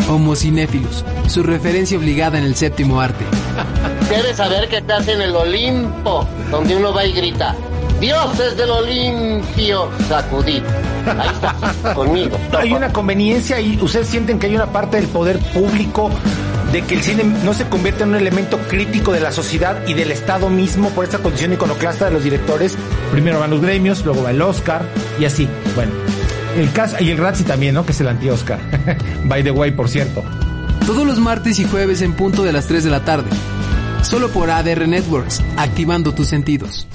Homo 0.08 0.36
Cinéfilus, 0.36 1.04
su 1.26 1.42
referencia 1.42 1.98
obligada 1.98 2.38
en 2.38 2.44
el 2.44 2.54
séptimo 2.54 3.00
arte. 3.00 3.24
Debes 4.08 4.36
saber 4.36 4.68
que 4.68 4.76
estás 4.76 5.08
en 5.08 5.20
el 5.20 5.34
Olimpo, 5.34 6.28
donde 6.52 6.76
uno 6.76 6.94
va 6.94 7.04
y 7.04 7.12
grita. 7.12 7.56
Dioses 8.00 8.56
del 8.56 8.70
Olimpio, 8.70 9.90
sacudid. 10.08 10.62
Ahí 11.06 11.28
está, 11.28 11.94
conmigo. 11.94 12.38
Hay 12.58 12.72
una 12.72 12.92
conveniencia 12.92 13.60
y 13.60 13.78
ustedes 13.80 14.08
sienten 14.08 14.38
que 14.38 14.46
hay 14.46 14.56
una 14.56 14.66
parte 14.66 14.98
del 14.98 15.08
poder 15.08 15.38
público 15.38 16.10
de 16.72 16.82
que 16.82 16.94
el 16.94 17.02
cine 17.02 17.24
no 17.24 17.54
se 17.54 17.68
convierte 17.68 18.02
en 18.02 18.10
un 18.10 18.16
elemento 18.16 18.58
crítico 18.68 19.12
de 19.12 19.20
la 19.20 19.32
sociedad 19.32 19.86
y 19.86 19.94
del 19.94 20.10
Estado 20.10 20.50
mismo 20.50 20.90
por 20.90 21.04
esta 21.04 21.18
condición 21.18 21.52
iconoclasta 21.52 22.06
de 22.06 22.10
los 22.10 22.24
directores. 22.24 22.76
Primero 23.12 23.38
van 23.38 23.50
los 23.50 23.60
gremios, 23.62 24.04
luego 24.04 24.22
va 24.22 24.30
el 24.30 24.42
Oscar 24.42 24.82
y 25.18 25.24
así. 25.24 25.48
Bueno, 25.74 25.92
el 26.56 26.70
caso 26.72 26.96
y 27.00 27.10
el 27.10 27.18
Razzie 27.18 27.46
también, 27.46 27.74
¿no? 27.74 27.86
Que 27.86 27.92
es 27.92 28.00
el 28.00 28.08
anti-Oscar. 28.08 28.58
By 29.24 29.42
the 29.42 29.50
way, 29.52 29.70
por 29.70 29.88
cierto. 29.88 30.22
Todos 30.86 31.06
los 31.06 31.18
martes 31.18 31.58
y 31.58 31.64
jueves 31.64 32.02
en 32.02 32.12
punto 32.12 32.42
de 32.42 32.52
las 32.52 32.66
3 32.66 32.84
de 32.84 32.90
la 32.90 33.04
tarde. 33.04 33.30
Solo 34.02 34.28
por 34.28 34.50
ADR 34.50 34.86
Networks, 34.86 35.42
activando 35.56 36.12
tus 36.12 36.28
sentidos. 36.28 36.86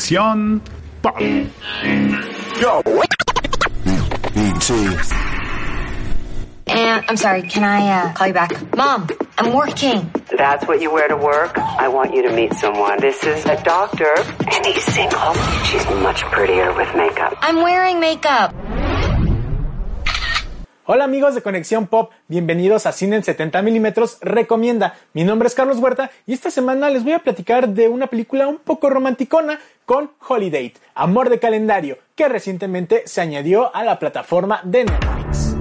Conexión 0.00 0.62
Pop. 1.02 1.20
And 6.66 7.04
I'm 7.06 7.16
sorry, 7.18 7.42
can 7.42 7.64
I 7.64 8.08
uh, 8.08 8.12
call 8.14 8.28
you 8.28 8.32
back? 8.32 8.76
Mom, 8.76 9.08
I'm 9.36 9.52
working. 9.52 10.10
That's 10.34 10.66
what 10.66 10.80
you 10.80 10.90
wear 10.90 11.08
to 11.08 11.16
work? 11.16 11.58
I 11.58 11.88
want 11.88 12.14
you 12.14 12.22
to 12.22 12.34
meet 12.34 12.54
someone. 12.54 12.98
This 13.00 13.22
is 13.24 13.44
a 13.44 13.62
doctor, 13.62 14.14
and 14.16 14.64
he's 14.64 14.84
single. 14.84 15.34
She's 15.64 15.84
much 16.00 16.22
prettier 16.32 16.72
with 16.74 16.88
makeup. 16.96 17.36
I'm 17.42 17.56
wearing 17.56 18.00
makeup. 18.00 18.54
Hola 20.92 21.04
amigos 21.04 21.36
de 21.36 21.40
Conexión 21.40 21.86
Pop, 21.86 22.10
bienvenidos 22.26 22.84
a 22.84 22.90
Cine 22.90 23.14
en 23.14 23.22
70 23.22 23.62
milímetros 23.62 24.18
Recomienda. 24.22 24.96
Mi 25.12 25.22
nombre 25.22 25.46
es 25.46 25.54
Carlos 25.54 25.78
Huerta 25.78 26.10
y 26.26 26.32
esta 26.32 26.50
semana 26.50 26.90
les 26.90 27.04
voy 27.04 27.12
a 27.12 27.20
platicar 27.20 27.68
de 27.68 27.86
una 27.86 28.08
película 28.08 28.48
un 28.48 28.58
poco 28.58 28.90
romanticona 28.90 29.60
con 29.90 30.12
Holiday, 30.28 30.72
Amor 30.94 31.30
de 31.30 31.40
Calendario, 31.40 31.98
que 32.14 32.28
recientemente 32.28 33.02
se 33.06 33.22
añadió 33.22 33.74
a 33.74 33.82
la 33.82 33.98
plataforma 33.98 34.60
de 34.62 34.84
Netflix. 34.84 35.56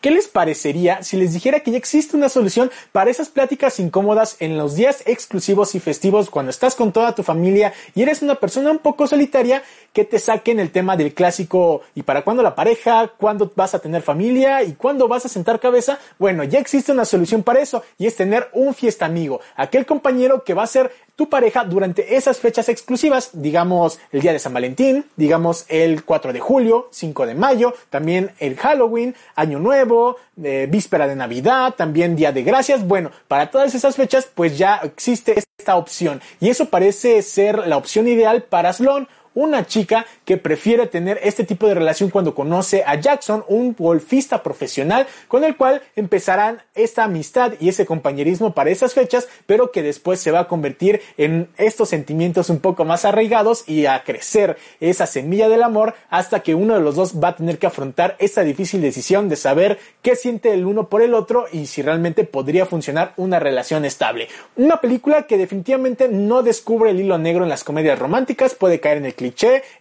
¿Qué 0.00 0.10
les 0.10 0.28
parecería 0.28 1.02
si 1.02 1.16
les 1.16 1.32
dijera 1.32 1.60
que 1.60 1.70
ya 1.70 1.78
existe 1.78 2.14
una 2.14 2.28
solución 2.28 2.70
para 2.92 3.10
esas 3.10 3.30
pláticas 3.30 3.80
incómodas 3.80 4.36
en 4.40 4.58
los 4.58 4.74
días 4.74 5.02
exclusivos 5.06 5.74
y 5.74 5.80
festivos 5.80 6.28
cuando 6.28 6.50
estás 6.50 6.74
con 6.74 6.92
toda 6.92 7.14
tu 7.14 7.22
familia 7.22 7.72
y 7.94 8.02
eres 8.02 8.20
una 8.20 8.34
persona 8.34 8.70
un 8.70 8.80
poco 8.80 9.06
solitaria 9.06 9.62
que 9.94 10.04
te 10.04 10.18
saquen 10.18 10.60
el 10.60 10.72
tema 10.72 10.98
del 10.98 11.14
clásico 11.14 11.80
y 11.94 12.02
para 12.02 12.22
cuándo 12.22 12.42
la 12.42 12.54
pareja, 12.54 13.12
cuándo 13.16 13.50
vas 13.56 13.74
a 13.74 13.78
tener 13.78 14.02
familia 14.02 14.62
y 14.62 14.72
cuándo 14.72 15.08
vas 15.08 15.24
a 15.24 15.30
sentar 15.30 15.58
cabeza? 15.58 15.98
Bueno, 16.18 16.44
ya 16.44 16.58
existe 16.58 16.92
una 16.92 17.06
solución 17.06 17.42
para 17.42 17.60
eso 17.60 17.82
y 17.96 18.06
es 18.06 18.14
tener 18.14 18.50
un 18.52 18.74
fiesta 18.74 19.06
amigo, 19.06 19.40
aquel 19.56 19.86
compañero 19.86 20.44
que 20.44 20.52
va 20.52 20.64
a 20.64 20.66
ser 20.66 20.92
tu 21.16 21.28
pareja 21.28 21.64
durante 21.64 22.16
esas 22.16 22.38
fechas 22.38 22.68
exclusivas, 22.68 23.30
digamos 23.32 24.00
el 24.12 24.20
día 24.20 24.32
de 24.32 24.38
San 24.38 24.52
Valentín, 24.52 25.04
digamos 25.16 25.64
el 25.68 26.04
4 26.04 26.32
de 26.32 26.40
julio, 26.40 26.88
5 26.90 27.26
de 27.26 27.34
mayo, 27.34 27.74
también 27.90 28.32
el 28.38 28.56
Halloween, 28.56 29.14
Año 29.36 29.58
Nuevo, 29.58 30.16
eh, 30.42 30.66
víspera 30.68 31.06
de 31.06 31.16
Navidad, 31.16 31.74
también 31.76 32.16
Día 32.16 32.32
de 32.32 32.42
Gracias. 32.42 32.86
Bueno, 32.86 33.10
para 33.28 33.50
todas 33.50 33.74
esas 33.74 33.96
fechas 33.96 34.28
pues 34.34 34.58
ya 34.58 34.76
existe 34.82 35.42
esta 35.58 35.76
opción 35.76 36.20
y 36.40 36.48
eso 36.50 36.66
parece 36.66 37.22
ser 37.22 37.66
la 37.66 37.76
opción 37.76 38.08
ideal 38.08 38.42
para 38.42 38.72
Sloan 38.72 39.08
una 39.34 39.66
chica 39.66 40.06
que 40.24 40.36
prefiere 40.36 40.86
tener 40.86 41.18
este 41.22 41.44
tipo 41.44 41.66
de 41.66 41.74
relación 41.74 42.10
cuando 42.10 42.34
conoce 42.34 42.84
a 42.86 42.96
Jackson, 42.96 43.44
un 43.48 43.74
golfista 43.74 44.42
profesional 44.42 45.06
con 45.28 45.44
el 45.44 45.56
cual 45.56 45.82
empezarán 45.96 46.62
esta 46.74 47.04
amistad 47.04 47.54
y 47.60 47.68
ese 47.68 47.86
compañerismo 47.86 48.54
para 48.54 48.70
esas 48.70 48.94
fechas, 48.94 49.28
pero 49.46 49.70
que 49.70 49.82
después 49.82 50.20
se 50.20 50.30
va 50.30 50.40
a 50.40 50.48
convertir 50.48 51.00
en 51.16 51.48
estos 51.56 51.88
sentimientos 51.88 52.50
un 52.50 52.60
poco 52.60 52.84
más 52.84 53.04
arraigados 53.04 53.68
y 53.68 53.86
a 53.86 54.02
crecer 54.04 54.56
esa 54.80 55.06
semilla 55.06 55.48
del 55.48 55.62
amor 55.62 55.94
hasta 56.10 56.40
que 56.40 56.54
uno 56.54 56.74
de 56.74 56.80
los 56.80 56.96
dos 56.96 57.14
va 57.22 57.28
a 57.28 57.36
tener 57.36 57.58
que 57.58 57.66
afrontar 57.66 58.16
esa 58.18 58.42
difícil 58.42 58.80
decisión 58.80 59.28
de 59.28 59.36
saber 59.36 59.78
qué 60.02 60.16
siente 60.16 60.52
el 60.52 60.66
uno 60.66 60.88
por 60.88 61.02
el 61.02 61.14
otro 61.14 61.46
y 61.52 61.66
si 61.66 61.82
realmente 61.82 62.24
podría 62.24 62.66
funcionar 62.66 63.12
una 63.16 63.38
relación 63.38 63.84
estable. 63.84 64.28
Una 64.56 64.80
película 64.80 65.26
que 65.26 65.38
definitivamente 65.38 66.08
no 66.08 66.42
descubre 66.42 66.90
el 66.90 67.00
hilo 67.00 67.18
negro 67.18 67.44
en 67.44 67.50
las 67.50 67.64
comedias 67.64 67.98
románticas, 67.98 68.54
puede 68.54 68.80
caer 68.80 68.98
en 68.98 69.06
el 69.06 69.14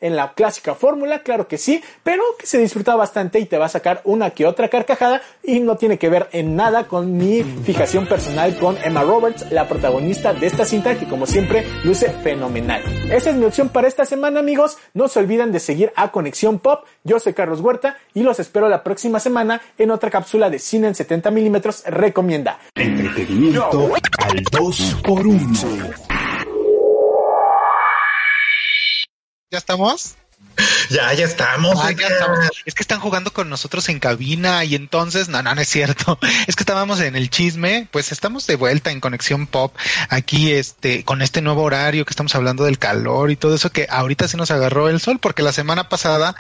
en 0.02 0.16
la 0.16 0.34
clásica 0.34 0.76
fórmula, 0.76 1.20
claro 1.24 1.48
que 1.48 1.58
sí, 1.58 1.82
pero 2.04 2.24
que 2.38 2.46
se 2.46 2.58
disfruta 2.58 2.96
bastante 2.96 3.40
y 3.40 3.46
te 3.46 3.58
va 3.58 3.66
a 3.66 3.70
sacar 3.70 4.02
una 4.04 4.30
que 4.30 4.46
otra 4.46 4.70
carcajada 4.70 5.22
y 5.44 5.60
no 5.60 5.76
tiene 5.76 5.98
que 5.98 6.10
ver 6.10 6.30
en 6.32 6.56
nada 6.56 6.88
con 6.88 7.18
mi 7.18 7.44
fijación 7.44 8.08
personal 8.08 8.58
con 8.58 8.78
Emma 8.84 9.04
Roberts, 9.04 9.52
la 9.52 9.68
protagonista 9.68 10.34
de 10.34 10.48
esta 10.48 10.66
cinta 10.66 10.98
que 10.98 11.08
como 11.08 11.26
siempre 11.26 11.66
luce 11.84 12.10
fenomenal. 12.10 12.84
Esa 13.12 13.32
es 13.32 13.36
mi 13.36 13.46
opción 13.46 13.70
para 13.70 13.88
esta 13.88 14.06
semana 14.06 14.40
amigos, 14.40 14.78
no 14.94 15.08
se 15.08 15.20
olviden 15.20 15.52
de 15.52 15.60
seguir 15.60 15.92
a 15.96 16.12
Conexión 16.12 16.60
Pop, 16.60 16.86
yo 17.04 17.20
soy 17.20 17.34
Carlos 17.34 17.62
Huerta 17.62 17.98
y 18.14 18.24
los 18.24 18.40
espero 18.40 18.70
la 18.70 18.84
próxima 18.84 19.20
semana 19.20 19.62
en 19.78 19.92
otra 19.92 20.10
cápsula 20.10 20.50
de 20.50 20.60
cine 20.60 20.88
en 20.88 20.96
70 20.96 21.32
milímetros 21.32 21.84
recomienda. 21.86 22.60
Entretenimiento 22.76 23.92
al 24.20 24.44
2 24.52 24.98
por 25.04 25.26
1 25.26 26.13
¿Ya 29.54 29.60
estamos? 29.60 30.16
Ya, 30.90 31.14
ya 31.14 31.26
estamos. 31.26 31.78
Ah, 31.78 31.92
ya 31.92 32.08
estamos. 32.08 32.40
Es 32.66 32.74
que 32.74 32.82
están 32.82 33.00
jugando 33.00 33.32
con 33.32 33.52
nosotros 33.52 33.88
en 33.88 34.00
cabina 34.00 34.64
y 34.66 34.74
entonces, 34.74 35.30
no, 35.30 35.44
no, 35.44 35.54
no 35.54 35.62
es 35.62 35.70
cierto. 35.70 36.18
Es 36.48 36.56
que 36.56 36.64
estábamos 36.64 37.00
en 37.02 37.16
el 37.16 37.30
chisme, 37.30 37.88
pues 37.92 38.12
estamos 38.12 38.48
de 38.48 38.56
vuelta 38.56 38.90
en 38.90 39.00
Conexión 39.00 39.46
Pop, 39.46 39.76
aquí 40.10 40.54
este, 40.54 41.04
con 41.04 41.22
este 41.22 41.44
nuevo 41.44 41.62
horario 41.62 42.04
que 42.04 42.10
estamos 42.10 42.34
hablando 42.34 42.64
del 42.64 42.80
calor 42.80 43.30
y 43.30 43.36
todo 43.36 43.54
eso 43.54 43.72
que 43.72 43.86
ahorita 43.92 44.28
sí 44.28 44.38
nos 44.38 44.50
agarró 44.50 44.90
el 44.90 45.00
sol, 45.00 45.20
porque 45.20 45.44
la 45.44 45.54
semana 45.54 45.88
pasada 45.88 46.36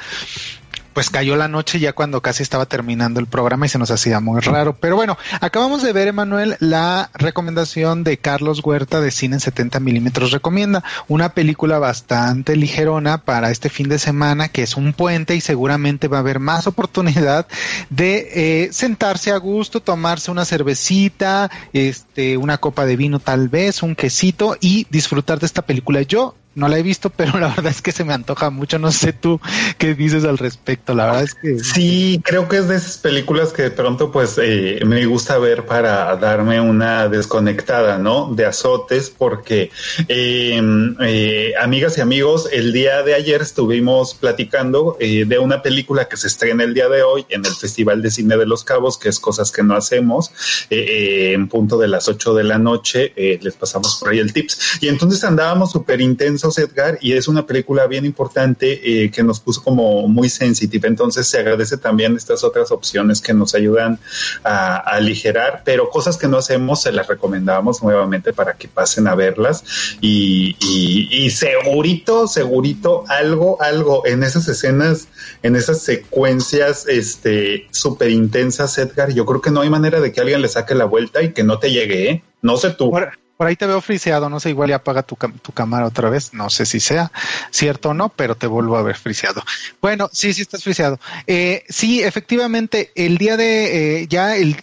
pues 0.94 1.10
cayó 1.10 1.36
la 1.36 1.48
noche 1.48 1.80
ya 1.80 1.94
cuando 1.94 2.22
casi 2.22 2.44
estaba 2.44 2.66
terminando 2.66 3.20
el 3.20 3.28
programa 3.28 3.66
y 3.66 3.70
se 3.70 3.80
nos 3.80 3.91
hacía 3.91 4.20
muy 4.20 4.39
raro. 4.41 4.76
Pero 4.80 4.96
bueno, 4.96 5.18
acabamos 5.41 5.82
de 5.84 5.94
ver, 5.94 6.08
Emanuel, 6.08 6.56
la 6.60 7.10
recomendación 7.14 8.04
de 8.04 8.18
Carlos 8.18 8.62
Huerta 8.64 9.02
de 9.02 9.12
Cine 9.12 9.36
en 9.36 9.39
70 9.39 9.80
milímetros 9.80 10.32
recomienda 10.32 10.84
una 11.08 11.30
película 11.30 11.80
bastante 11.80 12.56
ligerona 12.56 13.20
para 13.20 13.52
este 13.52 13.70
fin 13.70 13.89
de 13.89 14.00
semana 14.00 14.50
que 14.50 14.64
es 14.64 14.78
un 14.78 14.94
puente 14.94 15.36
y 15.36 15.41
seguramente 15.41 16.08
va 16.08 16.18
a 16.18 16.22
haber 16.22 16.39
más 16.39 16.68
oportunidad 16.68 17.48
de 17.89 18.66
eh, 18.66 18.70
sentarse 18.72 19.32
a 19.32 19.38
gusto, 19.38 19.82
tomarse 19.82 20.32
una 20.32 20.46
cervecita, 20.46 21.50
este, 21.74 22.38
una 22.38 22.58
copa 22.58 22.86
de 22.86 22.96
vino 22.96 23.20
tal 23.20 23.50
vez, 23.50 23.84
un 23.84 23.96
quesito 23.96 24.58
y 24.60 24.88
disfrutar 24.89 25.39
de 25.39 25.46
esta 25.46 25.62
película. 25.64 26.02
Yo 26.02 26.36
no 26.56 26.68
la 26.68 26.78
he 26.78 26.84
visto, 26.84 27.10
pero 27.16 27.39
la 27.39 27.49
verdad 27.49 27.68
es 27.68 27.82
que 27.82 27.91
se 27.91 28.04
me 28.04 28.14
antoja 28.14 28.49
mucho. 28.49 28.80
No 28.80 28.91
sé 28.91 29.14
tú 29.14 29.39
qué 29.78 29.95
dices 29.95 30.24
al 30.26 30.38
respecto. 30.38 30.93
La 30.93 31.06
verdad 31.06 31.24
es 31.24 31.36
que 31.36 31.60
sí, 31.60 32.22
creo 32.24 32.47
que 32.47 32.58
es 32.58 32.68
de 32.68 32.76
esas 32.76 32.97
películas 32.97 33.54
que 33.54 33.64
de 33.64 33.72
pronto, 33.72 34.12
pues, 34.12 34.39
eh, 34.41 34.80
me 34.86 35.06
gusta 35.06 35.38
ver 35.38 35.66
para 35.66 36.16
darme 36.16 36.60
una 36.60 37.08
desconectada, 37.08 37.97
¿no? 37.97 38.34
De 38.34 38.45
azotes, 38.45 39.10
porque 39.10 39.72
eh, 40.08 40.62
eh, 41.01 41.54
amigas 41.60 41.97
y 41.97 42.01
amigos, 42.01 42.49
el 42.51 42.74
día 42.74 43.04
de 43.04 43.14
ayer 43.16 43.41
estuvimos 43.41 44.14
platicando 44.14 44.97
eh, 44.99 45.26
de 45.26 45.39
una 45.39 45.62
película 45.62 46.08
que 46.08 46.18
se 46.18 46.28
estrena 46.28 46.64
el 46.64 46.74
día 46.74 46.89
de 46.89 47.04
hoy 47.04 47.26
en 47.30 47.45
el 47.45 47.54
Festival 47.54 48.01
de 48.01 48.12
Cine 48.12 48.38
de 48.38 48.45
los 48.45 48.64
Cabos, 48.64 48.97
que 48.97 49.10
es 49.10 49.20
cosas 49.20 49.51
que 49.51 49.64
no 49.64 49.76
hacemos, 49.76 50.32
eh, 50.70 51.34
en 51.34 51.47
punto 51.47 51.78
de 51.78 51.88
las 51.88 52.08
8 52.08 52.34
de 52.34 52.43
la 52.43 52.58
noche. 52.58 53.14
les 53.16 53.54
pasamos 53.56 53.97
por 53.99 54.10
ahí 54.10 54.20
el 54.20 54.34
tips. 54.34 54.80
Y 54.82 54.88
entonces 54.88 55.24
andábamos 55.24 55.72
súper 55.72 56.01
intensos 56.01 56.43
Edgar, 56.58 56.98
y 57.02 57.14
es 57.14 57.28
una 57.28 57.46
película 57.46 57.88
bien 57.88 58.06
importante 58.06 59.04
eh, 59.04 59.12
que 59.12 59.24
nos 59.24 59.39
puso 59.39 59.64
como 59.64 60.08
muy 60.08 60.30
sensitive. 60.30 60.88
Entonces 60.88 61.28
se 61.28 61.39
agradece 61.39 61.78
también 61.78 62.16
estas 62.16 62.44
otras 62.44 62.72
opciones 62.72 63.22
que 63.22 63.34
nos 63.34 63.56
ayudan 63.56 64.00
a, 64.44 64.76
a 64.76 64.96
aligerar, 64.96 65.62
pero 65.64 65.89
cosas 65.89 66.18
que 66.18 66.28
no 66.28 66.38
hacemos 66.38 66.82
se 66.82 66.91
las 66.91 67.08
recomendamos 67.08 67.82
nuevamente 67.82 68.34
para 68.34 68.54
que 68.54 68.68
pasen 68.68 69.08
a 69.08 69.16
verlas 69.16 69.64
y, 70.02 70.56
y, 70.60 71.10
y 71.12 71.30
segurito, 71.30 72.28
segurito, 72.28 73.04
algo, 73.08 73.62
algo 73.62 74.06
en 74.06 74.24
esas 74.24 74.48
escenas, 74.48 75.08
en 75.41 75.56
esas 75.56 75.82
secuencias, 75.82 76.86
este, 76.88 77.68
súper 77.72 78.10
intensas, 78.10 78.78
Edgar, 78.78 79.14
yo 79.14 79.26
creo 79.26 79.41
que 79.41 79.52
no 79.52 79.62
hay 79.62 79.70
manera 79.70 80.00
de 80.00 80.12
que 80.12 80.22
alguien 80.22 80.41
le 80.41 80.48
saque 80.48 80.76
la 80.76 80.86
vuelta 80.86 81.22
y 81.22 81.34
que 81.34 81.44
no 81.44 81.60
te 81.60 81.72
llegue, 81.72 82.10
¿eh? 82.10 82.24
No 82.41 82.58
sé 82.58 82.72
tú. 82.72 82.91
Por 83.38 83.48
ahí 83.48 83.56
te 83.56 83.66
veo 83.66 83.82
friseado, 83.82 84.30
no 84.30 84.40
sé, 84.40 84.50
igual 84.50 84.70
ya 84.70 84.78
apaga 84.78 85.04
tu, 85.04 85.16
tu, 85.16 85.52
cámara 85.52 85.86
otra 85.86 86.10
vez, 86.10 86.34
no 86.34 86.50
sé 86.50 86.66
si 86.66 86.80
sea 86.80 87.12
cierto 87.50 87.90
o 87.90 87.94
no, 87.94 88.10
pero 88.10 88.36
te 88.36 88.48
vuelvo 88.48 88.78
a 88.78 88.84
ver 88.84 88.96
friseado. 88.96 89.44
Bueno, 89.82 90.10
sí, 90.14 90.34
sí 90.34 90.42
estás 90.42 90.64
friseado. 90.64 91.00
Eh, 91.28 91.64
sí, 91.68 92.04
efectivamente, 92.04 92.92
el 92.96 93.18
día 93.18 93.36
de, 93.38 94.02
eh, 94.02 94.08
ya 94.08 94.36
el, 94.36 94.58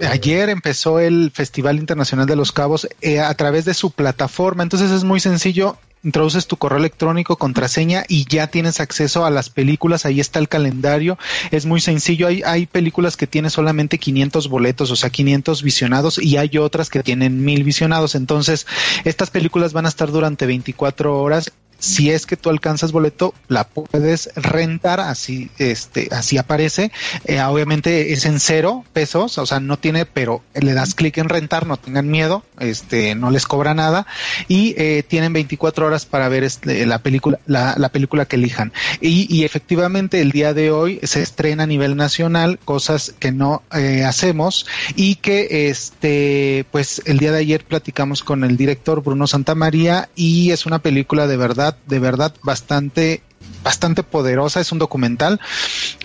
ayer 0.00 0.48
empezó 0.48 0.98
el 0.98 1.30
Festival 1.32 1.78
Internacional 1.78 2.26
de 2.26 2.36
los 2.36 2.52
Cabos 2.52 2.88
eh, 3.00 3.20
a 3.20 3.34
través 3.34 3.64
de 3.64 3.74
su 3.74 3.90
plataforma, 3.90 4.62
entonces 4.62 4.90
es 4.90 5.04
muy 5.04 5.20
sencillo, 5.20 5.78
introduces 6.06 6.46
tu 6.46 6.56
correo 6.56 6.78
electrónico, 6.78 7.36
contraseña 7.36 8.04
y 8.08 8.26
ya 8.26 8.46
tienes 8.46 8.78
acceso 8.78 9.26
a 9.26 9.30
las 9.30 9.50
películas, 9.50 10.06
ahí 10.06 10.20
está 10.20 10.38
el 10.38 10.48
calendario, 10.48 11.18
es 11.50 11.66
muy 11.66 11.80
sencillo, 11.80 12.28
hay, 12.28 12.42
hay 12.44 12.66
películas 12.66 13.16
que 13.16 13.26
tienen 13.26 13.50
solamente 13.50 13.98
500 13.98 14.48
boletos, 14.48 14.92
o 14.92 14.96
sea, 14.96 15.10
500 15.10 15.64
visionados 15.64 16.18
y 16.18 16.36
hay 16.36 16.58
otras 16.58 16.90
que 16.90 17.02
tienen 17.02 17.44
1000 17.44 17.64
visionados, 17.64 18.14
entonces 18.14 18.68
estas 19.04 19.30
películas 19.30 19.72
van 19.72 19.86
a 19.86 19.88
estar 19.88 20.12
durante 20.12 20.46
24 20.46 21.20
horas 21.20 21.52
si 21.78 22.10
es 22.10 22.26
que 22.26 22.36
tú 22.36 22.50
alcanzas 22.50 22.92
boleto, 22.92 23.34
la 23.48 23.64
puedes 23.64 24.30
rentar, 24.36 25.00
así, 25.00 25.50
este, 25.58 26.08
así 26.10 26.38
aparece. 26.38 26.90
Eh, 27.24 27.40
obviamente 27.42 28.12
es 28.12 28.24
en 28.24 28.40
cero 28.40 28.84
pesos, 28.92 29.38
o 29.38 29.46
sea, 29.46 29.60
no 29.60 29.78
tiene, 29.78 30.06
pero 30.06 30.42
le 30.54 30.74
das 30.74 30.94
clic 30.94 31.18
en 31.18 31.28
rentar, 31.28 31.66
no 31.66 31.76
tengan 31.76 32.08
miedo, 32.08 32.44
este, 32.58 33.14
no 33.14 33.30
les 33.30 33.46
cobra 33.46 33.74
nada 33.74 34.06
y 34.48 34.74
eh, 34.78 35.02
tienen 35.06 35.32
24 35.32 35.86
horas 35.86 36.06
para 36.06 36.28
ver 36.28 36.44
este, 36.44 36.86
la 36.86 36.98
película, 36.98 37.38
la, 37.46 37.74
la, 37.76 37.90
película 37.90 38.26
que 38.26 38.36
elijan. 38.36 38.72
Y, 39.00 39.26
y, 39.34 39.44
efectivamente 39.44 40.20
el 40.20 40.32
día 40.32 40.54
de 40.54 40.70
hoy 40.70 41.00
se 41.02 41.22
estrena 41.22 41.64
a 41.64 41.66
nivel 41.66 41.96
nacional, 41.96 42.58
cosas 42.64 43.14
que 43.18 43.32
no 43.32 43.62
eh, 43.74 44.04
hacemos 44.04 44.66
y 44.94 45.16
que, 45.16 45.68
este, 45.68 46.64
pues 46.70 47.02
el 47.04 47.18
día 47.18 47.32
de 47.32 47.38
ayer 47.38 47.64
platicamos 47.64 48.22
con 48.22 48.44
el 48.44 48.56
director 48.56 49.02
Bruno 49.02 49.26
Santamaría 49.26 50.08
y 50.14 50.50
es 50.50 50.66
una 50.66 50.80
película 50.80 51.26
de 51.26 51.36
verdad 51.36 51.65
de 51.86 51.98
verdad 51.98 52.34
bastante 52.42 53.22
bastante 53.66 54.04
poderosa, 54.04 54.60
es 54.60 54.70
un 54.70 54.78
documental 54.78 55.40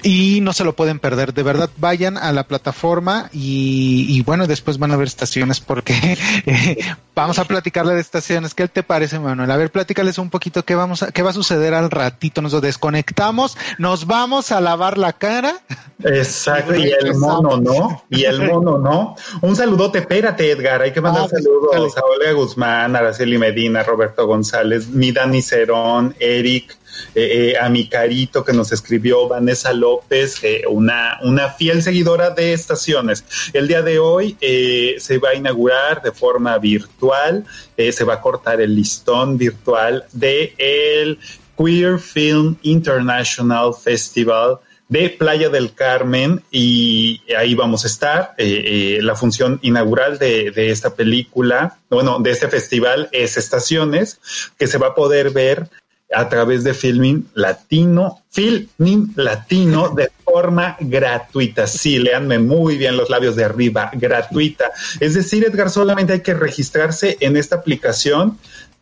y 0.02 0.40
no 0.42 0.52
se 0.52 0.64
lo 0.64 0.76
pueden 0.76 0.98
perder. 0.98 1.32
De 1.34 1.44
verdad, 1.44 1.70
vayan 1.78 2.18
a 2.18 2.32
la 2.32 2.48
plataforma 2.48 3.30
y, 3.32 4.08
y 4.10 4.24
bueno, 4.24 4.48
después 4.48 4.80
van 4.80 4.92
a 4.92 4.98
ver 4.98 5.08
estaciones 5.08 5.60
porque 5.60 5.94
eh, 6.48 6.78
vamos 7.14 7.38
a 7.38 7.46
platicarle 7.46 7.94
de 7.94 8.02
estaciones. 8.02 8.56
¿Qué 8.56 8.68
te 8.68 8.82
parece, 8.82 9.20
Manuel? 9.20 9.52
A 9.52 9.58
ver, 9.58 9.72
platícales 9.72 10.18
un 10.18 10.32
poquito 10.32 10.66
qué 10.66 10.74
vamos 10.74 11.04
a, 11.04 11.12
qué 11.12 11.22
va 11.22 11.30
a 11.30 11.34
suceder 11.34 11.76
al 11.76 11.92
ratito. 11.92 12.42
Nos 12.42 12.60
desconectamos, 12.62 13.56
nos 13.78 14.08
vamos 14.08 14.52
a 14.52 14.60
lavar 14.60 14.98
la 14.98 15.14
cara. 15.14 15.54
Exacto, 16.04 16.74
y, 16.74 16.88
y 16.88 16.92
el 16.92 17.14
mono, 17.14 17.58
¿no? 17.58 18.04
Y 18.10 18.24
el 18.24 18.42
mono, 18.42 18.80
¿no? 18.80 19.16
Un 19.42 19.56
saludote, 19.56 20.00
espérate, 20.00 20.50
Edgar. 20.50 20.82
Hay 20.82 20.94
que 20.94 21.02
mandar 21.02 21.26
ah, 21.26 21.30
saludos 21.30 21.96
a 21.96 22.02
Olga 22.02 22.32
Guzmán, 22.32 22.96
Araceli 22.96 23.38
Medina, 23.38 23.84
Roberto 23.84 24.26
González, 24.26 24.88
mi 24.88 25.12
Dani 25.12 25.44
Cerón, 25.44 26.16
Eric, 26.20 26.81
eh, 27.16 27.56
a 27.60 27.70
mi 27.70 27.88
carito 27.88 28.44
que 28.44 28.54
nos 28.54 28.72
escribió 28.72 29.28
Vanessa 29.28 29.74
López, 29.74 30.44
eh, 30.44 30.64
una, 30.70 31.20
una 31.24 31.50
fiel 31.50 31.82
seguidora 31.82 32.30
de 32.30 32.54
estaciones. 32.54 33.26
El 33.54 33.68
día 33.68 33.82
de 33.82 34.00
hoy 34.00 34.38
eh, 34.42 34.96
se 35.00 35.18
va 35.18 35.30
a 35.30 35.36
inaugurar 35.36 36.02
de 36.02 36.12
forma 36.12 36.58
virtual, 36.58 37.46
se 37.78 38.04
va 38.04 38.16
a 38.16 38.22
cortar 38.22 38.62
el 38.62 38.76
listón 38.76 39.40
virtual 39.40 40.06
de 40.12 40.54
el 40.58 41.18
Queer 41.58 42.00
Film 42.00 42.58
International 42.62 43.74
Festival 43.74 44.60
de 44.92 45.10
Playa 45.10 45.48
del 45.48 45.74
Carmen 45.74 46.44
y 46.52 47.22
ahí 47.38 47.56
vamos 47.56 47.86
a 47.86 47.88
estar. 47.88 48.34
Eh, 48.38 48.98
eh, 48.98 49.00
la 49.02 49.16
función 49.16 49.58
inaugural 49.62 50.20
de, 50.20 50.52
de, 50.52 50.70
esta 50.70 50.94
película, 50.94 51.78
bueno, 51.90 52.20
de 52.20 52.32
este 52.32 52.50
festival 52.50 53.08
es 53.14 53.38
Estaciones, 53.38 54.20
que 54.60 54.68
se 54.68 54.78
va 54.78 54.88
a 54.88 54.94
poder 54.94 55.30
ver 55.30 55.70
a 56.14 56.30
través 56.30 56.64
de 56.64 56.74
Filming 56.74 57.28
Latino, 57.34 58.22
Filming 58.30 59.14
Latino 59.16 59.90
de 59.90 60.12
forma 60.24 60.78
gratuita. 60.80 61.68
Sí, 61.68 62.00
leanme 62.00 62.40
muy 62.40 62.78
bien 62.78 62.98
los 62.98 63.10
labios 63.10 63.36
de 63.36 63.46
arriba, 63.46 63.92
gratuita. 63.94 64.72
Es 65.00 65.14
decir, 65.14 65.44
Edgar, 65.44 65.70
solamente 65.70 66.14
hay 66.14 66.22
que 66.22 66.34
registrarse 66.34 67.18
en 67.20 67.38
esta 67.38 67.58
aplicación 67.58 68.38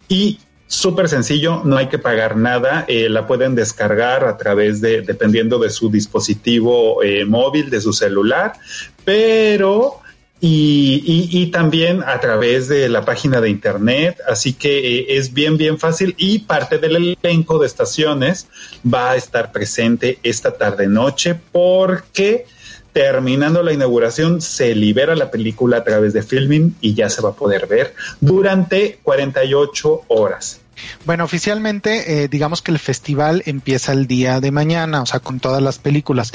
y 0.07 0.39
Súper 0.71 1.09
sencillo, 1.09 1.63
no 1.65 1.77
hay 1.77 1.88
que 1.88 1.97
pagar 1.97 2.38
nada, 2.38 2.86
eh, 2.88 3.09
la 3.09 3.25
pueden 3.25 3.55
descargar 3.55 4.23
a 4.23 4.38
través 4.38 4.82
de, 4.82 5.01
dependiendo 5.01 5.57
de 5.57 5.71
su 5.71 5.89
dispositivo 5.89 7.01
eh, 7.01 7.25
móvil, 7.25 7.71
de 7.71 7.82
su 7.82 7.91
celular, 7.91 8.53
pero 9.03 9.99
y, 10.42 11.04
y, 11.06 11.42
y, 11.42 11.48
también 11.48 12.02
a 12.02 12.20
través 12.22 12.70
de 12.70 12.88
la 12.88 13.04
página 13.04 13.42
de 13.42 13.50
internet, 13.50 14.20
así 14.26 14.54
que 14.54 15.00
eh, 15.00 15.18
es 15.18 15.34
bien, 15.34 15.58
bien 15.58 15.78
fácil 15.78 16.16
y 16.18 16.40
parte 16.40 16.78
del 16.78 17.18
elenco 17.22 17.60
de 17.60 17.68
estaciones 17.68 18.48
va 18.86 19.12
a 19.12 19.16
estar 19.18 19.52
presente 19.52 20.18
esta 20.24 20.58
tarde 20.58 20.88
noche 20.88 21.36
porque 21.52 22.46
terminando 22.94 23.64
la 23.64 23.74
inauguración 23.74 24.42
se 24.42 24.74
libera 24.76 25.16
la 25.16 25.30
película 25.30 25.78
a 25.78 25.84
través 25.84 26.14
de 26.14 26.24
filming 26.24 26.76
y 26.80 26.94
ya 26.94 27.10
se 27.10 27.22
va 27.22 27.30
a 27.30 27.34
poder 27.34 27.68
ver 27.68 27.94
durante 28.22 29.00
48 29.04 30.04
horas. 30.08 30.62
Bueno, 31.06 31.26
oficialmente, 31.26 32.24
eh, 32.24 32.28
digamos 32.30 32.62
que 32.62 32.72
el 32.72 32.80
festival 32.80 33.44
empieza 33.46 33.92
el 33.92 34.08
día 34.08 34.40
de 34.40 34.52
mañana, 34.52 35.02
o 35.02 35.06
sea, 35.06 35.20
con 35.20 35.40
todas 35.40 35.62
las 35.62 35.78
películas. 35.78 36.32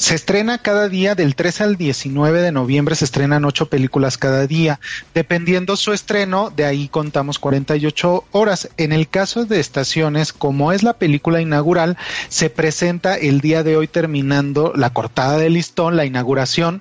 Se 0.00 0.14
estrena 0.14 0.56
cada 0.56 0.88
día 0.88 1.14
del 1.14 1.34
3 1.34 1.60
al 1.60 1.76
19 1.76 2.40
de 2.40 2.52
noviembre, 2.52 2.94
se 2.94 3.04
estrenan 3.04 3.44
ocho 3.44 3.68
películas 3.68 4.16
cada 4.16 4.46
día. 4.46 4.80
Dependiendo 5.12 5.76
su 5.76 5.92
estreno, 5.92 6.48
de 6.48 6.64
ahí 6.64 6.88
contamos 6.88 7.38
48 7.38 8.24
horas. 8.30 8.70
En 8.78 8.92
el 8.92 9.10
caso 9.10 9.44
de 9.44 9.60
estaciones, 9.60 10.32
como 10.32 10.72
es 10.72 10.82
la 10.82 10.94
película 10.94 11.42
inaugural, 11.42 11.98
se 12.30 12.48
presenta 12.48 13.14
el 13.14 13.42
día 13.42 13.62
de 13.62 13.76
hoy 13.76 13.88
terminando 13.88 14.72
la 14.74 14.88
cortada 14.88 15.36
de 15.36 15.50
listón, 15.50 15.98
la 15.98 16.06
inauguración, 16.06 16.80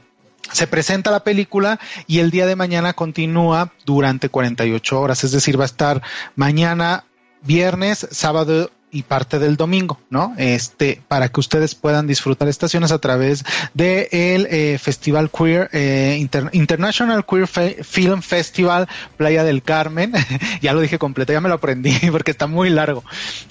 se 0.54 0.66
presenta 0.66 1.12
la 1.12 1.26
película 1.26 1.78
y 2.08 2.20
el 2.20 2.32
día 2.32 2.48
de 2.48 2.56
mañana 2.56 2.94
continúa 2.94 3.74
durante 3.86 4.30
48 4.30 4.98
horas, 5.00 5.26
es 5.26 5.34
decir, 5.34 5.60
va 5.60 5.64
a 5.64 5.66
estar 5.66 6.02
mañana, 6.38 7.04
viernes, 7.44 8.08
sábado 8.12 8.72
y 8.92 9.04
parte 9.04 9.40
del 9.40 9.56
domingo, 9.56 10.00
¿no? 10.10 10.34
Este, 10.38 11.02
para 11.08 11.30
que 11.30 11.40
ustedes 11.40 11.76
puedan 11.76 12.08
disfrutar 12.08 12.48
estaciones 12.48 12.92
a 12.92 12.98
través 12.98 13.44
de 13.74 14.10
el 14.12 14.48
eh, 14.50 14.78
Festival 14.80 15.30
Queer, 15.30 15.70
eh, 15.74 16.18
Inter 16.20 16.50
International 16.54 17.26
Queer 17.26 17.48
Fe 17.48 17.84
Film 17.84 18.22
Festival 18.22 18.88
Playa 19.18 19.44
del 19.44 19.62
Carmen. 19.62 20.14
ya 20.62 20.74
lo 20.74 20.82
dije 20.82 20.98
completo, 20.98 21.34
ya 21.34 21.42
me 21.42 21.50
lo 21.50 21.56
aprendí 21.56 21.94
porque 22.12 22.32
está 22.32 22.48
muy 22.48 22.70
largo. 22.70 23.04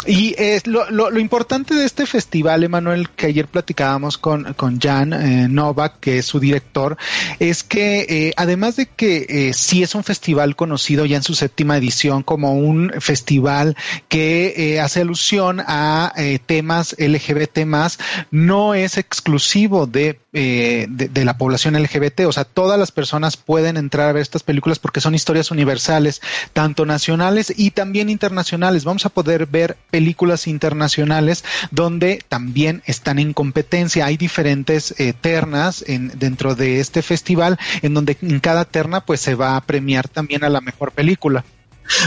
Y 0.07 0.35
es 0.39 0.67
lo, 0.67 0.91
lo, 0.91 1.19
importante 1.19 1.75
de 1.75 1.85
este 1.85 2.07
festival, 2.07 2.65
Emanuel, 2.65 3.11
que 3.11 3.27
ayer 3.27 3.47
platicábamos 3.47 4.19
con, 4.19 4.55
con 4.55 4.81
Jan 4.81 5.13
eh, 5.13 5.49
Novak, 5.49 6.01
que 6.01 6.19
es 6.19 6.27
su 6.27 6.41
director, 6.41 6.97
es 7.39 7.63
que 7.63 8.07
eh, 8.09 8.33
además 8.37 8.77
de 8.77 8.87
que 8.87 9.27
eh, 9.29 9.53
sí 9.53 9.83
es 9.83 9.95
un 9.95 10.05
festival 10.05 10.57
conocido 10.57 11.05
ya 11.05 11.17
en 11.17 11.23
su 11.23 11.35
séptima 11.35 11.77
edición 11.77 12.23
como 12.23 12.55
un 12.55 12.93
festival 13.01 13.77
que 14.09 14.81
hace 14.83 15.03
alusión 15.03 15.28
a 15.67 16.13
eh, 16.17 16.39
temas 16.45 16.97
LGBT 16.99 17.65
más 17.67 17.99
no 18.31 18.75
es 18.75 18.97
exclusivo 18.97 19.87
de, 19.87 20.19
eh, 20.33 20.87
de, 20.89 21.09
de, 21.09 21.25
la 21.25 21.37
población 21.37 21.81
LGBT, 21.81 22.21
o 22.27 22.33
sea, 22.33 22.45
todas 22.45 22.79
las 22.79 22.93
personas 22.93 23.37
pueden 23.37 23.77
entrar 23.77 24.09
a 24.09 24.13
ver 24.13 24.23
estas 24.23 24.43
películas 24.43 24.79
porque 24.79 25.01
son 25.01 25.15
historias 25.15 25.51
universales, 25.51 26.23
tanto 26.55 26.87
nacionales 26.87 27.53
y 27.55 27.73
también 27.73 28.09
internacionales. 28.09 28.85
Vamos 28.85 29.05
a 29.05 29.11
poder 29.11 29.47
ver 29.47 29.77
películas 29.91 30.47
internacionales 30.47 31.45
donde 31.71 32.25
también 32.29 32.83
están 32.87 33.19
en 33.19 33.35
competencia. 33.35 34.07
Hay 34.07 34.17
diferentes 34.17 34.95
eh, 34.99 35.13
ternas 35.13 35.85
en, 35.87 36.19
dentro 36.19 36.55
de 36.55 36.81
este 36.81 37.03
festival 37.03 37.59
en 37.83 37.93
donde 37.93 38.17
en 38.23 38.41
cada 38.41 38.65
terna 38.65 39.05
pues 39.05 39.21
se 39.21 39.35
va 39.35 39.57
a 39.57 39.61
premiar 39.61 40.09
también 40.09 40.43
a 40.45 40.49
la 40.49 40.61
mejor 40.61 40.93
película. 40.93 41.45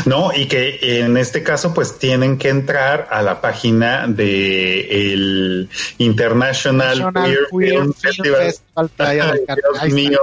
No, 0.06 0.32
y 0.36 0.48
que 0.48 1.02
en 1.02 1.18
este 1.18 1.44
caso 1.44 1.74
pues 1.74 1.98
tienen 1.98 2.38
que 2.38 2.50
entrar 2.50 3.08
a 3.10 3.22
la 3.22 3.42
página 3.42 4.08
de 4.08 5.14
el 5.14 5.70
International 5.98 7.12
Queer 7.14 7.48
Film, 7.50 7.94
Festival, 7.94 8.46
Festival 8.46 8.71
Playa 8.74 9.32
del 9.34 9.46
Carmen. 9.46 9.66
Dios 9.74 9.94
mío. 9.94 10.20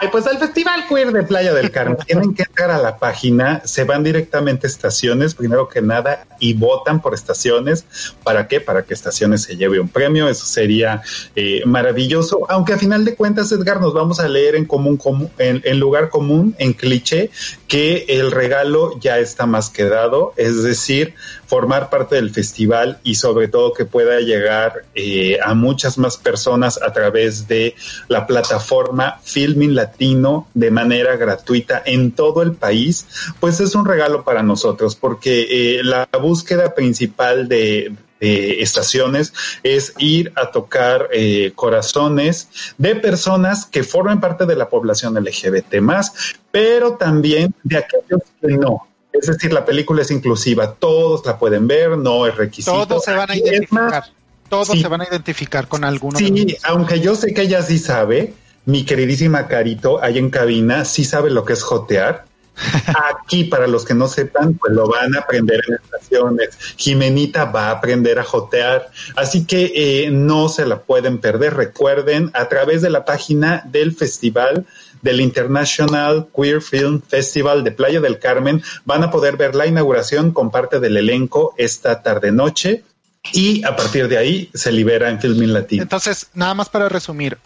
Ay, 0.00 0.08
pues 0.10 0.26
al 0.26 0.38
Festival 0.38 0.84
Queer 0.88 1.12
de 1.12 1.22
Playa 1.22 1.54
del 1.54 1.70
Carmen 1.70 1.96
tienen 2.06 2.34
que 2.34 2.42
entrar 2.42 2.70
a 2.70 2.78
la 2.78 2.98
página, 2.98 3.62
se 3.64 3.84
van 3.84 4.02
directamente 4.02 4.66
a 4.66 4.70
estaciones, 4.70 5.34
primero 5.34 5.68
que 5.68 5.80
nada, 5.80 6.26
y 6.40 6.54
votan 6.54 7.00
por 7.00 7.14
estaciones. 7.14 7.84
¿Para 8.24 8.48
qué? 8.48 8.60
Para 8.60 8.82
que 8.82 8.94
estaciones 8.94 9.42
se 9.42 9.56
lleve 9.56 9.80
un 9.80 9.88
premio. 9.88 10.28
Eso 10.28 10.46
sería 10.46 11.02
eh, 11.34 11.62
maravilloso. 11.64 12.46
Aunque 12.48 12.72
a 12.72 12.78
final 12.78 13.04
de 13.04 13.14
cuentas, 13.14 13.52
Edgar, 13.52 13.80
nos 13.80 13.94
vamos 13.94 14.20
a 14.20 14.28
leer 14.28 14.56
en 14.56 14.64
común, 14.64 14.96
común 14.96 15.30
en, 15.38 15.62
en 15.64 15.78
lugar 15.78 16.08
común, 16.08 16.54
en 16.58 16.72
cliché, 16.72 17.30
que 17.68 18.06
el 18.08 18.32
regalo 18.32 18.98
ya 19.00 19.18
está 19.18 19.46
más 19.46 19.70
que 19.70 19.84
dado, 19.84 20.32
es 20.36 20.62
decir, 20.62 21.14
formar 21.46 21.90
parte 21.90 22.16
del 22.16 22.30
festival 22.30 22.98
y 23.02 23.14
sobre 23.14 23.48
todo 23.48 23.72
que 23.72 23.84
pueda 23.84 24.20
llegar 24.20 24.84
eh, 24.94 25.38
a 25.42 25.54
muchas 25.54 25.96
más 25.98 26.16
personas 26.16 26.80
a 26.82 26.92
través 26.92 27.46
de 27.48 27.74
la 28.08 28.26
plataforma 28.26 29.20
Filming 29.22 29.74
Latino 29.74 30.48
de 30.54 30.70
manera 30.70 31.16
gratuita 31.16 31.82
en 31.84 32.12
todo 32.12 32.42
el 32.42 32.52
país, 32.52 33.06
pues 33.40 33.60
es 33.60 33.74
un 33.74 33.84
regalo 33.84 34.24
para 34.24 34.42
nosotros 34.42 34.96
porque 34.96 35.78
eh, 35.78 35.84
la 35.84 36.08
búsqueda 36.20 36.74
principal 36.74 37.48
de, 37.48 37.94
estaciones 38.18 39.34
es 39.62 39.92
ir 39.98 40.32
a 40.36 40.50
tocar 40.50 41.10
eh, 41.12 41.52
corazones 41.54 42.48
de 42.78 42.96
personas 42.96 43.66
que 43.66 43.82
formen 43.82 44.20
parte 44.20 44.46
de 44.46 44.56
la 44.56 44.70
población 44.70 45.14
LGBT 45.22 45.80
más, 45.82 46.34
pero 46.50 46.94
también 46.94 47.54
de 47.62 47.76
aquellos 47.76 48.22
que 48.40 48.56
no. 48.56 48.88
Es 49.20 49.26
decir, 49.26 49.52
la 49.52 49.64
película 49.64 50.02
es 50.02 50.10
inclusiva, 50.10 50.74
todos 50.74 51.24
la 51.26 51.38
pueden 51.38 51.66
ver, 51.66 51.96
no 51.96 52.26
es 52.26 52.36
requisito. 52.36 52.86
Todos 52.86 53.04
se 53.04 53.12
van 53.12 53.30
a 53.30 53.36
identificar. 53.36 54.04
Todos 54.48 54.68
sí. 54.68 54.80
se 54.80 54.88
van 54.88 55.00
a 55.00 55.04
identificar 55.04 55.66
con 55.68 55.84
alguno. 55.84 56.18
Sí, 56.18 56.56
aunque 56.62 57.00
yo 57.00 57.14
sé 57.14 57.34
que 57.34 57.42
ella 57.42 57.62
sí 57.62 57.78
sabe, 57.78 58.34
mi 58.64 58.84
queridísima 58.84 59.48
Carito, 59.48 60.02
ahí 60.02 60.18
en 60.18 60.30
cabina, 60.30 60.84
sí 60.84 61.04
sabe 61.04 61.30
lo 61.30 61.44
que 61.44 61.54
es 61.54 61.62
jotear. 61.62 62.24
Aquí, 63.22 63.44
para 63.44 63.66
los 63.66 63.84
que 63.84 63.94
no 63.94 64.08
sepan, 64.08 64.54
pues 64.54 64.72
lo 64.72 64.88
van 64.88 65.14
a 65.14 65.20
aprender 65.20 65.60
en 65.68 65.74
estaciones. 65.74 66.56
Jimenita 66.76 67.46
va 67.46 67.68
a 67.68 67.72
aprender 67.72 68.18
a 68.18 68.24
jotear. 68.24 68.88
Así 69.14 69.44
que 69.44 69.72
eh, 69.74 70.10
no 70.10 70.48
se 70.48 70.64
la 70.64 70.80
pueden 70.80 71.18
perder. 71.18 71.54
Recuerden, 71.54 72.30
a 72.34 72.48
través 72.48 72.82
de 72.82 72.90
la 72.90 73.04
página 73.04 73.62
del 73.66 73.94
festival 73.94 74.66
del 75.06 75.20
International 75.20 76.28
Queer 76.36 76.60
Film 76.60 77.00
Festival 77.00 77.62
de 77.62 77.70
Playa 77.70 78.00
del 78.00 78.18
Carmen, 78.18 78.62
van 78.84 79.04
a 79.04 79.10
poder 79.10 79.36
ver 79.36 79.54
la 79.54 79.66
inauguración 79.66 80.32
con 80.32 80.50
parte 80.50 80.80
del 80.80 80.96
elenco 80.96 81.54
esta 81.56 82.02
tarde-noche. 82.02 82.82
Y 83.32 83.64
a 83.64 83.74
partir 83.74 84.08
de 84.08 84.18
ahí 84.18 84.50
se 84.52 84.70
libera 84.70 85.08
en 85.08 85.20
Filming 85.20 85.52
Latino. 85.52 85.82
Entonces, 85.82 86.28
nada 86.34 86.54
más 86.54 86.68
para 86.68 86.88
resumir. 86.88 87.38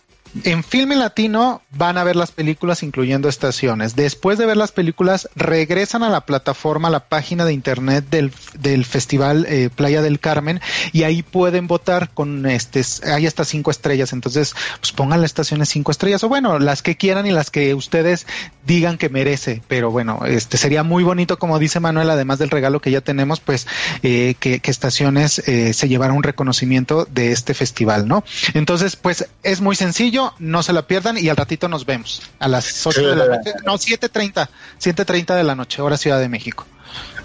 En 0.44 0.62
Filme 0.62 0.96
Latino 0.96 1.62
van 1.70 1.98
a 1.98 2.04
ver 2.04 2.16
las 2.16 2.30
películas 2.30 2.82
incluyendo 2.82 3.28
estaciones. 3.28 3.96
Después 3.96 4.38
de 4.38 4.46
ver 4.46 4.56
las 4.56 4.72
películas, 4.72 5.28
regresan 5.34 6.02
a 6.02 6.08
la 6.08 6.24
plataforma, 6.26 6.88
a 6.88 6.90
la 6.90 7.08
página 7.08 7.44
de 7.44 7.52
internet 7.52 8.06
del, 8.10 8.32
del 8.58 8.84
Festival 8.84 9.46
eh, 9.48 9.70
Playa 9.74 10.02
del 10.02 10.20
Carmen 10.20 10.60
y 10.92 11.02
ahí 11.02 11.22
pueden 11.22 11.66
votar 11.66 12.10
con 12.10 12.46
este, 12.46 12.82
hay 13.04 13.26
hasta 13.26 13.44
cinco 13.44 13.70
estrellas. 13.70 14.12
Entonces, 14.12 14.54
pues 14.78 14.92
pongan 14.92 15.20
las 15.20 15.30
estaciones 15.30 15.68
cinco 15.68 15.90
estrellas 15.90 16.22
o 16.24 16.28
bueno, 16.28 16.58
las 16.58 16.82
que 16.82 16.96
quieran 16.96 17.26
y 17.26 17.32
las 17.32 17.50
que 17.50 17.74
ustedes 17.74 18.26
digan 18.66 18.98
que 18.98 19.08
merece. 19.08 19.62
Pero 19.68 19.90
bueno, 19.90 20.20
este 20.26 20.56
sería 20.56 20.82
muy 20.82 21.02
bonito, 21.02 21.38
como 21.38 21.58
dice 21.58 21.80
Manuel, 21.80 22.10
además 22.10 22.38
del 22.38 22.50
regalo 22.50 22.80
que 22.80 22.90
ya 22.90 23.00
tenemos, 23.00 23.40
pues 23.40 23.66
eh, 24.02 24.34
que, 24.38 24.60
estaciones 24.70 25.40
eh, 25.48 25.72
se 25.72 25.88
llevara 25.88 26.12
un 26.12 26.22
reconocimiento 26.22 27.04
de 27.10 27.32
este 27.32 27.54
festival, 27.54 28.06
¿no? 28.06 28.22
Entonces, 28.54 28.94
pues 28.94 29.26
es 29.42 29.60
muy 29.60 29.74
sencillo, 29.74 30.19
no 30.38 30.62
se 30.62 30.72
la 30.72 30.82
pierdan 30.82 31.18
y 31.18 31.28
al 31.28 31.36
ratito 31.36 31.68
nos 31.68 31.84
vemos 31.86 32.22
a 32.38 32.48
las 32.48 32.86
8 32.86 33.00
de 33.00 33.16
la 33.16 33.26
noche, 33.36 33.54
no, 33.64 33.74
7.30, 33.74 34.48
7.30 34.78 35.36
de 35.36 35.44
la 35.44 35.54
noche, 35.54 35.82
hora 35.82 35.96
Ciudad 35.96 36.20
de 36.20 36.28
México. 36.28 36.66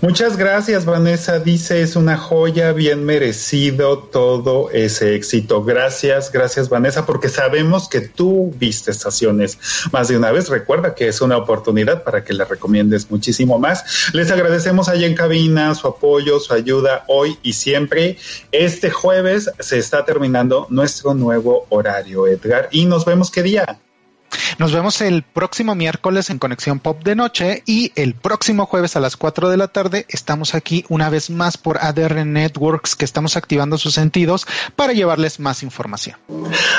Muchas 0.02 0.38
gracias, 0.38 0.86
Vanessa. 0.86 1.40
Dice, 1.40 1.82
es 1.82 1.96
una 1.96 2.16
joya, 2.16 2.74
bien 2.74 3.06
merecido 3.06 3.98
todo 4.00 4.70
ese 4.72 5.16
éxito. 5.16 5.64
Gracias, 5.64 6.32
gracias, 6.32 6.70
Vanessa, 6.70 7.06
porque 7.06 7.28
sabemos 7.28 7.90
que 7.90 8.02
tú 8.02 8.54
viste 8.58 8.92
estaciones 8.92 9.58
más 9.92 10.10
de 10.10 10.18
una 10.18 10.32
vez. 10.32 10.50
Recuerda 10.50 10.94
que 10.94 11.08
es 11.08 11.22
una 11.22 11.38
oportunidad 11.38 12.04
para 12.04 12.24
que 12.24 12.34
la 12.34 12.46
recomiendes 12.46 13.10
muchísimo 13.10 13.58
más. 13.58 14.12
Les 14.14 14.30
agradecemos 14.30 14.90
allá 14.90 15.08
en 15.08 15.16
cabina 15.16 15.74
su 15.74 15.88
apoyo, 15.88 16.40
su 16.40 16.54
ayuda 16.54 17.04
hoy 17.08 17.40
y 17.42 17.54
siempre. 17.54 18.18
Este 18.52 18.92
jueves 18.92 19.50
se 19.60 19.80
está 19.80 20.06
terminando 20.06 20.68
nuestro 20.70 21.14
nuevo 21.14 21.66
horario, 21.70 22.28
Edgar, 22.28 22.68
y 22.72 22.86
nos 22.86 23.06
vemos 23.06 23.32
qué 23.32 23.42
día. 23.42 23.80
Nos 24.58 24.72
vemos 24.72 25.02
el 25.02 25.24
próximo 25.24 25.76
miércoles 25.76 26.30
en 26.30 26.40
Conexión 26.40 26.80
Pop 26.80 27.04
de 27.04 27.16
Noche 27.16 27.64
y 27.66 27.92
el 27.96 28.14
próximo 28.14 28.66
jueves 28.66 28.96
a 28.96 29.00
las 29.00 29.18
4 29.18 29.50
de 29.50 29.58
la 29.58 29.68
tarde 29.68 30.06
estamos 30.10 30.56
aquí 30.56 30.86
una 30.90 31.10
vez 31.10 31.30
más 31.30 31.58
por 31.58 31.78
ADR 31.80 32.26
Networks 32.26 32.96
que 32.96 33.06
estamos 33.06 33.38
activando 33.38 33.78
sus 33.78 33.94
sentidos 33.94 34.48
para 34.76 34.94
llevarles 34.94 35.40
más 35.40 35.64
información. 35.64 36.18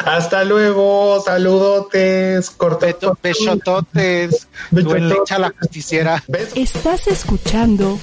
Hasta 0.04 0.44
luego, 0.44 1.22
saludotes, 1.24 2.50
cortatos. 2.50 3.18
Besototes, 3.22 4.48
duelecha 4.70 5.38
la 5.38 5.52
justiciera. 5.58 6.22
Estás 6.54 7.06
escuchando 7.08 7.98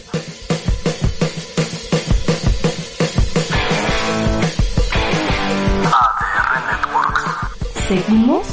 Seguimos 7.88 8.53